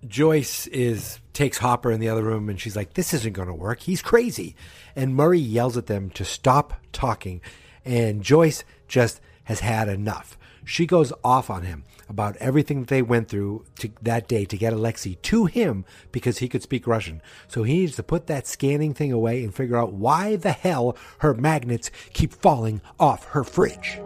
Joyce 0.07 0.67
is 0.69 1.21
takes 1.35 1.59
Hopper 1.59 1.93
in 1.93 2.01
the 2.01 2.09
other 2.09 2.23
room 2.23 2.49
and 2.49 2.59
she's 2.59 2.77
like, 2.77 2.95
This 2.95 3.13
isn't 3.13 3.35
gonna 3.35 3.55
work. 3.55 3.81
He's 3.81 4.01
crazy. 4.01 4.57
And 4.95 5.15
Murray 5.15 5.39
yells 5.39 5.77
at 5.77 5.85
them 5.85 6.09
to 6.11 6.25
stop 6.25 6.73
talking. 6.93 7.43
And 7.85 8.23
Joyce 8.23 8.65
just 8.89 9.21
has 9.45 9.61
had 9.61 9.91
enough. 9.91 10.39
She 10.65 10.87
goes 10.87 11.13
off 11.23 11.51
on 11.51 11.63
him 11.63 11.85
about 12.09 12.37
everything 12.37 12.81
that 12.81 12.89
they 12.89 13.03
went 13.03 13.29
through 13.29 13.65
to, 13.81 13.91
that 14.03 14.29
day 14.29 14.45
to 14.45 14.57
get 14.57 14.73
Alexei 14.73 15.17
to 15.23 15.47
him 15.47 15.85
because 16.13 16.39
he 16.39 16.49
could 16.49 16.63
speak 16.63 16.87
Russian. 16.87 17.21
So 17.49 17.63
he 17.63 17.79
needs 17.79 17.97
to 17.97 18.03
put 18.03 18.27
that 18.27 18.47
scanning 18.47 18.95
thing 18.95 19.13
away 19.13 19.43
and 19.43 19.55
figure 19.55 19.77
out 19.77 19.93
why 19.93 20.37
the 20.37 20.53
hell 20.53 20.97
her 21.19 21.35
magnets 21.35 21.91
keep 22.13 22.33
falling 22.33 22.81
off 22.99 23.25
her 23.27 23.45
fridge. 23.45 23.99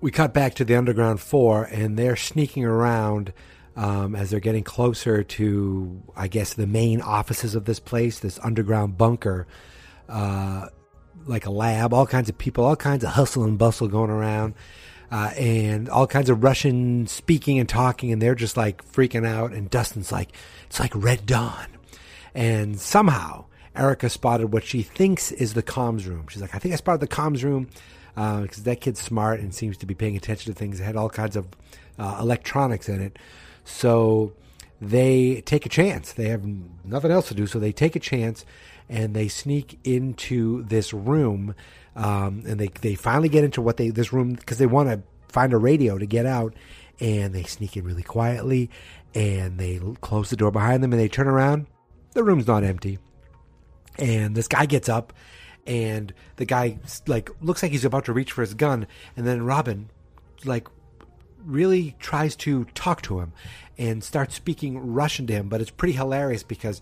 we 0.00 0.10
cut 0.10 0.32
back 0.32 0.54
to 0.54 0.64
the 0.64 0.76
Underground 0.76 1.20
Four, 1.20 1.64
and 1.64 1.98
they're 1.98 2.16
sneaking 2.16 2.64
around 2.64 3.32
um, 3.76 4.14
as 4.14 4.30
they're 4.30 4.40
getting 4.40 4.64
closer 4.64 5.22
to, 5.22 6.02
I 6.16 6.28
guess, 6.28 6.54
the 6.54 6.66
main 6.66 7.00
offices 7.00 7.54
of 7.54 7.66
this 7.66 7.80
place, 7.80 8.18
this 8.18 8.38
underground 8.42 8.98
bunker, 8.98 9.46
uh, 10.08 10.68
like 11.30 11.46
a 11.46 11.50
lab. 11.50 11.94
All 11.94 12.06
kinds 12.06 12.28
of 12.28 12.36
people, 12.36 12.64
all 12.64 12.76
kinds 12.76 13.04
of 13.04 13.10
hustle 13.10 13.44
and 13.44 13.56
bustle 13.56 13.88
going 13.88 14.10
around, 14.10 14.54
uh, 15.10 15.32
and 15.36 15.88
all 15.88 16.06
kinds 16.06 16.28
of 16.28 16.42
Russian 16.42 17.06
speaking 17.06 17.58
and 17.58 17.68
talking, 17.68 18.12
and 18.12 18.20
they're 18.20 18.34
just 18.34 18.56
like 18.56 18.84
freaking 18.92 19.26
out. 19.26 19.52
And 19.52 19.70
Dustin's 19.70 20.12
like, 20.12 20.30
"It's 20.66 20.80
like 20.80 20.92
Red 20.94 21.26
Dawn," 21.26 21.66
and 22.34 22.78
somehow. 22.78 23.46
Erica 23.76 24.10
spotted 24.10 24.52
what 24.52 24.64
she 24.64 24.82
thinks 24.82 25.30
is 25.30 25.54
the 25.54 25.62
comms 25.62 26.04
room. 26.04 26.26
She's 26.28 26.42
like, 26.42 26.56
I 26.56 26.58
think 26.58 26.74
I 26.74 26.76
spotted 26.76 27.00
the 27.00 27.06
comms 27.06 27.44
room 27.44 27.68
because 28.14 28.58
uh, 28.58 28.62
that 28.64 28.80
kid's 28.80 29.00
smart 29.00 29.38
and 29.38 29.54
seems 29.54 29.76
to 29.78 29.86
be 29.86 29.94
paying 29.94 30.16
attention 30.16 30.52
to 30.52 30.58
things. 30.58 30.80
It 30.80 30.84
had 30.84 30.96
all 30.96 31.08
kinds 31.08 31.36
of 31.36 31.46
uh, 31.98 32.18
electronics 32.20 32.88
in 32.88 33.00
it. 33.00 33.18
So 33.64 34.32
they 34.80 35.42
take 35.42 35.66
a 35.66 35.68
chance. 35.68 36.12
They 36.12 36.28
have 36.28 36.44
nothing 36.84 37.10
else 37.10 37.28
to 37.28 37.34
do, 37.34 37.46
so 37.46 37.58
they 37.58 37.72
take 37.72 37.94
a 37.94 38.00
chance 38.00 38.44
and 38.90 39.14
they 39.14 39.28
sneak 39.28 39.78
into 39.84 40.64
this 40.64 40.92
room. 40.92 41.54
Um, 41.96 42.42
and 42.46 42.58
they, 42.58 42.68
they 42.68 42.94
finally 42.94 43.28
get 43.28 43.44
into 43.44 43.62
what 43.62 43.76
they 43.76 43.90
this 43.90 44.12
room 44.12 44.34
because 44.34 44.58
they 44.58 44.66
want 44.66 44.88
to 44.90 45.02
find 45.32 45.52
a 45.52 45.58
radio 45.58 45.96
to 45.96 46.06
get 46.06 46.26
out. 46.26 46.54
And 46.98 47.32
they 47.32 47.44
sneak 47.44 47.76
in 47.76 47.84
really 47.84 48.02
quietly 48.02 48.68
and 49.14 49.58
they 49.58 49.80
close 50.02 50.28
the 50.28 50.36
door 50.36 50.50
behind 50.50 50.82
them 50.82 50.92
and 50.92 51.00
they 51.00 51.08
turn 51.08 51.28
around. 51.28 51.66
The 52.12 52.22
room's 52.22 52.46
not 52.46 52.64
empty. 52.64 52.98
And 53.98 54.34
this 54.34 54.48
guy 54.48 54.66
gets 54.66 54.88
up 54.88 55.12
and 55.66 56.12
the 56.36 56.44
guy 56.44 56.78
like 57.06 57.30
looks 57.40 57.62
like 57.62 57.72
he's 57.72 57.84
about 57.84 58.04
to 58.06 58.12
reach 58.12 58.32
for 58.32 58.40
his 58.40 58.54
gun 58.54 58.86
and 59.14 59.26
then 59.26 59.44
robin 59.44 59.90
like 60.44 60.66
really 61.44 61.94
tries 61.98 62.34
to 62.34 62.64
talk 62.74 63.02
to 63.02 63.20
him 63.20 63.32
and 63.76 64.02
starts 64.02 64.34
speaking 64.34 64.78
russian 64.78 65.26
to 65.26 65.34
him 65.34 65.48
but 65.48 65.60
it's 65.60 65.70
pretty 65.70 65.92
hilarious 65.92 66.42
because 66.42 66.80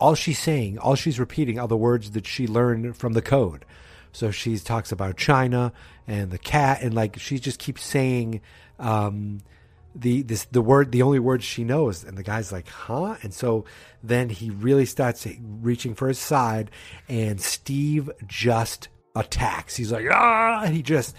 all 0.00 0.14
she's 0.14 0.38
saying 0.38 0.78
all 0.78 0.94
she's 0.94 1.20
repeating 1.20 1.58
are 1.58 1.68
the 1.68 1.76
words 1.76 2.12
that 2.12 2.26
she 2.26 2.46
learned 2.46 2.96
from 2.96 3.12
the 3.12 3.22
code. 3.22 3.64
So 4.12 4.30
she 4.32 4.58
talks 4.58 4.90
about 4.90 5.16
china 5.16 5.72
and 6.08 6.30
the 6.30 6.38
cat 6.38 6.82
and 6.82 6.94
like 6.94 7.18
she 7.18 7.38
just 7.38 7.60
keeps 7.60 7.84
saying 7.84 8.40
um, 8.78 9.42
the 9.94 10.22
this 10.22 10.46
the 10.46 10.62
word 10.62 10.90
the 10.90 11.02
only 11.02 11.18
words 11.18 11.44
she 11.44 11.62
knows. 11.62 12.02
And 12.02 12.16
the 12.16 12.22
guy's 12.22 12.50
like 12.50 12.68
huh? 12.68 13.16
And 13.22 13.32
so 13.32 13.66
then 14.02 14.30
he 14.30 14.50
really 14.50 14.86
starts 14.86 15.26
reaching 15.40 15.94
for 15.94 16.08
his 16.08 16.18
side 16.18 16.70
and 17.08 17.40
steve 17.40 18.10
just 18.26 18.88
attacks. 19.14 19.76
He's 19.76 19.92
like 19.92 20.06
ah! 20.10 20.62
And 20.64 20.74
he 20.74 20.82
just 20.82 21.14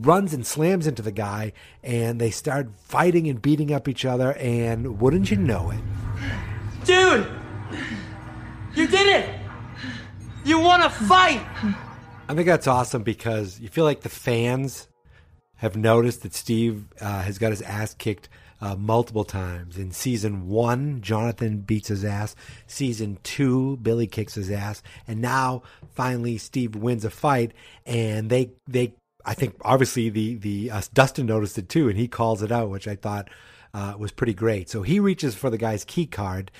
runs 0.00 0.34
and 0.34 0.44
slams 0.44 0.86
into 0.86 1.02
the 1.02 1.12
guy 1.12 1.52
and 1.82 2.20
they 2.20 2.30
start 2.30 2.68
fighting 2.76 3.28
and 3.28 3.40
beating 3.40 3.72
up 3.72 3.88
each 3.88 4.04
other 4.04 4.32
and 4.34 5.00
wouldn't 5.00 5.30
you 5.30 5.36
know 5.36 5.70
it. 5.70 5.80
Dude 6.84 7.26
you 8.74 8.86
did 8.86 9.06
it 9.06 9.40
you 10.44 10.58
want 10.58 10.82
to 10.82 10.90
fight 10.90 11.44
i 12.28 12.34
think 12.34 12.46
that's 12.46 12.66
awesome 12.66 13.02
because 13.02 13.60
you 13.60 13.68
feel 13.68 13.84
like 13.84 14.00
the 14.00 14.08
fans 14.08 14.88
have 15.58 15.76
noticed 15.76 16.22
that 16.22 16.34
Steve 16.34 16.86
uh, 17.00 17.22
has 17.22 17.38
got 17.38 17.50
his 17.50 17.62
ass 17.62 17.92
kicked 17.94 18.28
uh, 18.60 18.74
multiple 18.76 19.24
times. 19.24 19.76
In 19.76 19.90
season 19.92 20.48
one, 20.48 21.00
Jonathan 21.00 21.58
beats 21.58 21.88
his 21.88 22.04
ass. 22.04 22.34
Season 22.66 23.18
two, 23.22 23.76
Billy 23.78 24.06
kicks 24.06 24.34
his 24.34 24.50
ass, 24.50 24.82
and 25.06 25.20
now 25.20 25.62
finally 25.90 26.38
Steve 26.38 26.74
wins 26.74 27.04
a 27.04 27.10
fight, 27.10 27.52
and 27.86 28.30
they 28.30 28.52
they 28.66 28.94
I 29.24 29.34
think 29.34 29.56
obviously 29.62 30.08
the 30.08 30.34
the 30.36 30.70
uh, 30.70 30.82
Dustin 30.94 31.26
noticed 31.26 31.58
it 31.58 31.68
too, 31.68 31.88
and 31.88 31.98
he 31.98 32.08
calls 32.08 32.42
it 32.42 32.52
out, 32.52 32.70
which 32.70 32.88
I 32.88 32.96
thought 32.96 33.28
uh, 33.74 33.94
was 33.98 34.12
pretty 34.12 34.34
great. 34.34 34.68
So 34.68 34.82
he 34.82 35.00
reaches 35.00 35.34
for 35.34 35.50
the 35.50 35.58
guy's 35.58 35.84
key 35.84 36.06
card. 36.06 36.50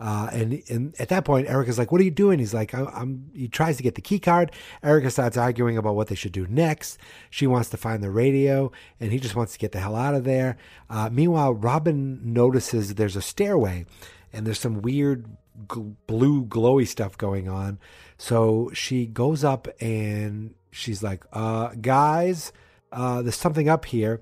Uh, 0.00 0.28
and, 0.32 0.62
and 0.68 0.94
at 1.00 1.08
that 1.08 1.24
point, 1.24 1.48
Erica's 1.48 1.78
like, 1.78 1.90
"What 1.90 2.00
are 2.00 2.04
you 2.04 2.10
doing?" 2.10 2.38
He's 2.38 2.54
like, 2.54 2.72
I'm, 2.72 3.30
He 3.34 3.48
tries 3.48 3.76
to 3.78 3.82
get 3.82 3.96
the 3.96 4.00
key 4.00 4.18
card. 4.20 4.52
Erica 4.82 5.10
starts 5.10 5.36
arguing 5.36 5.76
about 5.76 5.96
what 5.96 6.06
they 6.06 6.14
should 6.14 6.32
do 6.32 6.46
next. 6.48 6.98
She 7.30 7.46
wants 7.46 7.68
to 7.70 7.76
find 7.76 8.02
the 8.02 8.10
radio, 8.10 8.70
and 9.00 9.10
he 9.10 9.18
just 9.18 9.34
wants 9.34 9.54
to 9.54 9.58
get 9.58 9.72
the 9.72 9.80
hell 9.80 9.96
out 9.96 10.14
of 10.14 10.24
there. 10.24 10.56
Uh, 10.88 11.08
meanwhile, 11.10 11.52
Robin 11.52 12.20
notices 12.32 12.94
there's 12.94 13.16
a 13.16 13.22
stairway, 13.22 13.86
and 14.32 14.46
there's 14.46 14.60
some 14.60 14.82
weird 14.82 15.36
g- 15.72 15.94
blue 16.06 16.44
glowy 16.44 16.86
stuff 16.86 17.18
going 17.18 17.48
on. 17.48 17.78
So 18.18 18.70
she 18.72 19.06
goes 19.06 19.42
up 19.42 19.66
and 19.80 20.54
she's 20.70 21.02
like, 21.02 21.24
uh, 21.32 21.70
"Guys, 21.80 22.52
uh, 22.92 23.22
there's 23.22 23.34
something 23.36 23.68
up 23.68 23.86
here." 23.86 24.20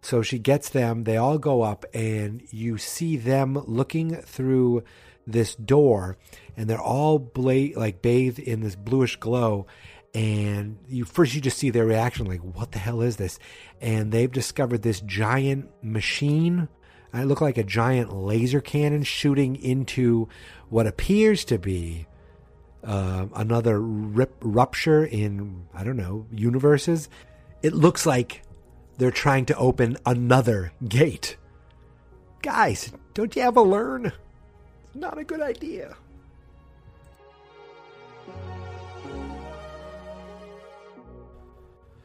So 0.00 0.22
she 0.22 0.38
gets 0.38 0.70
them. 0.70 1.04
They 1.04 1.18
all 1.18 1.36
go 1.38 1.62
up, 1.62 1.84
and 1.92 2.42
you 2.50 2.78
see 2.78 3.18
them 3.18 3.62
looking 3.66 4.14
through 4.16 4.84
this 5.28 5.54
door, 5.54 6.16
and 6.56 6.68
they're 6.68 6.80
all 6.80 7.18
bla- 7.18 7.76
like 7.76 8.02
bathed 8.02 8.38
in 8.38 8.60
this 8.60 8.74
bluish 8.74 9.16
glow. 9.16 9.66
And 10.14 10.78
you 10.88 11.04
first 11.04 11.34
you 11.34 11.40
just 11.40 11.58
see 11.58 11.70
their 11.70 11.84
reaction, 11.84 12.26
like, 12.26 12.40
"What 12.40 12.72
the 12.72 12.78
hell 12.78 13.02
is 13.02 13.16
this?" 13.16 13.38
And 13.80 14.10
they've 14.10 14.32
discovered 14.32 14.82
this 14.82 15.00
giant 15.00 15.70
machine. 15.82 16.68
It 17.12 17.26
looked 17.26 17.42
like 17.42 17.58
a 17.58 17.64
giant 17.64 18.12
laser 18.14 18.60
cannon 18.60 19.02
shooting 19.02 19.56
into 19.56 20.28
what 20.68 20.86
appears 20.86 21.44
to 21.46 21.58
be 21.58 22.06
uh, 22.84 23.26
another 23.34 23.80
rip- 23.80 24.36
rupture 24.40 25.04
in 25.04 25.66
I 25.74 25.84
don't 25.84 25.96
know 25.96 26.26
universes. 26.32 27.08
It 27.62 27.74
looks 27.74 28.06
like 28.06 28.42
they're 28.98 29.10
trying 29.10 29.46
to 29.46 29.56
open 29.56 29.96
another 30.06 30.72
gate. 30.86 31.36
Guys, 32.42 32.92
don't 33.14 33.34
you 33.34 33.42
ever 33.42 33.60
learn? 33.60 34.12
Not 34.94 35.18
a 35.18 35.24
good 35.24 35.40
idea. 35.40 35.96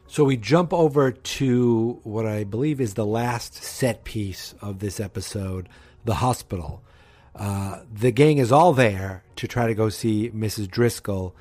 So 0.08 0.24
we 0.24 0.38
jump 0.38 0.74
over 0.74 1.12
to 1.12 2.00
what 2.04 2.28
I 2.28 2.44
believe 2.44 2.80
is 2.80 2.94
the 2.94 3.06
last 3.06 3.56
set 3.56 4.04
piece 4.04 4.54
of 4.62 4.78
this 4.78 5.00
episode 5.00 5.68
the 6.06 6.16
hospital. 6.16 6.84
Uh, 7.36 7.80
the 7.92 8.12
gang 8.12 8.38
is 8.38 8.52
all 8.52 8.74
there 8.74 9.24
to 9.38 9.48
try 9.48 9.66
to 9.66 9.74
go 9.74 9.90
see 9.90 10.30
Mrs. 10.30 10.70
Driscoll. 10.70 11.36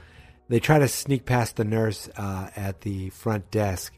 They 0.49 0.59
try 0.59 0.79
to 0.79 0.89
sneak 0.89 1.27
past 1.27 1.57
the 1.57 1.65
nurse 1.65 2.09
uh, 2.17 2.49
at 2.57 2.81
the 2.81 3.11
front 3.11 3.51
desk. 3.51 3.93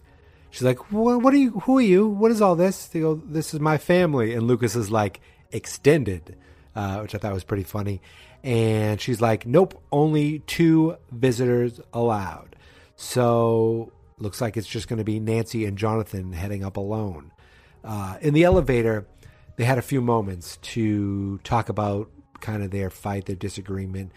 She's 0.51 0.63
like, 0.63 0.93
what, 0.93 1.35
are 1.35 1.37
you? 1.37 1.51
Who 1.61 1.79
are 1.79 1.83
you? 1.83 2.09
What 2.09 2.31
is 2.31 2.41
all 2.41 2.55
this?" 2.55 2.87
They 2.87 3.01
go, 3.01 3.21
"This 3.27 3.55
is 3.55 3.61
my 3.61 3.77
family." 3.77 4.35
And 4.35 4.47
Lucas 4.47 4.77
is 4.77 4.89
like, 4.89 5.21
"Extended." 5.51 6.37
Uh, 6.75 6.99
which 7.01 7.15
I 7.15 7.19
thought 7.19 7.33
was 7.33 7.45
pretty 7.45 7.65
funny. 7.65 8.01
And 8.43 9.01
she's 9.01 9.21
like, 9.21 9.47
nope, 9.47 9.83
only 9.91 10.41
two 10.41 10.97
visitors 11.11 11.81
allowed. 11.93 12.57
So 12.97 13.93
looks 14.19 14.41
like 14.41 14.57
it's 14.57 14.67
just 14.67 14.89
going 14.89 14.99
to 14.99 15.05
be 15.05 15.19
Nancy 15.19 15.65
and 15.65 15.79
Jonathan 15.79 16.33
heading 16.33 16.65
up 16.65 16.77
alone. 16.77 17.33
Uh, 17.83 18.17
in 18.21 18.35
the 18.35 18.45
elevator, 18.45 19.07
they 19.57 19.65
had 19.65 19.79
a 19.79 19.83
few 19.83 20.01
moments 20.01 20.59
to 20.59 21.39
talk 21.39 21.69
about 21.69 22.11
kind 22.41 22.63
of 22.63 22.71
their 22.71 22.91
fight, 22.91 23.27
their 23.27 23.37
disagreement, 23.37 24.13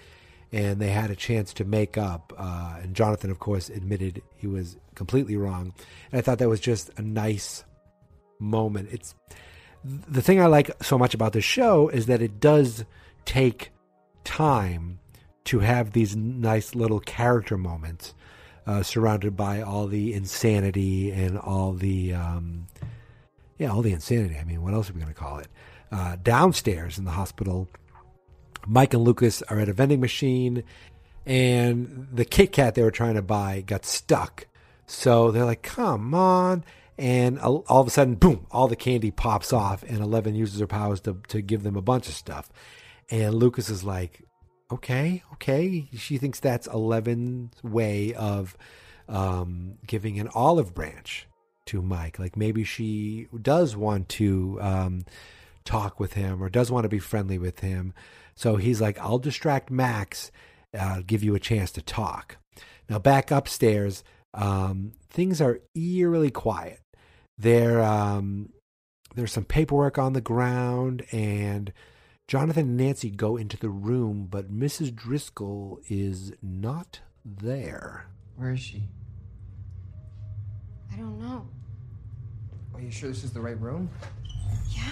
and 0.52 0.80
they 0.80 0.90
had 0.90 1.10
a 1.10 1.16
chance 1.16 1.54
to 1.54 1.66
make 1.66 1.98
up. 1.98 2.34
Uh, 2.38 2.78
and 2.82 2.96
Jonathan, 2.96 3.32
of 3.32 3.40
course, 3.40 3.70
admitted 3.70 4.22
he 4.36 4.48
was 4.48 4.78
completely 4.96 5.36
wrong. 5.36 5.74
And 6.12 6.20
I 6.20 6.22
thought 6.22 6.40
that 6.40 6.50
was 6.50 6.60
just 6.60 6.90
a 6.98 7.02
nice 7.02 7.64
moment. 8.40 8.90
It's 8.92 9.16
the 10.08 10.22
thing 10.22 10.42
I 10.42 10.48
like 10.48 10.72
so 10.84 10.98
much 10.98 11.14
about 11.14 11.34
this 11.34 11.44
show 11.44 11.90
is 11.90 12.06
that 12.08 12.22
it 12.22 12.40
does 12.40 12.86
take 13.26 13.72
time 14.24 15.00
to 15.46 15.60
have 15.60 15.94
these 15.94 16.16
nice 16.16 16.76
little 16.76 17.00
character 17.00 17.58
moments 17.58 18.14
uh, 18.66 18.84
surrounded 18.84 19.38
by 19.38 19.62
all 19.62 19.88
the 19.88 20.14
insanity 20.14 21.12
and 21.12 21.38
all 21.38 21.72
the 21.72 22.14
um, 22.14 22.68
yeah 23.58 23.72
all 23.72 23.82
the 23.82 23.94
insanity 23.94 24.38
i 24.38 24.44
mean 24.44 24.62
what 24.62 24.74
else 24.74 24.90
are 24.90 24.94
we 24.94 25.00
going 25.00 25.14
to 25.14 25.18
call 25.18 25.40
it 25.40 25.48
uh, 25.94 26.18
downstairs 26.22 26.98
in 26.98 27.06
the 27.06 27.12
hospital 27.12 27.70
mike 28.66 28.94
and 28.94 29.04
lucas 29.04 29.42
are 29.44 29.58
at 29.58 29.70
a 29.70 29.74
vending 29.74 30.02
machine 30.02 30.64
and 31.26 32.08
the 32.12 32.26
kit 32.26 32.52
kat 32.52 32.76
they 32.76 32.84
were 32.84 32.92
trying 32.92 33.16
to 33.16 33.22
buy 33.22 33.62
got 33.66 33.86
stuck 33.86 34.48
So 34.88 35.32
they're 35.32 35.46
like, 35.46 35.62
come 35.62 36.14
on. 36.16 36.64
And 36.98 37.40
all 37.40 37.64
of 37.70 37.88
a 37.88 37.92
sudden, 37.92 38.16
boom, 38.16 38.48
all 38.50 38.68
the 38.68 38.76
candy 38.76 39.12
pops 39.12 39.54
off, 39.54 39.84
and 39.84 40.00
Eleven 40.00 40.34
uses 40.34 40.60
her 40.60 40.68
powers 40.68 41.00
to, 41.02 41.22
to 41.28 41.42
give 41.42 41.64
them 41.64 41.76
a 41.76 41.82
bunch 41.82 42.08
of 42.08 42.16
stuff. 42.16 42.50
And 43.12 43.36
Lucas 43.36 43.70
is 43.70 43.84
like, 43.84 44.24
okay, 44.72 45.24
okay. 45.34 45.90
She 45.96 46.18
thinks 46.18 46.40
that's 46.40 46.68
Eleven's 46.68 47.54
way 47.64 48.14
of 48.16 48.58
um, 49.08 49.76
giving 49.86 50.20
an 50.20 50.30
olive 50.34 50.74
branch 50.74 51.28
to 51.68 51.82
Mike. 51.82 52.18
Like 52.18 52.36
maybe 52.36 52.64
she 52.64 53.28
does 53.42 53.76
want 53.76 54.10
to 54.10 54.58
um, 54.62 55.06
talk 55.66 56.00
with 56.00 56.14
him 56.14 56.42
or 56.42 56.50
does 56.50 56.72
want 56.72 56.84
to 56.84 56.90
be 56.90 57.00
friendly 57.00 57.38
with 57.38 57.60
him. 57.60 57.94
So 58.36 58.56
he's 58.56 58.82
like, 58.82 59.00
I'll 59.00 59.20
distract 59.20 59.70
Max, 59.70 60.32
uh, 60.78 61.02
give 61.06 61.24
you 61.24 61.36
a 61.36 61.40
chance 61.40 61.72
to 61.72 61.82
talk. 61.82 62.38
Now, 62.90 63.00
back 63.00 63.32
upstairs, 63.32 64.04
um, 64.34 64.94
things 65.10 65.42
are 65.42 65.60
eerily 65.76 66.32
quiet. 66.32 66.80
There, 67.38 67.84
um, 67.84 68.50
there's 69.16 69.32
some 69.32 69.46
paperwork 69.46 69.98
on 69.98 70.14
the 70.14 70.22
ground, 70.22 71.04
and 71.12 71.72
Jonathan 72.28 72.68
and 72.70 72.78
Nancy 72.78 73.10
go 73.10 73.38
into 73.38 73.58
the 73.58 73.70
room, 73.70 74.28
but 74.30 74.52
Mrs. 74.52 74.94
Driscoll 74.94 75.80
is 75.88 76.34
not 76.42 77.02
there. 77.24 78.08
Where 78.36 78.52
is 78.52 78.60
she? 78.60 78.84
I 80.92 80.98
don't 80.98 81.20
know. 81.20 81.48
Are 82.74 82.82
you 82.82 82.92
sure 82.92 83.10
this 83.10 83.24
is 83.24 83.32
the 83.32 83.42
right 83.42 83.60
room? 83.60 83.90
Yeah. 84.70 84.92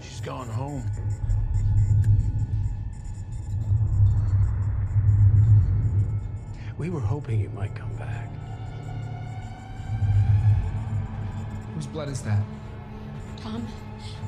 She's 0.00 0.20
gone 0.20 0.48
home. 0.48 0.90
We 6.78 6.90
were 6.90 7.00
hoping 7.00 7.40
you 7.40 7.50
might 7.50 7.74
come 7.74 7.94
back. 7.96 8.31
Whose 11.82 11.90
blood 11.90 12.08
is 12.10 12.22
that? 12.22 12.40
Tom, 13.38 13.66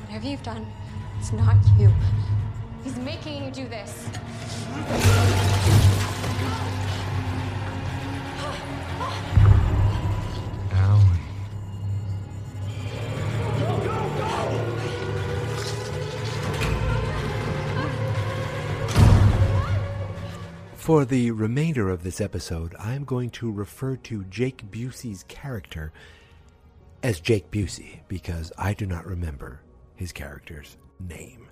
whatever 0.01 0.27
you've 0.27 0.43
done, 0.43 0.67
it's 1.17 1.31
not 1.31 1.55
you. 1.79 1.89
He's 2.83 2.97
making 2.97 3.45
you 3.45 3.49
do 3.49 3.65
this. 3.69 4.09
Alan. 10.73 11.17
For 20.75 21.05
the 21.05 21.31
remainder 21.31 21.89
of 21.89 22.03
this 22.03 22.19
episode, 22.19 22.75
I'm 22.77 23.05
going 23.05 23.29
to 23.29 23.49
refer 23.49 23.95
to 23.95 24.25
Jake 24.25 24.69
Busey's 24.69 25.23
character 25.29 25.93
as 27.05 27.19
Jake 27.19 27.51
Busey 27.51 27.99
because 28.07 28.51
I 28.57 28.73
do 28.73 28.87
not 28.87 29.05
remember 29.05 29.61
his 29.95 30.11
character's 30.11 30.75
name. 30.99 31.47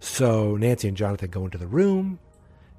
So 0.00 0.56
Nancy 0.56 0.88
and 0.88 0.96
Jonathan 0.96 1.28
go 1.28 1.44
into 1.44 1.58
the 1.58 1.66
room. 1.66 2.18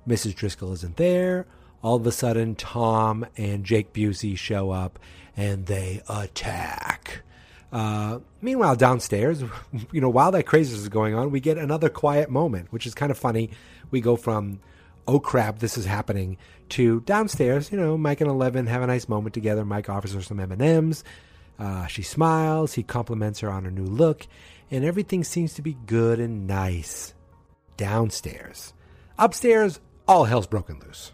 Mrs. 0.07 0.33
Driscoll 0.33 0.73
isn't 0.73 0.97
there. 0.97 1.45
All 1.83 1.97
of 1.97 2.07
a 2.07 2.11
sudden, 2.11 2.55
Tom 2.55 3.23
and 3.37 3.63
Jake 3.63 3.93
Busey 3.93 4.35
show 4.35 4.71
up 4.71 4.97
and 5.35 5.67
they 5.67 6.01
attack. 6.09 7.21
Uh, 7.71 8.17
meanwhile, 8.41 8.75
downstairs, 8.75 9.43
you 9.91 10.01
know, 10.01 10.09
while 10.09 10.31
that 10.31 10.47
craziness 10.47 10.81
is 10.81 10.89
going 10.89 11.13
on, 11.13 11.29
we 11.29 11.39
get 11.39 11.59
another 11.59 11.87
quiet 11.87 12.31
moment, 12.31 12.73
which 12.73 12.87
is 12.87 12.95
kind 12.95 13.11
of 13.11 13.17
funny. 13.19 13.51
We 13.91 14.01
go 14.01 14.15
from 14.15 14.59
oh 15.07 15.19
crap, 15.19 15.59
this 15.59 15.77
is 15.77 15.85
happening, 15.85 16.37
to 16.69 16.99
downstairs, 17.01 17.71
you 17.71 17.77
know, 17.77 17.95
Mike 17.95 18.21
and 18.21 18.29
Eleven 18.29 18.65
have 18.67 18.81
a 18.81 18.87
nice 18.87 19.07
moment 19.07 19.33
together. 19.33 19.63
Mike 19.63 19.87
offers 19.87 20.13
her 20.13 20.21
some 20.21 20.39
M&Ms. 20.39 21.03
Uh, 21.59 21.87
she 21.87 22.01
smiles. 22.01 22.73
He 22.73 22.83
compliments 22.83 23.39
her 23.39 23.49
on 23.49 23.63
her 23.63 23.71
new 23.71 23.85
look, 23.85 24.27
and 24.69 24.85
everything 24.85 25.23
seems 25.23 25.53
to 25.55 25.61
be 25.61 25.77
good 25.85 26.19
and 26.19 26.47
nice. 26.47 27.13
Downstairs. 27.77 28.73
Upstairs, 29.17 29.79
all 30.07 30.25
hell's 30.25 30.47
broken 30.47 30.79
loose. 30.79 31.11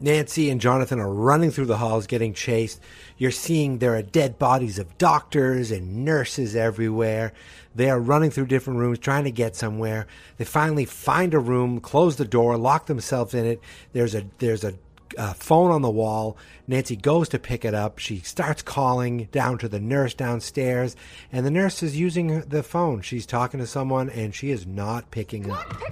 Nancy 0.00 0.48
and 0.48 0.60
Jonathan 0.60 1.00
are 1.00 1.12
running 1.12 1.50
through 1.50 1.66
the 1.66 1.76
halls 1.76 2.06
getting 2.06 2.32
chased. 2.32 2.80
You're 3.16 3.32
seeing 3.32 3.78
there 3.78 3.96
are 3.96 4.02
dead 4.02 4.38
bodies 4.38 4.78
of 4.78 4.96
doctors 4.96 5.72
and 5.72 6.04
nurses 6.04 6.54
everywhere. 6.54 7.32
They 7.74 7.90
are 7.90 7.98
running 7.98 8.30
through 8.30 8.46
different 8.46 8.78
rooms 8.78 9.00
trying 9.00 9.24
to 9.24 9.32
get 9.32 9.56
somewhere. 9.56 10.06
They 10.36 10.44
finally 10.44 10.84
find 10.84 11.34
a 11.34 11.38
room, 11.38 11.80
close 11.80 12.16
the 12.16 12.24
door, 12.24 12.56
lock 12.56 12.86
themselves 12.86 13.34
in 13.34 13.44
it. 13.44 13.60
There's 13.92 14.14
a 14.14 14.24
there's 14.38 14.62
a 14.62 14.74
uh, 15.16 15.32
phone 15.32 15.70
on 15.70 15.82
the 15.82 15.90
wall. 15.90 16.36
Nancy 16.66 16.96
goes 16.96 17.28
to 17.30 17.38
pick 17.38 17.64
it 17.64 17.74
up. 17.74 17.98
She 17.98 18.18
starts 18.18 18.62
calling 18.62 19.28
down 19.32 19.58
to 19.58 19.68
the 19.68 19.80
nurse 19.80 20.14
downstairs, 20.14 20.96
and 21.32 21.46
the 21.46 21.50
nurse 21.50 21.82
is 21.82 21.98
using 21.98 22.40
the 22.40 22.62
phone. 22.62 23.00
She's 23.02 23.26
talking 23.26 23.60
to 23.60 23.66
someone, 23.66 24.10
and 24.10 24.34
she 24.34 24.50
is 24.50 24.66
not 24.66 25.10
picking 25.10 25.50
up. 25.50 25.82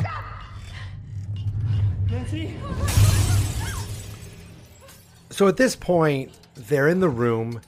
Nancy? 2.11 2.55
So 5.31 5.49
at 5.49 5.57
this 5.57 5.77
point, 5.77 6.33
they're 6.55 6.89
in 6.89 7.01
the 7.01 7.09
room. 7.09 7.61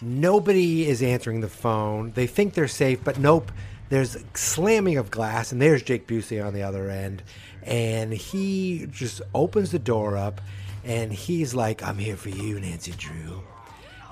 Nobody 0.00 0.88
is 0.88 1.02
answering 1.02 1.40
the 1.40 1.48
phone. 1.48 2.12
They 2.12 2.26
think 2.26 2.54
they're 2.54 2.68
safe, 2.68 3.04
but 3.04 3.18
nope. 3.18 3.52
There's 3.88 4.16
slamming 4.32 4.96
of 4.96 5.10
glass, 5.10 5.52
and 5.52 5.60
there's 5.60 5.82
Jake 5.82 6.06
Busey 6.06 6.42
on 6.42 6.54
the 6.54 6.62
other 6.62 6.88
end. 6.88 7.22
And 7.62 8.12
he 8.12 8.86
just 8.90 9.20
opens 9.34 9.70
the 9.70 9.78
door 9.78 10.16
up, 10.16 10.40
and 10.84 11.12
he's 11.12 11.54
like, 11.54 11.82
I'm 11.82 11.98
here 11.98 12.16
for 12.16 12.30
you, 12.30 12.60
Nancy 12.60 12.92
Drew. 12.92 13.42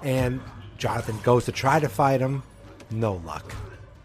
And 0.02 0.40
Jonathan 0.78 1.18
goes 1.22 1.44
to 1.46 1.52
try 1.52 1.80
to 1.80 1.88
fight 1.88 2.20
him. 2.20 2.42
No 2.90 3.14
luck. 3.24 3.54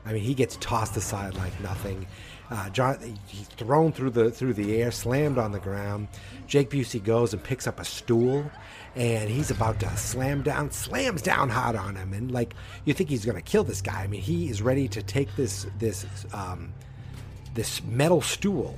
I 0.06 0.14
mean, 0.14 0.24
he 0.24 0.34
gets 0.34 0.58
tossed 0.58 0.98
aside 0.98 1.36
like 1.36 1.60
nothing. 1.62 2.06
Uh, 2.52 2.70
John, 2.70 3.00
he's 3.28 3.48
thrown 3.48 3.92
through 3.92 4.12
the 4.12 4.30
through 4.30 4.54
the 4.54 4.80
air, 4.80 4.92
slammed 4.92 5.40
on 5.40 5.52
the 5.52 5.60
ground. 5.60 6.08
Jake 6.46 6.70
Busey 6.70 7.04
goes 7.04 7.34
and 7.34 7.44
picks 7.44 7.66
up 7.66 7.80
a 7.80 7.86
stool, 7.86 8.52
and 8.96 9.30
he's 9.30 9.50
about 9.50 9.80
to 9.80 9.98
slam 9.98 10.44
down, 10.44 10.70
slams 10.70 11.24
down 11.24 11.50
hard 11.50 11.76
on 11.76 11.96
him, 11.96 12.14
and 12.14 12.30
like 12.32 12.54
you 12.86 12.94
think 12.94 13.10
he's 13.10 13.26
to 13.26 13.42
kill 13.42 13.64
this 13.64 13.82
guy. 13.82 14.04
I 14.04 14.08
mean, 14.08 14.22
he 14.22 14.48
is 14.50 14.62
ready 14.62 14.88
to 14.90 15.02
take 15.02 15.36
this 15.36 15.66
this 15.80 16.06
um, 16.34 16.72
this 17.56 17.84
metal 17.84 18.22
stool 18.22 18.76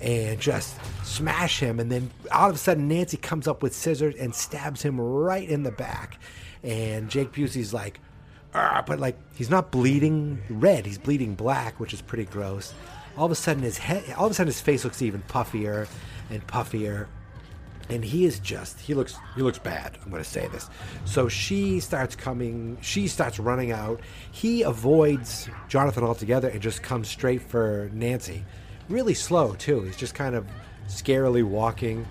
and 0.00 0.40
just 0.40 0.76
smash 1.04 1.60
him. 1.60 1.80
And 1.80 1.90
then 1.90 2.10
all 2.32 2.48
of 2.48 2.54
a 2.54 2.58
sudden, 2.58 2.88
Nancy 2.88 3.16
comes 3.16 3.48
up 3.48 3.62
with 3.62 3.74
scissors 3.74 4.14
and 4.16 4.34
stabs 4.34 4.82
him 4.82 5.00
right 5.00 5.48
in 5.48 5.62
the 5.62 5.72
back. 5.72 6.18
And 6.62 7.08
Jake 7.08 7.32
Busey's 7.32 7.72
like, 7.72 8.00
but 8.52 8.98
like 8.98 9.16
he's 9.34 9.50
not 9.50 9.70
bleeding 9.70 10.40
red, 10.48 10.86
he's 10.86 10.98
bleeding 10.98 11.34
black, 11.34 11.78
which 11.80 11.92
is 11.92 12.02
pretty 12.02 12.24
gross. 12.24 12.74
All 13.16 13.26
of 13.26 13.32
a 13.32 13.36
sudden, 13.36 13.62
his 13.62 13.78
head, 13.78 14.04
all 14.16 14.26
of 14.26 14.32
a 14.32 14.34
sudden, 14.34 14.48
his 14.48 14.60
face 14.60 14.84
looks 14.84 15.02
even 15.02 15.22
puffier 15.22 15.88
and 16.30 16.46
puffier 16.46 17.08
and 17.90 18.04
he 18.04 18.24
is 18.24 18.38
just 18.38 18.78
he 18.80 18.94
looks 18.94 19.16
he 19.34 19.42
looks 19.42 19.58
bad 19.58 19.96
i'm 20.02 20.10
going 20.10 20.22
to 20.22 20.28
say 20.28 20.46
this 20.48 20.68
so 21.04 21.28
she 21.28 21.80
starts 21.80 22.14
coming 22.14 22.76
she 22.80 23.08
starts 23.08 23.38
running 23.38 23.72
out 23.72 24.00
he 24.30 24.62
avoids 24.62 25.48
jonathan 25.68 26.04
altogether 26.04 26.48
and 26.48 26.60
just 26.60 26.82
comes 26.82 27.08
straight 27.08 27.42
for 27.42 27.90
nancy 27.92 28.44
really 28.88 29.14
slow 29.14 29.54
too 29.54 29.82
he's 29.82 29.96
just 29.96 30.14
kind 30.14 30.34
of 30.34 30.46
scarily 30.86 31.44
walking 31.44 32.06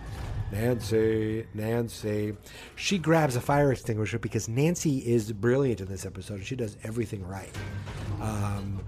nancy 0.52 1.46
nancy 1.54 2.36
she 2.76 2.98
grabs 2.98 3.36
a 3.36 3.42
fire 3.42 3.72
extinguisher 3.72 4.20
because 4.20 4.48
nancy 4.48 5.00
is 5.00 5.32
brilliant 5.34 5.82
in 5.82 5.88
this 5.88 6.06
episode 6.06 6.44
she 6.44 6.56
does 6.56 6.78
everything 6.84 7.26
right 7.28 7.54
um, 8.22 8.82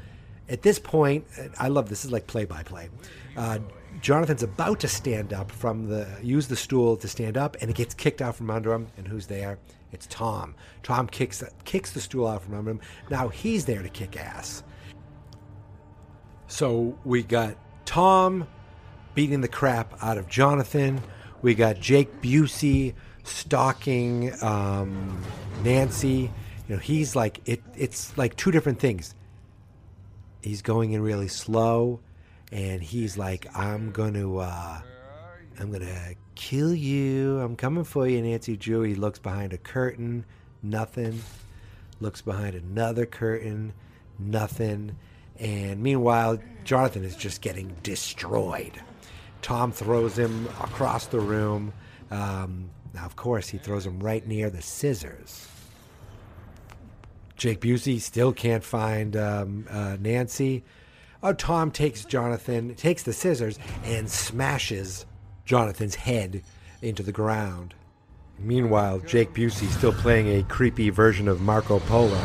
at 0.48 0.62
this 0.62 0.80
point 0.80 1.26
i 1.60 1.68
love 1.68 1.90
this 1.90 2.06
is 2.06 2.12
like 2.12 2.28
play 2.28 2.46
by 2.46 2.64
play 2.64 2.90
uh, 3.36 3.60
Jonathan's 4.02 4.44
about 4.44 4.80
to 4.82 4.88
stand 4.88 5.34
up 5.34 5.52
from 5.52 5.88
the 5.88 6.08
use 6.22 6.48
the 6.48 6.56
stool 6.56 6.96
to 6.98 7.08
stand 7.08 7.38
up, 7.38 7.58
and 7.62 7.70
it 7.70 7.76
gets 7.76 7.94
kicked 7.94 8.22
out 8.22 8.36
from 8.36 8.50
under 8.50 8.72
him. 8.72 8.88
And 8.98 9.08
who's 9.08 9.28
there? 9.28 9.58
It's 9.92 10.08
Tom. 10.08 10.56
Tom 10.84 11.08
kicks 11.08 11.44
kicks 11.66 11.92
the 11.92 12.00
stool 12.00 12.28
out 12.28 12.44
from 12.44 12.56
under 12.56 12.72
him. 12.72 12.82
Now 13.10 13.28
he's 13.30 13.66
there 13.66 13.82
to 13.82 13.90
kick 13.90 14.18
ass. 14.18 14.64
So 16.48 16.98
we 17.04 17.24
got 17.24 17.56
Tom 17.90 18.46
beating 19.16 19.42
the 19.42 19.48
crap 19.48 19.96
out 20.04 20.20
of 20.20 20.30
Jonathan. 20.30 21.02
We 21.42 21.56
got 21.56 21.80
Jake 21.80 22.22
Busey 22.22 22.94
stalking 23.24 24.32
um, 24.44 25.20
Nancy. 25.64 26.32
You 26.68 26.76
know, 26.76 26.78
he's 26.78 27.16
like 27.16 27.42
it. 27.48 27.64
It's 27.76 28.16
like 28.16 28.36
two 28.36 28.52
different 28.52 28.80
things. 28.80 29.16
He's 30.44 30.62
going 30.62 30.92
in 30.92 31.02
really 31.02 31.30
slow 31.30 32.00
and 32.52 32.84
he's 32.84 33.18
like, 33.18 33.48
"I'm 33.58 33.90
gonna, 33.90 34.38
uh, 34.38 34.82
I'm 35.60 35.72
gonna 35.72 36.14
kill 36.36 36.76
you. 36.76 37.40
I'm 37.40 37.56
coming 37.56 37.86
for 37.86 38.08
you, 38.08 38.22
Nancy 38.22 38.56
Drew." 38.56 38.84
He 38.84 38.94
looks 38.94 39.18
behind 39.18 39.52
a 39.52 39.58
curtain, 39.58 40.26
nothing. 40.62 41.24
Looks 42.00 42.22
behind 42.22 42.54
another 42.54 43.08
curtain, 43.08 43.74
nothing. 44.20 44.96
And 45.40 45.82
meanwhile, 45.82 46.40
Jonathan 46.66 47.04
is 47.04 47.16
just 47.16 47.42
getting 47.42 47.76
destroyed. 47.84 48.74
Tom 49.42 49.72
throws 49.72 50.18
him 50.18 50.48
across 50.62 51.08
the 51.08 51.20
room. 51.20 51.74
Um, 52.12 52.70
Now, 52.94 53.06
of 53.06 53.16
course, 53.16 53.48
he 53.48 53.58
throws 53.58 53.86
him 53.86 54.00
right 54.00 54.26
near 54.28 54.50
the 54.50 54.62
scissors. 54.62 55.48
Jake 57.38 57.62
Busey 57.62 58.02
still 58.02 58.34
can't 58.34 58.64
find 58.64 59.16
um, 59.16 59.66
uh, 59.70 59.96
Nancy. 60.00 60.64
Oh, 61.24 61.34
Tom 61.34 61.72
takes 61.72 62.04
Jonathan, 62.04 62.76
takes 62.76 63.04
the 63.04 63.14
scissors, 63.14 63.60
and 63.84 64.10
smashes 64.10 65.06
Jonathan's 65.46 65.96
head 65.96 66.42
into 66.82 67.04
the 67.04 67.12
ground. 67.12 67.76
Meanwhile, 68.40 69.00
Jake 69.00 69.34
Busey 69.34 69.70
still 69.70 69.94
playing 69.94 70.28
a 70.28 70.44
creepy 70.44 70.90
version 70.90 71.28
of 71.28 71.42
Marco 71.42 71.80
Polo. 71.80 72.22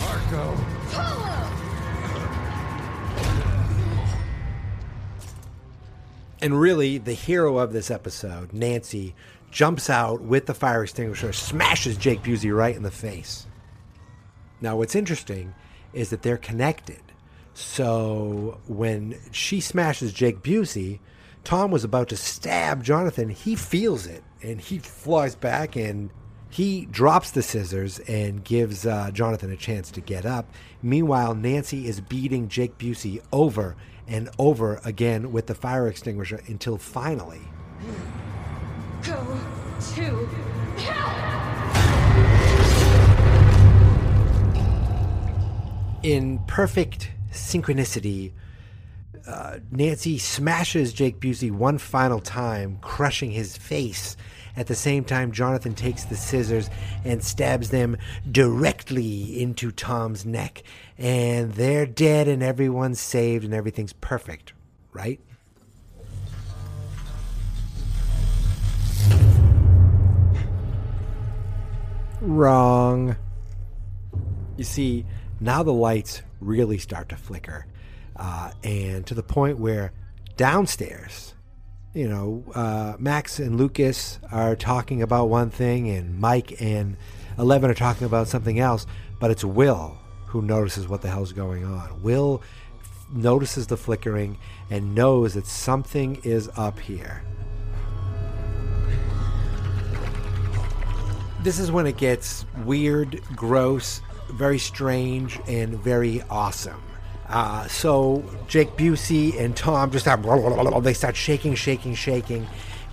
Marco. 0.00 1.23
And 6.44 6.60
really, 6.60 6.98
the 6.98 7.14
hero 7.14 7.56
of 7.56 7.72
this 7.72 7.90
episode, 7.90 8.52
Nancy, 8.52 9.14
jumps 9.50 9.88
out 9.88 10.20
with 10.20 10.44
the 10.44 10.52
fire 10.52 10.82
extinguisher, 10.82 11.32
smashes 11.32 11.96
Jake 11.96 12.22
Busey 12.22 12.54
right 12.54 12.76
in 12.76 12.82
the 12.82 12.90
face. 12.90 13.46
Now, 14.60 14.76
what's 14.76 14.94
interesting 14.94 15.54
is 15.94 16.10
that 16.10 16.20
they're 16.20 16.36
connected. 16.36 17.00
So 17.54 18.60
when 18.66 19.18
she 19.30 19.62
smashes 19.62 20.12
Jake 20.12 20.42
Busey, 20.42 20.98
Tom 21.44 21.70
was 21.70 21.82
about 21.82 22.10
to 22.10 22.16
stab 22.18 22.84
Jonathan. 22.84 23.30
He 23.30 23.56
feels 23.56 24.06
it 24.06 24.22
and 24.42 24.60
he 24.60 24.80
flies 24.80 25.34
back 25.34 25.76
and 25.76 26.10
he 26.50 26.84
drops 26.84 27.30
the 27.30 27.42
scissors 27.42 28.00
and 28.00 28.44
gives 28.44 28.84
uh, 28.84 29.10
Jonathan 29.12 29.50
a 29.50 29.56
chance 29.56 29.90
to 29.92 30.02
get 30.02 30.26
up. 30.26 30.52
Meanwhile, 30.82 31.36
Nancy 31.36 31.88
is 31.88 32.02
beating 32.02 32.48
Jake 32.48 32.76
Busey 32.76 33.22
over 33.32 33.76
and 34.06 34.28
over 34.38 34.80
again 34.84 35.32
with 35.32 35.46
the 35.46 35.54
fire 35.54 35.88
extinguisher 35.88 36.40
until 36.46 36.78
finally. 36.78 37.40
Go 39.02 39.38
to 39.94 40.26
hell! 40.76 41.34
in 46.04 46.38
perfect 46.46 47.10
synchronicity, 47.32 48.32
uh, 49.26 49.58
Nancy 49.70 50.18
smashes 50.18 50.92
Jake 50.92 51.18
Busey 51.18 51.50
one 51.50 51.78
final 51.78 52.20
time, 52.20 52.78
crushing 52.82 53.30
his 53.30 53.56
face. 53.56 54.16
At 54.56 54.68
the 54.68 54.74
same 54.74 55.04
time, 55.04 55.32
Jonathan 55.32 55.74
takes 55.74 56.04
the 56.04 56.16
scissors 56.16 56.70
and 57.04 57.22
stabs 57.22 57.70
them 57.70 57.96
directly 58.30 59.40
into 59.40 59.72
Tom's 59.72 60.24
neck. 60.24 60.62
And 60.96 61.52
they're 61.54 61.86
dead, 61.86 62.28
and 62.28 62.42
everyone's 62.42 63.00
saved, 63.00 63.44
and 63.44 63.52
everything's 63.52 63.92
perfect, 63.92 64.52
right? 64.92 65.20
Wrong. 72.20 73.16
You 74.56 74.64
see, 74.64 75.04
now 75.40 75.62
the 75.62 75.72
lights 75.72 76.22
really 76.40 76.78
start 76.78 77.08
to 77.08 77.16
flicker. 77.16 77.66
Uh, 78.16 78.52
and 78.62 79.04
to 79.06 79.14
the 79.14 79.22
point 79.22 79.58
where 79.58 79.92
downstairs, 80.36 81.34
you 81.94 82.08
know, 82.08 82.44
uh, 82.54 82.94
Max 82.98 83.38
and 83.38 83.56
Lucas 83.56 84.18
are 84.32 84.56
talking 84.56 85.00
about 85.00 85.28
one 85.28 85.50
thing, 85.50 85.88
and 85.88 86.18
Mike 86.18 86.60
and 86.60 86.96
Eleven 87.38 87.70
are 87.70 87.74
talking 87.74 88.06
about 88.06 88.28
something 88.28 88.58
else, 88.58 88.86
but 89.20 89.30
it's 89.30 89.44
Will 89.44 89.96
who 90.26 90.42
notices 90.42 90.88
what 90.88 91.02
the 91.02 91.08
hell's 91.08 91.32
going 91.32 91.64
on. 91.64 92.02
Will 92.02 92.42
f- 92.80 93.06
notices 93.12 93.68
the 93.68 93.76
flickering 93.76 94.36
and 94.70 94.94
knows 94.94 95.34
that 95.34 95.46
something 95.46 96.20
is 96.24 96.50
up 96.56 96.80
here. 96.80 97.22
This 101.42 101.60
is 101.60 101.70
when 101.70 101.86
it 101.86 101.96
gets 101.96 102.44
weird, 102.64 103.22
gross, 103.36 104.00
very 104.32 104.58
strange, 104.58 105.38
and 105.46 105.78
very 105.78 106.22
awesome. 106.30 106.82
Uh, 107.28 107.66
so 107.68 108.24
Jake 108.48 108.76
Busey 108.76 109.38
and 109.38 109.56
Tom 109.56 109.90
just 109.90 110.04
start 110.04 110.22
they 110.82 110.94
start 110.94 111.16
shaking, 111.16 111.54
shaking, 111.54 111.94
shaking, 111.94 112.46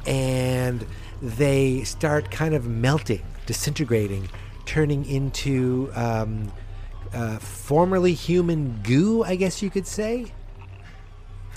and 0.05 0.85
they 1.21 1.83
start 1.83 2.31
kind 2.31 2.55
of 2.55 2.65
melting, 2.65 3.21
disintegrating, 3.45 4.29
turning 4.65 5.05
into 5.05 5.91
um, 5.93 6.51
uh, 7.13 7.37
formerly 7.39 8.13
human 8.13 8.79
goo, 8.83 9.23
I 9.23 9.35
guess 9.35 9.61
you 9.61 9.69
could 9.69 9.85
say. 9.87 10.31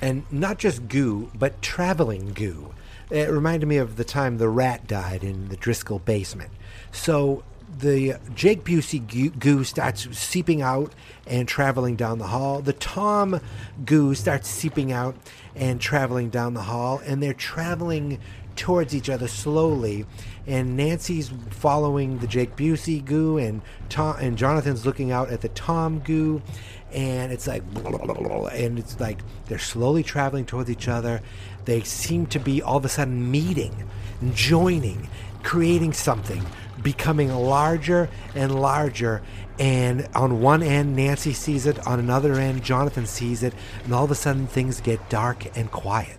And 0.03 0.25
not 0.31 0.59
just 0.59 0.89
goo, 0.89 1.31
but 1.35 1.62
traveling 1.62 2.33
goo. 2.35 2.75
It 3.11 3.31
reminded 3.31 3.66
me 3.66 3.77
of 3.77 3.97
the 3.97 4.05
time 4.05 4.39
the 4.39 4.49
rat 4.49 4.87
died 4.87 5.22
in 5.22 5.49
the 5.49 5.57
Driscoll 5.57 6.01
basement. 6.01 6.51
So 6.91 7.45
the 7.79 8.18
Jake 8.35 8.64
Busey 8.64 9.39
goo, 9.39 9.64
starts 9.64 10.09
seeping 10.16 10.62
out 10.62 10.93
and 11.27 11.49
traveling 11.49 11.97
down 11.97 12.18
the 12.18 12.27
hall. 12.27 12.61
The 12.61 12.72
Tom 12.72 13.41
goo 13.85 14.14
starts 14.14 14.49
seeping 14.49 14.93
out 14.93 15.16
and 15.55 15.81
traveling 15.81 16.31
down 16.31 16.55
the 16.55 16.62
hall, 16.62 17.01
and 17.05 17.22
they're 17.22 17.35
traveling 17.35 18.20
towards 18.57 18.95
each 18.95 19.11
other 19.11 19.29
slowly. 19.29 20.07
And 20.47 20.77
Nancy's 20.77 21.31
following 21.51 22.18
the 22.18 22.27
Jake 22.27 22.57
Busey 22.57 23.05
goo, 23.05 23.39
and 23.39 23.62
Tom 23.89 24.16
and 24.20 24.37
Jonathan's 24.37 24.85
looking 24.85 25.11
out 25.11 25.31
at 25.31 25.41
the 25.41 25.49
Tom 25.49 26.01
goo, 26.01 26.43
and 26.93 27.33
it's 27.33 27.47
like, 27.47 27.62
and 27.75 28.79
it's 28.79 29.01
like 29.01 29.18
they're 29.47 29.59
slowly 29.59 30.03
traveling 30.03 30.45
towards 30.47 30.70
each 30.70 30.87
other. 30.87 31.20
They 31.64 31.81
seem 31.83 32.27
to 32.27 32.39
be 32.39 32.62
all 32.62 32.77
of 32.77 32.85
a 32.85 32.89
sudden 32.89 33.31
meeting, 33.31 33.89
joining, 34.35 35.09
creating 35.43 35.93
something 35.93 36.45
becoming 36.85 37.35
larger 37.35 38.09
and 38.37 38.55
larger. 38.61 39.22
And 39.59 40.09
on 40.14 40.41
one 40.41 40.62
end, 40.62 40.95
Nancy 40.95 41.32
sees 41.32 41.66
it. 41.66 41.85
On 41.89 41.99
another 41.99 42.35
end, 42.35 42.62
Jonathan 42.62 43.07
sees 43.07 43.43
it. 43.43 43.53
And 43.82 43.93
all 43.93 44.05
of 44.05 44.12
a 44.12 44.14
sudden, 44.14 44.47
things 44.47 44.80
get 44.80 45.09
dark 45.09 45.57
and 45.57 45.68
quiet. 45.72 46.18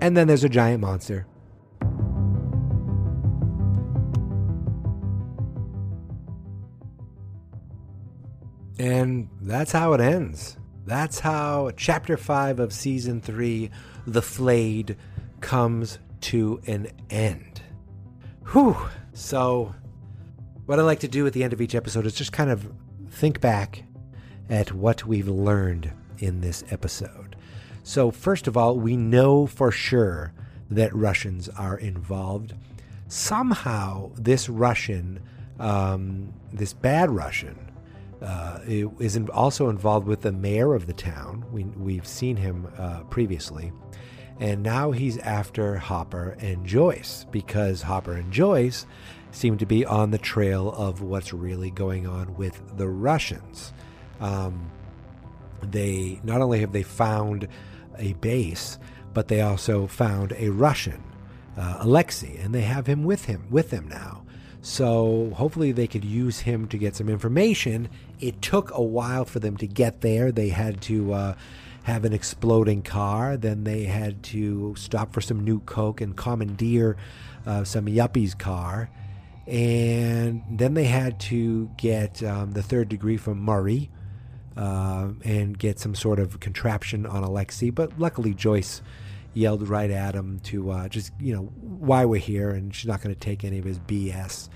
And 0.00 0.14
then 0.14 0.28
there's 0.28 0.44
a 0.44 0.50
giant 0.50 0.82
monster. 0.82 1.26
And 8.78 9.30
that's 9.40 9.72
how 9.72 9.94
it 9.94 10.00
ends. 10.02 10.58
That's 10.86 11.20
how 11.20 11.70
chapter 11.76 12.16
5 12.16 12.60
of 12.60 12.72
season 12.72 13.20
3, 13.22 13.70
The 14.06 14.20
Flayed, 14.20 14.96
comes 15.40 15.98
to 16.22 16.60
an 16.66 16.88
end. 17.08 17.62
Whew. 18.52 18.76
So, 19.14 19.74
what 20.66 20.78
I 20.78 20.82
like 20.82 21.00
to 21.00 21.08
do 21.08 21.26
at 21.26 21.32
the 21.32 21.42
end 21.42 21.54
of 21.54 21.60
each 21.60 21.74
episode 21.74 22.04
is 22.04 22.14
just 22.14 22.32
kind 22.32 22.50
of 22.50 22.70
think 23.10 23.40
back 23.40 23.84
at 24.50 24.72
what 24.72 25.06
we've 25.06 25.28
learned 25.28 25.90
in 26.18 26.40
this 26.40 26.64
episode. 26.70 27.36
So, 27.82 28.10
first 28.10 28.46
of 28.46 28.56
all, 28.56 28.76
we 28.76 28.96
know 28.96 29.46
for 29.46 29.70
sure 29.70 30.34
that 30.70 30.94
Russians 30.94 31.48
are 31.48 31.78
involved. 31.78 32.54
Somehow, 33.08 34.10
this 34.16 34.48
Russian, 34.48 35.20
um, 35.58 36.32
this 36.52 36.72
bad 36.74 37.10
Russian, 37.10 37.56
uh, 38.24 38.58
is 38.66 39.18
also 39.32 39.68
involved 39.68 40.06
with 40.06 40.22
the 40.22 40.32
mayor 40.32 40.74
of 40.74 40.86
the 40.86 40.92
town. 40.92 41.44
We, 41.52 41.64
we've 41.64 42.06
seen 42.06 42.36
him 42.36 42.68
uh, 42.78 43.02
previously. 43.04 43.72
And 44.40 44.62
now 44.62 44.90
he's 44.90 45.18
after 45.18 45.76
Hopper 45.76 46.36
and 46.40 46.66
Joyce 46.66 47.26
because 47.30 47.82
Hopper 47.82 48.14
and 48.14 48.32
Joyce 48.32 48.86
seem 49.30 49.58
to 49.58 49.66
be 49.66 49.84
on 49.84 50.10
the 50.10 50.18
trail 50.18 50.72
of 50.72 51.02
what's 51.02 51.32
really 51.32 51.70
going 51.70 52.06
on 52.06 52.34
with 52.36 52.76
the 52.76 52.88
Russians. 52.88 53.72
Um, 54.20 54.70
they 55.62 56.20
not 56.24 56.40
only 56.40 56.60
have 56.60 56.72
they 56.72 56.82
found 56.82 57.46
a 57.98 58.14
base, 58.14 58.78
but 59.12 59.28
they 59.28 59.40
also 59.40 59.86
found 59.86 60.32
a 60.32 60.48
Russian, 60.48 61.02
uh, 61.56 61.78
Alexei, 61.80 62.36
and 62.38 62.54
they 62.54 62.62
have 62.62 62.86
him 62.86 63.04
with 63.04 63.26
him 63.26 63.46
with 63.50 63.70
them 63.70 63.88
now. 63.88 64.24
So 64.64 65.30
hopefully 65.36 65.72
they 65.72 65.86
could 65.86 66.06
use 66.06 66.40
him 66.40 66.66
to 66.68 66.78
get 66.78 66.96
some 66.96 67.10
information. 67.10 67.90
It 68.24 68.40
took 68.40 68.70
a 68.74 68.82
while 68.82 69.26
for 69.26 69.38
them 69.38 69.58
to 69.58 69.66
get 69.66 70.00
there. 70.00 70.32
They 70.32 70.48
had 70.48 70.80
to 70.82 71.12
uh, 71.12 71.34
have 71.82 72.06
an 72.06 72.14
exploding 72.14 72.80
car. 72.82 73.36
Then 73.36 73.64
they 73.64 73.84
had 73.84 74.22
to 74.24 74.74
stop 74.76 75.12
for 75.12 75.20
some 75.20 75.44
new 75.44 75.60
coke 75.60 76.00
and 76.00 76.16
commandeer 76.16 76.96
uh, 77.44 77.64
some 77.64 77.84
yuppie's 77.84 78.34
car. 78.34 78.88
And 79.46 80.42
then 80.50 80.72
they 80.72 80.84
had 80.84 81.20
to 81.20 81.70
get 81.76 82.22
um, 82.22 82.52
the 82.52 82.62
third 82.62 82.88
degree 82.88 83.18
from 83.18 83.40
Murray 83.40 83.90
uh, 84.56 85.08
and 85.22 85.58
get 85.58 85.78
some 85.78 85.94
sort 85.94 86.18
of 86.18 86.40
contraption 86.40 87.04
on 87.04 87.22
Alexei. 87.22 87.68
But 87.68 87.98
luckily, 87.98 88.32
Joyce 88.32 88.80
yelled 89.34 89.68
right 89.68 89.90
at 89.90 90.14
him 90.14 90.40
to 90.44 90.70
uh, 90.70 90.88
just, 90.88 91.12
you 91.20 91.34
know, 91.34 91.42
why 91.60 92.06
we're 92.06 92.20
here, 92.20 92.48
and 92.50 92.74
she's 92.74 92.86
not 92.86 93.02
going 93.02 93.14
to 93.14 93.20
take 93.20 93.44
any 93.44 93.58
of 93.58 93.66
his 93.66 93.78
BS. 93.80 94.48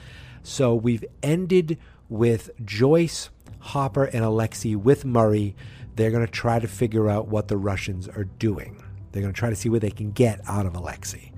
So 0.43 0.75
we've 0.75 1.05
ended 1.23 1.77
with 2.09 2.51
Joyce, 2.64 3.29
Hopper, 3.59 4.05
and 4.05 4.24
Alexei 4.24 4.74
with 4.74 5.05
Murray. 5.05 5.55
They're 5.96 6.11
going 6.11 6.24
to 6.24 6.32
try 6.32 6.59
to 6.59 6.68
figure 6.68 7.09
out 7.09 7.28
what 7.28 7.49
the 7.49 7.57
Russians 7.57 8.09
are 8.09 8.24
doing. 8.24 8.82
They're 9.12 9.22
going 9.22 9.34
to 9.34 9.38
try 9.38 9.51
to 9.51 9.57
see 9.57 9.68
what 9.68 9.80
they 9.80 9.90
can 9.90 10.12
get 10.12 10.40
out 10.46 10.66
of 10.66 10.74
Alexei. 10.74 11.32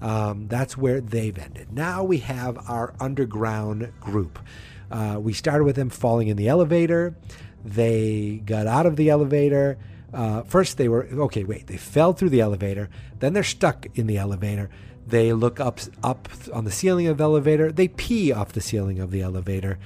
Um, 0.00 0.48
that's 0.48 0.76
where 0.76 1.00
they've 1.00 1.36
ended. 1.38 1.72
Now 1.72 2.02
we 2.02 2.18
have 2.18 2.58
our 2.68 2.94
underground 2.98 3.92
group. 4.00 4.40
Uh, 4.90 5.18
we 5.20 5.32
started 5.32 5.64
with 5.64 5.76
them 5.76 5.90
falling 5.90 6.28
in 6.28 6.36
the 6.36 6.48
elevator. 6.48 7.14
They 7.64 8.42
got 8.44 8.66
out 8.66 8.86
of 8.86 8.96
the 8.96 9.10
elevator. 9.10 9.78
Uh, 10.12 10.42
first, 10.42 10.76
they 10.76 10.88
were 10.88 11.06
okay. 11.12 11.44
Wait, 11.44 11.68
they 11.68 11.76
fell 11.76 12.12
through 12.12 12.30
the 12.30 12.40
elevator. 12.40 12.90
Then 13.20 13.32
they're 13.32 13.44
stuck 13.44 13.86
in 13.94 14.06
the 14.06 14.18
elevator. 14.18 14.68
They 15.06 15.32
look 15.32 15.60
up 15.60 15.80
up 16.02 16.28
on 16.52 16.64
the 16.64 16.70
ceiling 16.70 17.06
of 17.06 17.18
the 17.18 17.24
elevator. 17.24 17.72
They 17.72 17.88
pee 17.88 18.32
off 18.32 18.52
the 18.52 18.60
ceiling 18.60 18.98
of 18.98 19.10
the 19.10 19.22
elevator. 19.22 19.78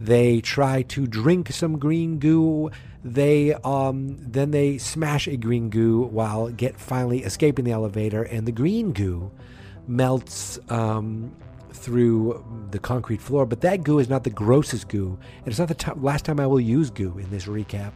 They 0.00 0.40
try 0.40 0.82
to 0.82 1.06
drink 1.06 1.50
some 1.52 1.78
green 1.78 2.18
goo. 2.18 2.70
They 3.04 3.54
um, 3.54 4.16
then 4.20 4.50
they 4.50 4.78
smash 4.78 5.28
a 5.28 5.36
green 5.36 5.70
goo 5.70 6.02
while 6.02 6.48
get 6.50 6.78
finally 6.78 7.22
escaping 7.22 7.64
the 7.64 7.72
elevator, 7.72 8.22
and 8.22 8.46
the 8.46 8.52
green 8.52 8.92
goo 8.92 9.30
melts 9.86 10.58
um, 10.68 11.34
through 11.72 12.44
the 12.70 12.78
concrete 12.78 13.20
floor. 13.20 13.46
But 13.46 13.60
that 13.60 13.84
goo 13.84 13.98
is 13.98 14.08
not 14.08 14.24
the 14.24 14.30
grossest 14.30 14.88
goo, 14.88 15.18
and 15.38 15.48
it's 15.48 15.58
not 15.58 15.68
the 15.68 15.74
t- 15.74 15.92
last 15.96 16.24
time 16.24 16.40
I 16.40 16.46
will 16.46 16.60
use 16.60 16.90
goo 16.90 17.18
in 17.18 17.30
this 17.30 17.44
recap. 17.46 17.92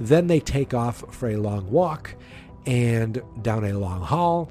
Then 0.00 0.26
they 0.26 0.40
take 0.40 0.74
off 0.74 1.04
for 1.14 1.28
a 1.28 1.36
long 1.36 1.70
walk 1.70 2.14
and 2.66 3.20
down 3.42 3.64
a 3.64 3.72
long 3.72 4.00
hall. 4.00 4.50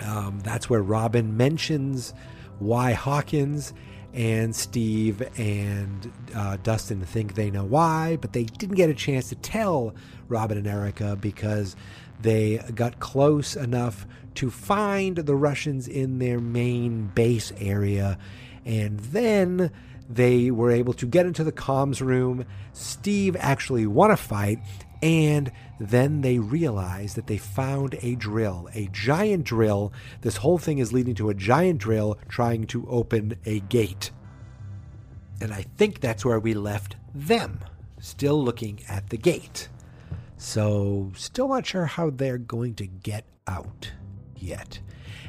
Um, 0.00 0.40
that's 0.40 0.68
where 0.68 0.82
Robin 0.82 1.36
mentions 1.36 2.12
why 2.58 2.92
Hawkins 2.92 3.72
and 4.14 4.54
Steve 4.54 5.22
and 5.38 6.12
uh, 6.34 6.58
Dustin 6.62 7.02
think 7.04 7.34
they 7.34 7.50
know 7.50 7.64
why, 7.64 8.18
but 8.20 8.32
they 8.32 8.44
didn't 8.44 8.76
get 8.76 8.90
a 8.90 8.94
chance 8.94 9.30
to 9.30 9.34
tell 9.36 9.94
Robin 10.28 10.58
and 10.58 10.66
Erica 10.66 11.16
because 11.16 11.76
they 12.20 12.58
got 12.74 13.00
close 13.00 13.56
enough 13.56 14.06
to 14.34 14.50
find 14.50 15.16
the 15.16 15.34
Russians 15.34 15.88
in 15.88 16.18
their 16.18 16.40
main 16.40 17.06
base 17.14 17.52
area. 17.58 18.18
And 18.64 19.00
then 19.00 19.70
they 20.08 20.50
were 20.50 20.70
able 20.70 20.92
to 20.94 21.06
get 21.06 21.26
into 21.26 21.44
the 21.44 21.52
comms 21.52 22.00
room. 22.00 22.44
Steve 22.72 23.36
actually 23.38 23.86
won 23.86 24.10
a 24.10 24.16
fight, 24.16 24.58
and 25.02 25.50
then 25.80 26.20
they 26.20 26.38
realize 26.38 27.14
that 27.14 27.26
they 27.26 27.36
found 27.36 27.96
a 28.02 28.14
drill, 28.14 28.68
a 28.72 28.88
giant 28.92 29.44
drill. 29.44 29.92
This 30.20 30.36
whole 30.36 30.58
thing 30.58 30.78
is 30.78 30.92
leading 30.92 31.16
to 31.16 31.28
a 31.28 31.34
giant 31.34 31.80
drill 31.80 32.18
trying 32.28 32.66
to 32.68 32.86
open 32.88 33.34
a 33.44 33.60
gate. 33.60 34.12
And 35.40 35.52
I 35.52 35.66
think 35.76 36.00
that's 36.00 36.24
where 36.24 36.38
we 36.38 36.54
left 36.54 36.94
them, 37.12 37.58
still 38.00 38.42
looking 38.42 38.80
at 38.88 39.10
the 39.10 39.16
gate. 39.16 39.68
So, 40.36 41.10
still 41.16 41.48
not 41.48 41.66
sure 41.66 41.86
how 41.86 42.10
they're 42.10 42.38
going 42.38 42.74
to 42.76 42.86
get 42.86 43.24
out 43.46 43.92
yet. 44.36 44.80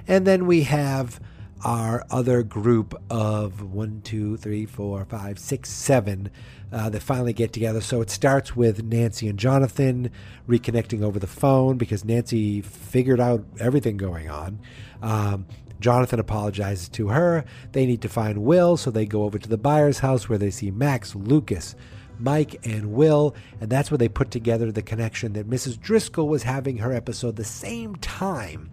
And 0.08 0.26
then 0.26 0.46
we 0.46 0.64
have 0.64 1.20
our 1.64 2.06
other 2.12 2.44
group 2.44 3.00
of 3.10 3.62
one, 3.62 4.02
two, 4.04 4.38
three, 4.38 4.66
four, 4.66 5.06
five, 5.06 5.40
six, 5.40 5.70
seven 5.70 6.30
uh, 6.74 6.90
that 6.90 7.04
finally 7.04 7.34
get 7.34 7.54
together. 7.54 7.82
So 7.82 8.02
it 8.02 8.10
starts 8.10 8.56
with 8.56 8.84
Nancy 8.84 9.30
and 9.30 9.38
Jonathan 9.38 10.10
reconnecting 10.50 11.04
over 11.04 11.20
the 11.20 11.28
phone 11.28 11.78
because 11.78 12.04
Nancy 12.04 12.62
figured 12.62 13.20
out 13.20 13.46
everything 13.60 13.96
going 13.96 14.30
on. 14.30 14.60
Um, 15.02 15.46
Jonathan 15.80 16.20
apologizes 16.20 16.90
to 16.90 17.10
her. 17.10 17.46
They 17.74 17.86
need 17.86 18.02
to 18.02 18.10
find 18.10 18.40
Will, 18.40 18.76
so 18.78 18.90
they 18.90 19.06
go 19.06 19.24
over 19.24 19.38
to 19.38 19.50
the 19.50 19.58
Byers' 19.58 20.00
house 20.00 20.28
where 20.28 20.40
they 20.40 20.50
see 20.50 20.72
Max, 20.72 21.14
Lucas, 21.14 21.76
Mike, 22.18 22.66
and 22.66 22.94
Will, 22.94 23.36
and 23.62 23.70
that's 23.70 23.92
where 23.92 23.98
they 23.98 24.10
put 24.10 24.32
together 24.32 24.72
the 24.72 24.82
connection 24.82 25.34
that 25.34 25.50
Mrs. 25.50 25.80
Driscoll 25.80 26.28
was 26.28 26.44
having 26.44 26.78
her 26.78 26.94
episode 26.94 27.36
the 27.36 27.44
same 27.44 27.96
time 27.98 28.72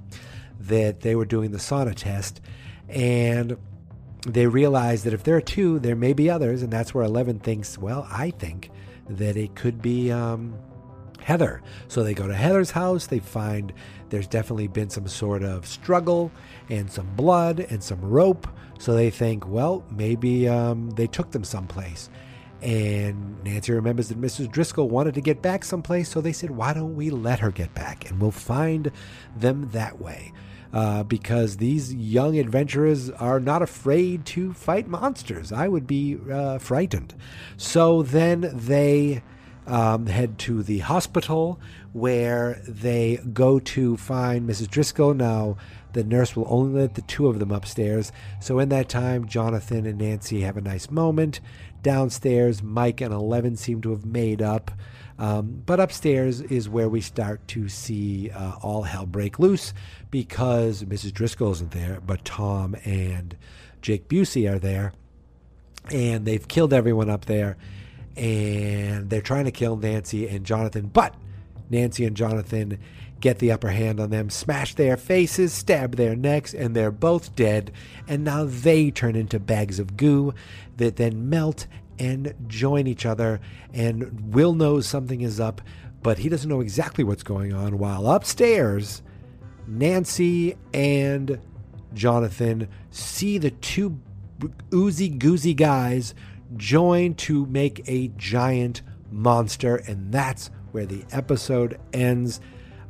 that 0.58 1.00
they 1.00 1.14
were 1.16 1.24
doing 1.26 1.50
the 1.50 1.58
sauna 1.58 1.94
test. 1.94 2.40
And 2.88 3.56
they 4.26 4.46
realize 4.46 5.04
that 5.04 5.14
if 5.14 5.24
there 5.24 5.36
are 5.36 5.40
two, 5.40 5.78
there 5.78 5.96
may 5.96 6.12
be 6.12 6.28
others, 6.28 6.62
and 6.62 6.72
that's 6.72 6.94
where 6.94 7.04
Eleven 7.04 7.38
thinks, 7.38 7.78
well, 7.78 8.06
I 8.10 8.30
think 8.30 8.70
that 9.08 9.36
it 9.36 9.54
could 9.54 9.80
be 9.80 10.12
um, 10.12 10.54
Heather. 11.20 11.62
So 11.88 12.02
they 12.02 12.14
go 12.14 12.26
to 12.26 12.34
Heather's 12.34 12.70
house. 12.70 13.06
They 13.06 13.18
find 13.18 13.72
there's 14.10 14.26
definitely 14.26 14.68
been 14.68 14.90
some 14.90 15.08
sort 15.08 15.42
of 15.42 15.66
struggle 15.66 16.30
and 16.68 16.90
some 16.90 17.14
blood 17.16 17.60
and 17.70 17.82
some 17.82 18.00
rope. 18.00 18.46
So 18.78 18.94
they 18.94 19.10
think, 19.10 19.46
well, 19.48 19.84
maybe 19.90 20.48
um, 20.48 20.90
they 20.90 21.06
took 21.06 21.30
them 21.30 21.44
someplace. 21.44 22.08
And 22.62 23.42
Nancy 23.42 23.72
remembers 23.72 24.08
that 24.08 24.20
Mrs. 24.20 24.50
Driscoll 24.50 24.88
wanted 24.88 25.14
to 25.14 25.22
get 25.22 25.40
back 25.40 25.64
someplace, 25.64 26.10
so 26.10 26.20
they 26.20 26.32
said, 26.32 26.50
why 26.50 26.74
don't 26.74 26.94
we 26.94 27.08
let 27.08 27.40
her 27.40 27.50
get 27.50 27.74
back 27.74 28.10
and 28.10 28.20
we'll 28.20 28.30
find 28.30 28.92
them 29.34 29.70
that 29.70 29.98
way 29.98 30.32
uh, 30.72 31.02
because 31.02 31.56
these 31.56 31.92
young 31.94 32.38
adventurers 32.38 33.10
are 33.10 33.40
not 33.40 33.62
afraid 33.62 34.24
to 34.24 34.52
fight 34.52 34.86
monsters. 34.86 35.52
I 35.52 35.68
would 35.68 35.86
be 35.86 36.18
uh, 36.30 36.58
frightened. 36.58 37.14
So 37.56 38.02
then 38.02 38.50
they 38.52 39.22
um, 39.66 40.06
head 40.06 40.38
to 40.40 40.62
the 40.62 40.80
hospital 40.80 41.60
where 41.92 42.60
they 42.66 43.18
go 43.32 43.58
to 43.58 43.96
find 43.96 44.48
Mrs. 44.48 44.68
Driscoll. 44.68 45.14
Now, 45.14 45.56
the 45.92 46.04
nurse 46.04 46.36
will 46.36 46.46
only 46.48 46.80
let 46.80 46.94
the 46.94 47.02
two 47.02 47.26
of 47.26 47.38
them 47.38 47.50
upstairs. 47.50 48.12
So, 48.40 48.58
in 48.58 48.68
that 48.70 48.88
time, 48.88 49.26
Jonathan 49.26 49.86
and 49.86 49.98
Nancy 49.98 50.40
have 50.42 50.56
a 50.56 50.60
nice 50.60 50.90
moment. 50.90 51.40
Downstairs, 51.82 52.62
Mike 52.62 53.00
and 53.00 53.12
Eleven 53.12 53.56
seem 53.56 53.80
to 53.82 53.90
have 53.90 54.04
made 54.04 54.42
up. 54.42 54.70
Um, 55.18 55.62
but 55.66 55.80
upstairs 55.80 56.40
is 56.40 56.68
where 56.68 56.88
we 56.88 57.02
start 57.02 57.46
to 57.48 57.68
see 57.68 58.30
uh, 58.30 58.52
all 58.62 58.82
hell 58.82 59.04
break 59.04 59.38
loose 59.38 59.74
because 60.10 60.84
Mrs. 60.84 61.12
Driscoll 61.12 61.52
isn't 61.52 61.70
there, 61.72 62.00
but 62.04 62.24
Tom 62.24 62.76
and 62.84 63.36
Jake 63.82 64.08
Busey 64.08 64.50
are 64.50 64.58
there. 64.58 64.92
And 65.90 66.26
they've 66.26 66.46
killed 66.46 66.72
everyone 66.72 67.08
up 67.08 67.24
there. 67.26 67.56
And 68.16 69.08
they're 69.08 69.20
trying 69.20 69.44
to 69.46 69.50
kill 69.50 69.76
Nancy 69.76 70.28
and 70.28 70.44
Jonathan. 70.44 70.90
But 70.92 71.14
Nancy 71.70 72.04
and 72.04 72.16
Jonathan 72.16 72.78
get 73.20 73.38
the 73.38 73.52
upper 73.52 73.68
hand 73.68 74.00
on 74.00 74.10
them, 74.10 74.30
smash 74.30 74.74
their 74.74 74.96
faces, 74.96 75.52
stab 75.52 75.96
their 75.96 76.16
necks, 76.16 76.54
and 76.54 76.74
they're 76.74 76.90
both 76.90 77.36
dead. 77.36 77.70
And 78.08 78.24
now 78.24 78.44
they 78.44 78.90
turn 78.90 79.14
into 79.14 79.38
bags 79.38 79.78
of 79.78 79.96
goo 79.96 80.34
that 80.78 80.96
then 80.96 81.28
melt 81.28 81.66
and 81.98 82.34
join 82.48 82.86
each 82.86 83.06
other. 83.06 83.40
And 83.72 84.34
Will 84.34 84.54
knows 84.54 84.86
something 84.86 85.20
is 85.20 85.38
up, 85.38 85.60
but 86.02 86.18
he 86.18 86.28
doesn't 86.28 86.48
know 86.48 86.60
exactly 86.60 87.04
what's 87.04 87.22
going 87.22 87.52
on. 87.52 87.78
While 87.78 88.10
upstairs, 88.10 89.02
Nancy 89.70 90.56
and 90.74 91.38
Jonathan 91.94 92.68
see 92.90 93.38
the 93.38 93.50
two 93.50 94.00
oozy 94.74 95.10
goozy 95.10 95.54
guys 95.54 96.14
join 96.56 97.14
to 97.14 97.46
make 97.46 97.82
a 97.88 98.08
giant 98.16 98.82
monster, 99.10 99.76
and 99.76 100.12
that's 100.12 100.50
where 100.72 100.86
the 100.86 101.04
episode 101.12 101.78
ends. 101.92 102.40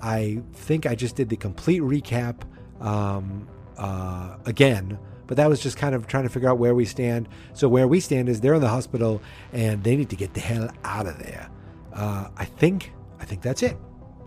I 0.01 0.43
think 0.55 0.87
I 0.87 0.95
just 0.95 1.16
did 1.16 1.28
the 1.28 1.37
complete 1.37 1.83
recap 1.83 2.43
um, 2.81 3.47
uh, 3.76 4.37
again 4.47 4.99
but 5.31 5.37
that 5.37 5.49
was 5.49 5.61
just 5.61 5.76
kind 5.76 5.95
of 5.95 6.09
trying 6.09 6.24
to 6.24 6.28
figure 6.28 6.49
out 6.49 6.59
where 6.59 6.74
we 6.74 6.85
stand. 6.85 7.28
So 7.53 7.68
where 7.68 7.87
we 7.87 8.01
stand 8.01 8.28
is 8.28 8.41
they're 8.41 8.55
in 8.55 8.61
the 8.61 8.68
hospital 8.68 9.22
and 9.53 9.85
they 9.85 9.95
need 9.95 10.11
to 10.11 10.16
get 10.16 10.35
the 10.35 10.41
hell 10.41 10.68
out 10.83 11.07
of 11.07 11.20
there. 11.20 11.49
Uh, 11.93 12.26
I 12.37 12.47
think 12.47 12.93
I 13.20 13.26
think 13.26 13.41
that's 13.41 13.62
it. 13.62 13.76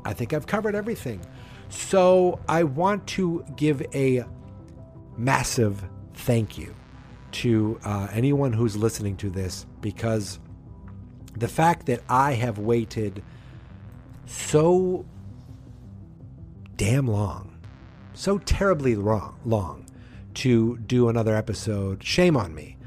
I 0.06 0.14
think 0.14 0.32
I've 0.32 0.48
covered 0.48 0.76
everything. 0.76 1.20
So 1.74 2.40
I 2.48 2.64
want 2.64 3.08
to 3.08 3.44
give 3.56 3.82
a 3.96 4.24
massive 5.18 5.84
thank 6.14 6.56
you 6.58 6.74
to 7.32 7.80
uh, 7.84 8.08
anyone 8.12 8.54
who's 8.54 8.78
listening 8.78 9.18
to 9.18 9.30
this 9.32 9.66
because 9.82 10.40
the 11.36 11.48
fact 11.48 11.88
that 11.88 12.02
I 12.08 12.34
have 12.34 12.60
waited 12.60 13.24
so 14.28 15.04
damn 16.78 17.08
long, 17.08 17.58
so 18.14 18.38
terribly 18.38 18.96
wrong, 18.96 19.40
long 19.44 19.88
to 20.36 20.78
do 20.78 21.10
another 21.10 21.36
episode, 21.36 22.04
shame 22.04 22.38
on 22.38 22.54
me. 22.54 22.78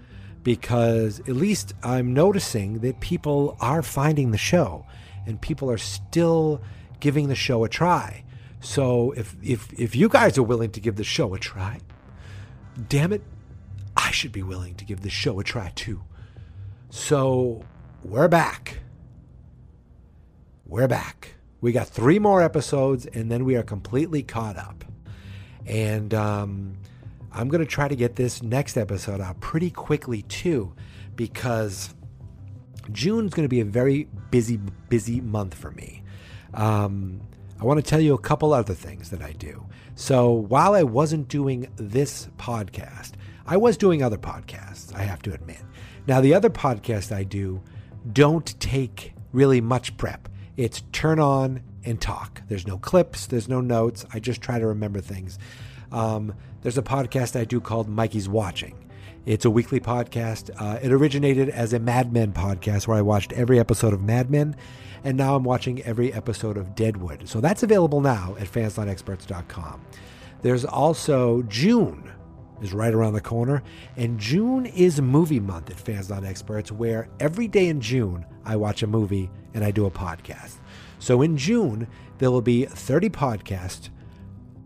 Because 0.44 1.18
at 1.20 1.34
least 1.34 1.74
I'm 1.82 2.14
noticing 2.14 2.78
that 2.80 3.00
people 3.00 3.56
are 3.60 3.82
finding 3.82 4.30
the 4.30 4.38
show 4.38 4.86
and 5.26 5.40
people 5.40 5.68
are 5.72 5.78
still 5.78 6.62
giving 7.00 7.26
the 7.26 7.34
show 7.34 7.64
a 7.64 7.68
try. 7.68 8.22
So 8.60 9.12
if 9.12 9.36
if 9.42 9.72
if 9.78 9.94
you 9.94 10.08
guys 10.08 10.38
are 10.38 10.42
willing 10.42 10.70
to 10.72 10.80
give 10.80 10.96
the 10.96 11.04
show 11.04 11.34
a 11.34 11.38
try, 11.38 11.80
damn 12.88 13.12
it, 13.12 13.22
I 13.96 14.10
should 14.10 14.32
be 14.32 14.42
willing 14.42 14.74
to 14.76 14.84
give 14.84 15.00
the 15.00 15.10
show 15.10 15.38
a 15.40 15.44
try 15.44 15.72
too. 15.74 16.02
So 16.90 17.64
we're 18.02 18.28
back. 18.28 18.80
We're 20.66 20.88
back. 20.88 21.34
We 21.60 21.72
got 21.72 21.88
three 21.88 22.18
more 22.18 22.42
episodes 22.42 23.06
and 23.06 23.30
then 23.30 23.44
we 23.44 23.56
are 23.56 23.62
completely 23.62 24.22
caught 24.22 24.56
up. 24.56 24.84
And 25.66 26.14
um, 26.14 26.76
I'm 27.32 27.48
going 27.48 27.60
to 27.60 27.70
try 27.70 27.88
to 27.88 27.96
get 27.96 28.16
this 28.16 28.42
next 28.42 28.76
episode 28.76 29.20
out 29.20 29.40
pretty 29.40 29.70
quickly 29.70 30.22
too, 30.22 30.74
because 31.16 31.94
June's 32.92 33.34
going 33.34 33.44
to 33.44 33.48
be 33.48 33.60
a 33.60 33.64
very 33.64 34.08
busy, 34.30 34.58
busy 34.88 35.20
month 35.20 35.54
for 35.54 35.70
me. 35.72 36.02
Um, 36.54 37.20
I 37.60 37.64
want 37.64 37.82
to 37.82 37.88
tell 37.88 38.00
you 38.00 38.14
a 38.14 38.18
couple 38.18 38.52
other 38.52 38.74
things 38.74 39.10
that 39.10 39.22
I 39.22 39.32
do. 39.32 39.66
So 39.94 40.30
while 40.30 40.74
I 40.74 40.82
wasn't 40.82 41.28
doing 41.28 41.68
this 41.76 42.28
podcast, 42.36 43.12
I 43.46 43.56
was 43.56 43.76
doing 43.76 44.02
other 44.02 44.18
podcasts, 44.18 44.94
I 44.94 45.02
have 45.02 45.22
to 45.22 45.32
admit. 45.32 45.62
Now, 46.06 46.20
the 46.20 46.34
other 46.34 46.50
podcasts 46.50 47.14
I 47.14 47.24
do 47.24 47.62
don't 48.12 48.58
take 48.60 49.14
really 49.32 49.60
much 49.60 49.96
prep. 49.96 50.28
It's 50.56 50.82
turn 50.92 51.18
on 51.18 51.62
and 51.84 52.00
talk. 52.00 52.42
There's 52.48 52.66
no 52.66 52.78
clips, 52.78 53.26
there's 53.26 53.48
no 53.48 53.60
notes. 53.60 54.04
I 54.12 54.20
just 54.20 54.40
try 54.40 54.58
to 54.58 54.66
remember 54.66 55.00
things. 55.00 55.38
Um, 55.92 56.34
there's 56.62 56.78
a 56.78 56.82
podcast 56.82 57.38
I 57.38 57.44
do 57.44 57.60
called 57.60 57.88
Mikey's 57.88 58.28
Watching. 58.28 58.86
It's 59.24 59.44
a 59.44 59.50
weekly 59.50 59.80
podcast. 59.80 60.50
Uh, 60.56 60.78
it 60.80 60.92
originated 60.92 61.48
as 61.48 61.72
a 61.72 61.78
Mad 61.78 62.12
Men 62.12 62.32
podcast 62.32 62.86
where 62.86 62.96
I 62.96 63.02
watched 63.02 63.32
every 63.32 63.58
episode 63.58 63.92
of 63.92 64.00
Mad 64.02 64.30
Men, 64.30 64.54
and 65.06 65.16
now 65.16 65.36
I'm 65.36 65.44
watching 65.44 65.80
every 65.82 66.12
episode 66.12 66.56
of 66.56 66.74
Deadwood. 66.74 67.28
So 67.28 67.40
that's 67.40 67.62
available 67.62 68.00
now 68.00 68.34
at 68.40 68.48
fansnotexperts.com. 68.48 69.80
There's 70.42 70.64
also 70.64 71.42
June 71.42 72.10
is 72.60 72.72
right 72.72 72.92
around 72.92 73.12
the 73.12 73.20
corner, 73.20 73.62
and 73.96 74.18
June 74.18 74.66
is 74.66 75.00
movie 75.00 75.38
month 75.38 75.70
at 75.70 75.78
Fans 75.78 76.10
Not 76.10 76.24
Experts, 76.24 76.72
where 76.72 77.08
every 77.20 77.46
day 77.46 77.68
in 77.68 77.80
June 77.80 78.26
I 78.44 78.56
watch 78.56 78.82
a 78.82 78.88
movie 78.88 79.30
and 79.54 79.62
I 79.62 79.70
do 79.70 79.86
a 79.86 79.90
podcast. 79.92 80.56
So 80.98 81.22
in 81.22 81.36
June 81.36 81.86
there 82.18 82.32
will 82.32 82.42
be 82.42 82.64
30 82.64 83.10
podcasts 83.10 83.90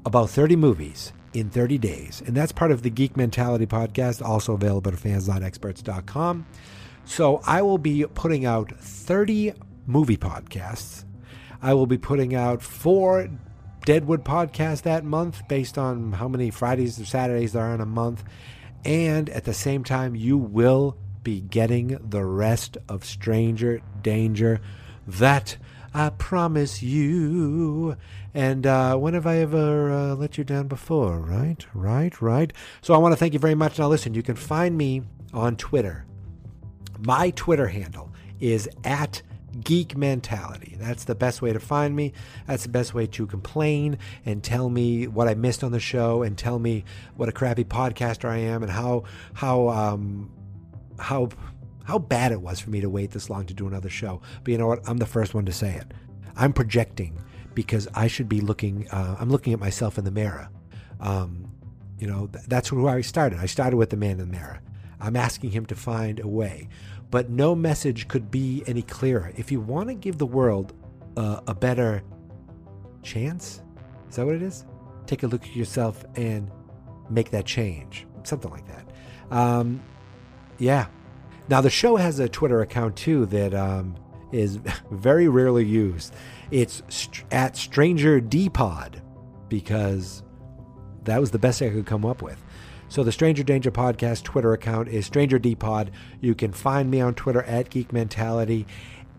about 0.06 0.30
30 0.30 0.56
movies 0.56 1.12
in 1.34 1.50
30 1.50 1.76
days. 1.76 2.22
And 2.26 2.34
that's 2.34 2.52
part 2.52 2.70
of 2.70 2.80
the 2.80 2.88
Geek 2.88 3.14
Mentality 3.14 3.66
podcast, 3.66 4.26
also 4.26 4.54
available 4.54 4.90
at 4.90 4.98
fansnotexperts.com. 4.98 6.46
So 7.04 7.42
I 7.46 7.60
will 7.60 7.78
be 7.78 8.06
putting 8.06 8.46
out 8.46 8.72
30 8.78 9.52
movie 9.90 10.16
podcasts. 10.16 11.04
I 11.60 11.74
will 11.74 11.86
be 11.86 11.98
putting 11.98 12.34
out 12.34 12.62
four 12.62 13.28
Deadwood 13.84 14.24
podcasts 14.24 14.82
that 14.82 15.04
month 15.04 15.46
based 15.48 15.78
on 15.78 16.12
how 16.12 16.28
many 16.28 16.50
Fridays 16.50 17.00
or 17.00 17.04
Saturdays 17.04 17.52
there 17.52 17.64
are 17.64 17.74
in 17.74 17.80
a 17.80 17.86
month. 17.86 18.24
And 18.84 19.28
at 19.30 19.44
the 19.44 19.54
same 19.54 19.84
time, 19.84 20.14
you 20.14 20.38
will 20.38 20.96
be 21.22 21.40
getting 21.40 21.98
the 22.02 22.24
rest 22.24 22.78
of 22.88 23.04
Stranger 23.04 23.80
Danger. 24.02 24.60
That 25.06 25.56
I 25.92 26.10
promise 26.10 26.82
you. 26.82 27.96
And 28.32 28.66
uh, 28.66 28.96
when 28.96 29.14
have 29.14 29.26
I 29.26 29.38
ever 29.38 29.90
uh, 29.90 30.14
let 30.14 30.38
you 30.38 30.44
down 30.44 30.68
before? 30.68 31.18
Right, 31.18 31.66
right, 31.74 32.20
right. 32.22 32.52
So 32.80 32.94
I 32.94 32.98
want 32.98 33.12
to 33.12 33.16
thank 33.16 33.32
you 33.32 33.38
very 33.38 33.54
much. 33.54 33.78
Now, 33.78 33.88
listen, 33.88 34.14
you 34.14 34.22
can 34.22 34.36
find 34.36 34.78
me 34.78 35.02
on 35.32 35.56
Twitter. 35.56 36.06
My 37.00 37.30
Twitter 37.30 37.66
handle 37.66 38.12
is 38.40 38.68
at 38.84 39.22
Geek 39.62 39.96
Mentality. 39.96 40.76
That's 40.78 41.04
the 41.04 41.14
best 41.14 41.42
way 41.42 41.52
to 41.52 41.60
find 41.60 41.94
me. 41.96 42.12
That's 42.46 42.62
the 42.62 42.68
best 42.68 42.94
way 42.94 43.06
to 43.08 43.26
complain 43.26 43.98
and 44.24 44.42
tell 44.42 44.68
me 44.68 45.06
what 45.06 45.28
I 45.28 45.34
missed 45.34 45.64
on 45.64 45.72
the 45.72 45.80
show 45.80 46.22
and 46.22 46.36
tell 46.36 46.58
me 46.58 46.84
what 47.16 47.28
a 47.28 47.32
crappy 47.32 47.64
podcaster 47.64 48.28
I 48.28 48.38
am 48.38 48.62
and 48.62 48.70
how 48.70 49.04
how 49.34 49.68
um, 49.68 50.30
how 50.98 51.28
how 51.84 51.98
bad 51.98 52.32
it 52.32 52.40
was 52.40 52.60
for 52.60 52.70
me 52.70 52.80
to 52.80 52.88
wait 52.88 53.10
this 53.10 53.28
long 53.28 53.46
to 53.46 53.54
do 53.54 53.66
another 53.66 53.90
show. 53.90 54.20
But 54.44 54.52
you 54.52 54.58
know 54.58 54.68
what? 54.68 54.88
I'm 54.88 54.98
the 54.98 55.06
first 55.06 55.34
one 55.34 55.44
to 55.46 55.52
say 55.52 55.74
it. 55.74 55.92
I'm 56.36 56.52
projecting 56.52 57.18
because 57.54 57.88
I 57.94 58.06
should 58.06 58.28
be 58.28 58.40
looking. 58.40 58.88
Uh, 58.90 59.16
I'm 59.18 59.30
looking 59.30 59.52
at 59.52 59.58
myself 59.58 59.98
in 59.98 60.04
the 60.04 60.10
mirror. 60.10 60.48
Um, 61.00 61.50
you 61.98 62.06
know, 62.06 62.28
th- 62.28 62.44
that's 62.46 62.68
who 62.68 62.88
I 62.88 63.00
started. 63.00 63.38
I 63.38 63.46
started 63.46 63.76
with 63.76 63.90
the 63.90 63.96
man 63.96 64.12
in 64.12 64.18
the 64.18 64.26
mirror. 64.26 64.60
I'm 65.00 65.16
asking 65.16 65.50
him 65.50 65.66
to 65.66 65.74
find 65.74 66.20
a 66.20 66.28
way, 66.28 66.68
but 67.10 67.30
no 67.30 67.54
message 67.54 68.08
could 68.08 68.30
be 68.30 68.62
any 68.66 68.82
clearer. 68.82 69.32
If 69.36 69.50
you 69.50 69.60
want 69.60 69.88
to 69.88 69.94
give 69.94 70.18
the 70.18 70.26
world 70.26 70.72
uh, 71.16 71.40
a 71.46 71.54
better 71.54 72.02
chance, 73.02 73.62
is 74.08 74.16
that 74.16 74.26
what 74.26 74.34
it 74.34 74.42
is? 74.42 74.64
Take 75.06 75.22
a 75.22 75.26
look 75.26 75.42
at 75.42 75.56
yourself 75.56 76.04
and 76.16 76.50
make 77.08 77.30
that 77.30 77.46
change. 77.46 78.06
Something 78.22 78.50
like 78.50 78.66
that. 78.68 78.90
Um, 79.30 79.80
yeah, 80.58 80.86
now, 81.50 81.60
the 81.60 81.68
show 81.68 81.96
has 81.96 82.20
a 82.20 82.28
Twitter 82.28 82.60
account 82.60 82.94
too 82.94 83.26
that 83.26 83.54
um, 83.54 83.96
is 84.30 84.56
very 84.92 85.28
rarely 85.28 85.64
used. 85.64 86.14
It's 86.52 86.80
at 87.32 87.56
Stranger 87.56 88.20
Dpod 88.20 89.00
because 89.48 90.22
that 91.02 91.20
was 91.20 91.32
the 91.32 91.40
best 91.40 91.60
I 91.60 91.70
could 91.70 91.86
come 91.86 92.06
up 92.06 92.22
with. 92.22 92.40
So 92.90 93.02
the 93.04 93.12
Stranger 93.12 93.44
Danger 93.44 93.70
Podcast 93.70 94.24
Twitter 94.24 94.52
account 94.52 94.88
is 94.88 95.06
Stranger 95.06 95.38
Dpod. 95.38 95.90
You 96.20 96.34
can 96.34 96.52
find 96.52 96.90
me 96.90 97.00
on 97.00 97.14
Twitter 97.14 97.44
at 97.44 97.70
Geek 97.70 97.92
Mentality. 97.92 98.66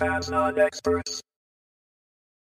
Fans 0.00 0.30
not 0.30 0.58
experts. 0.58 1.20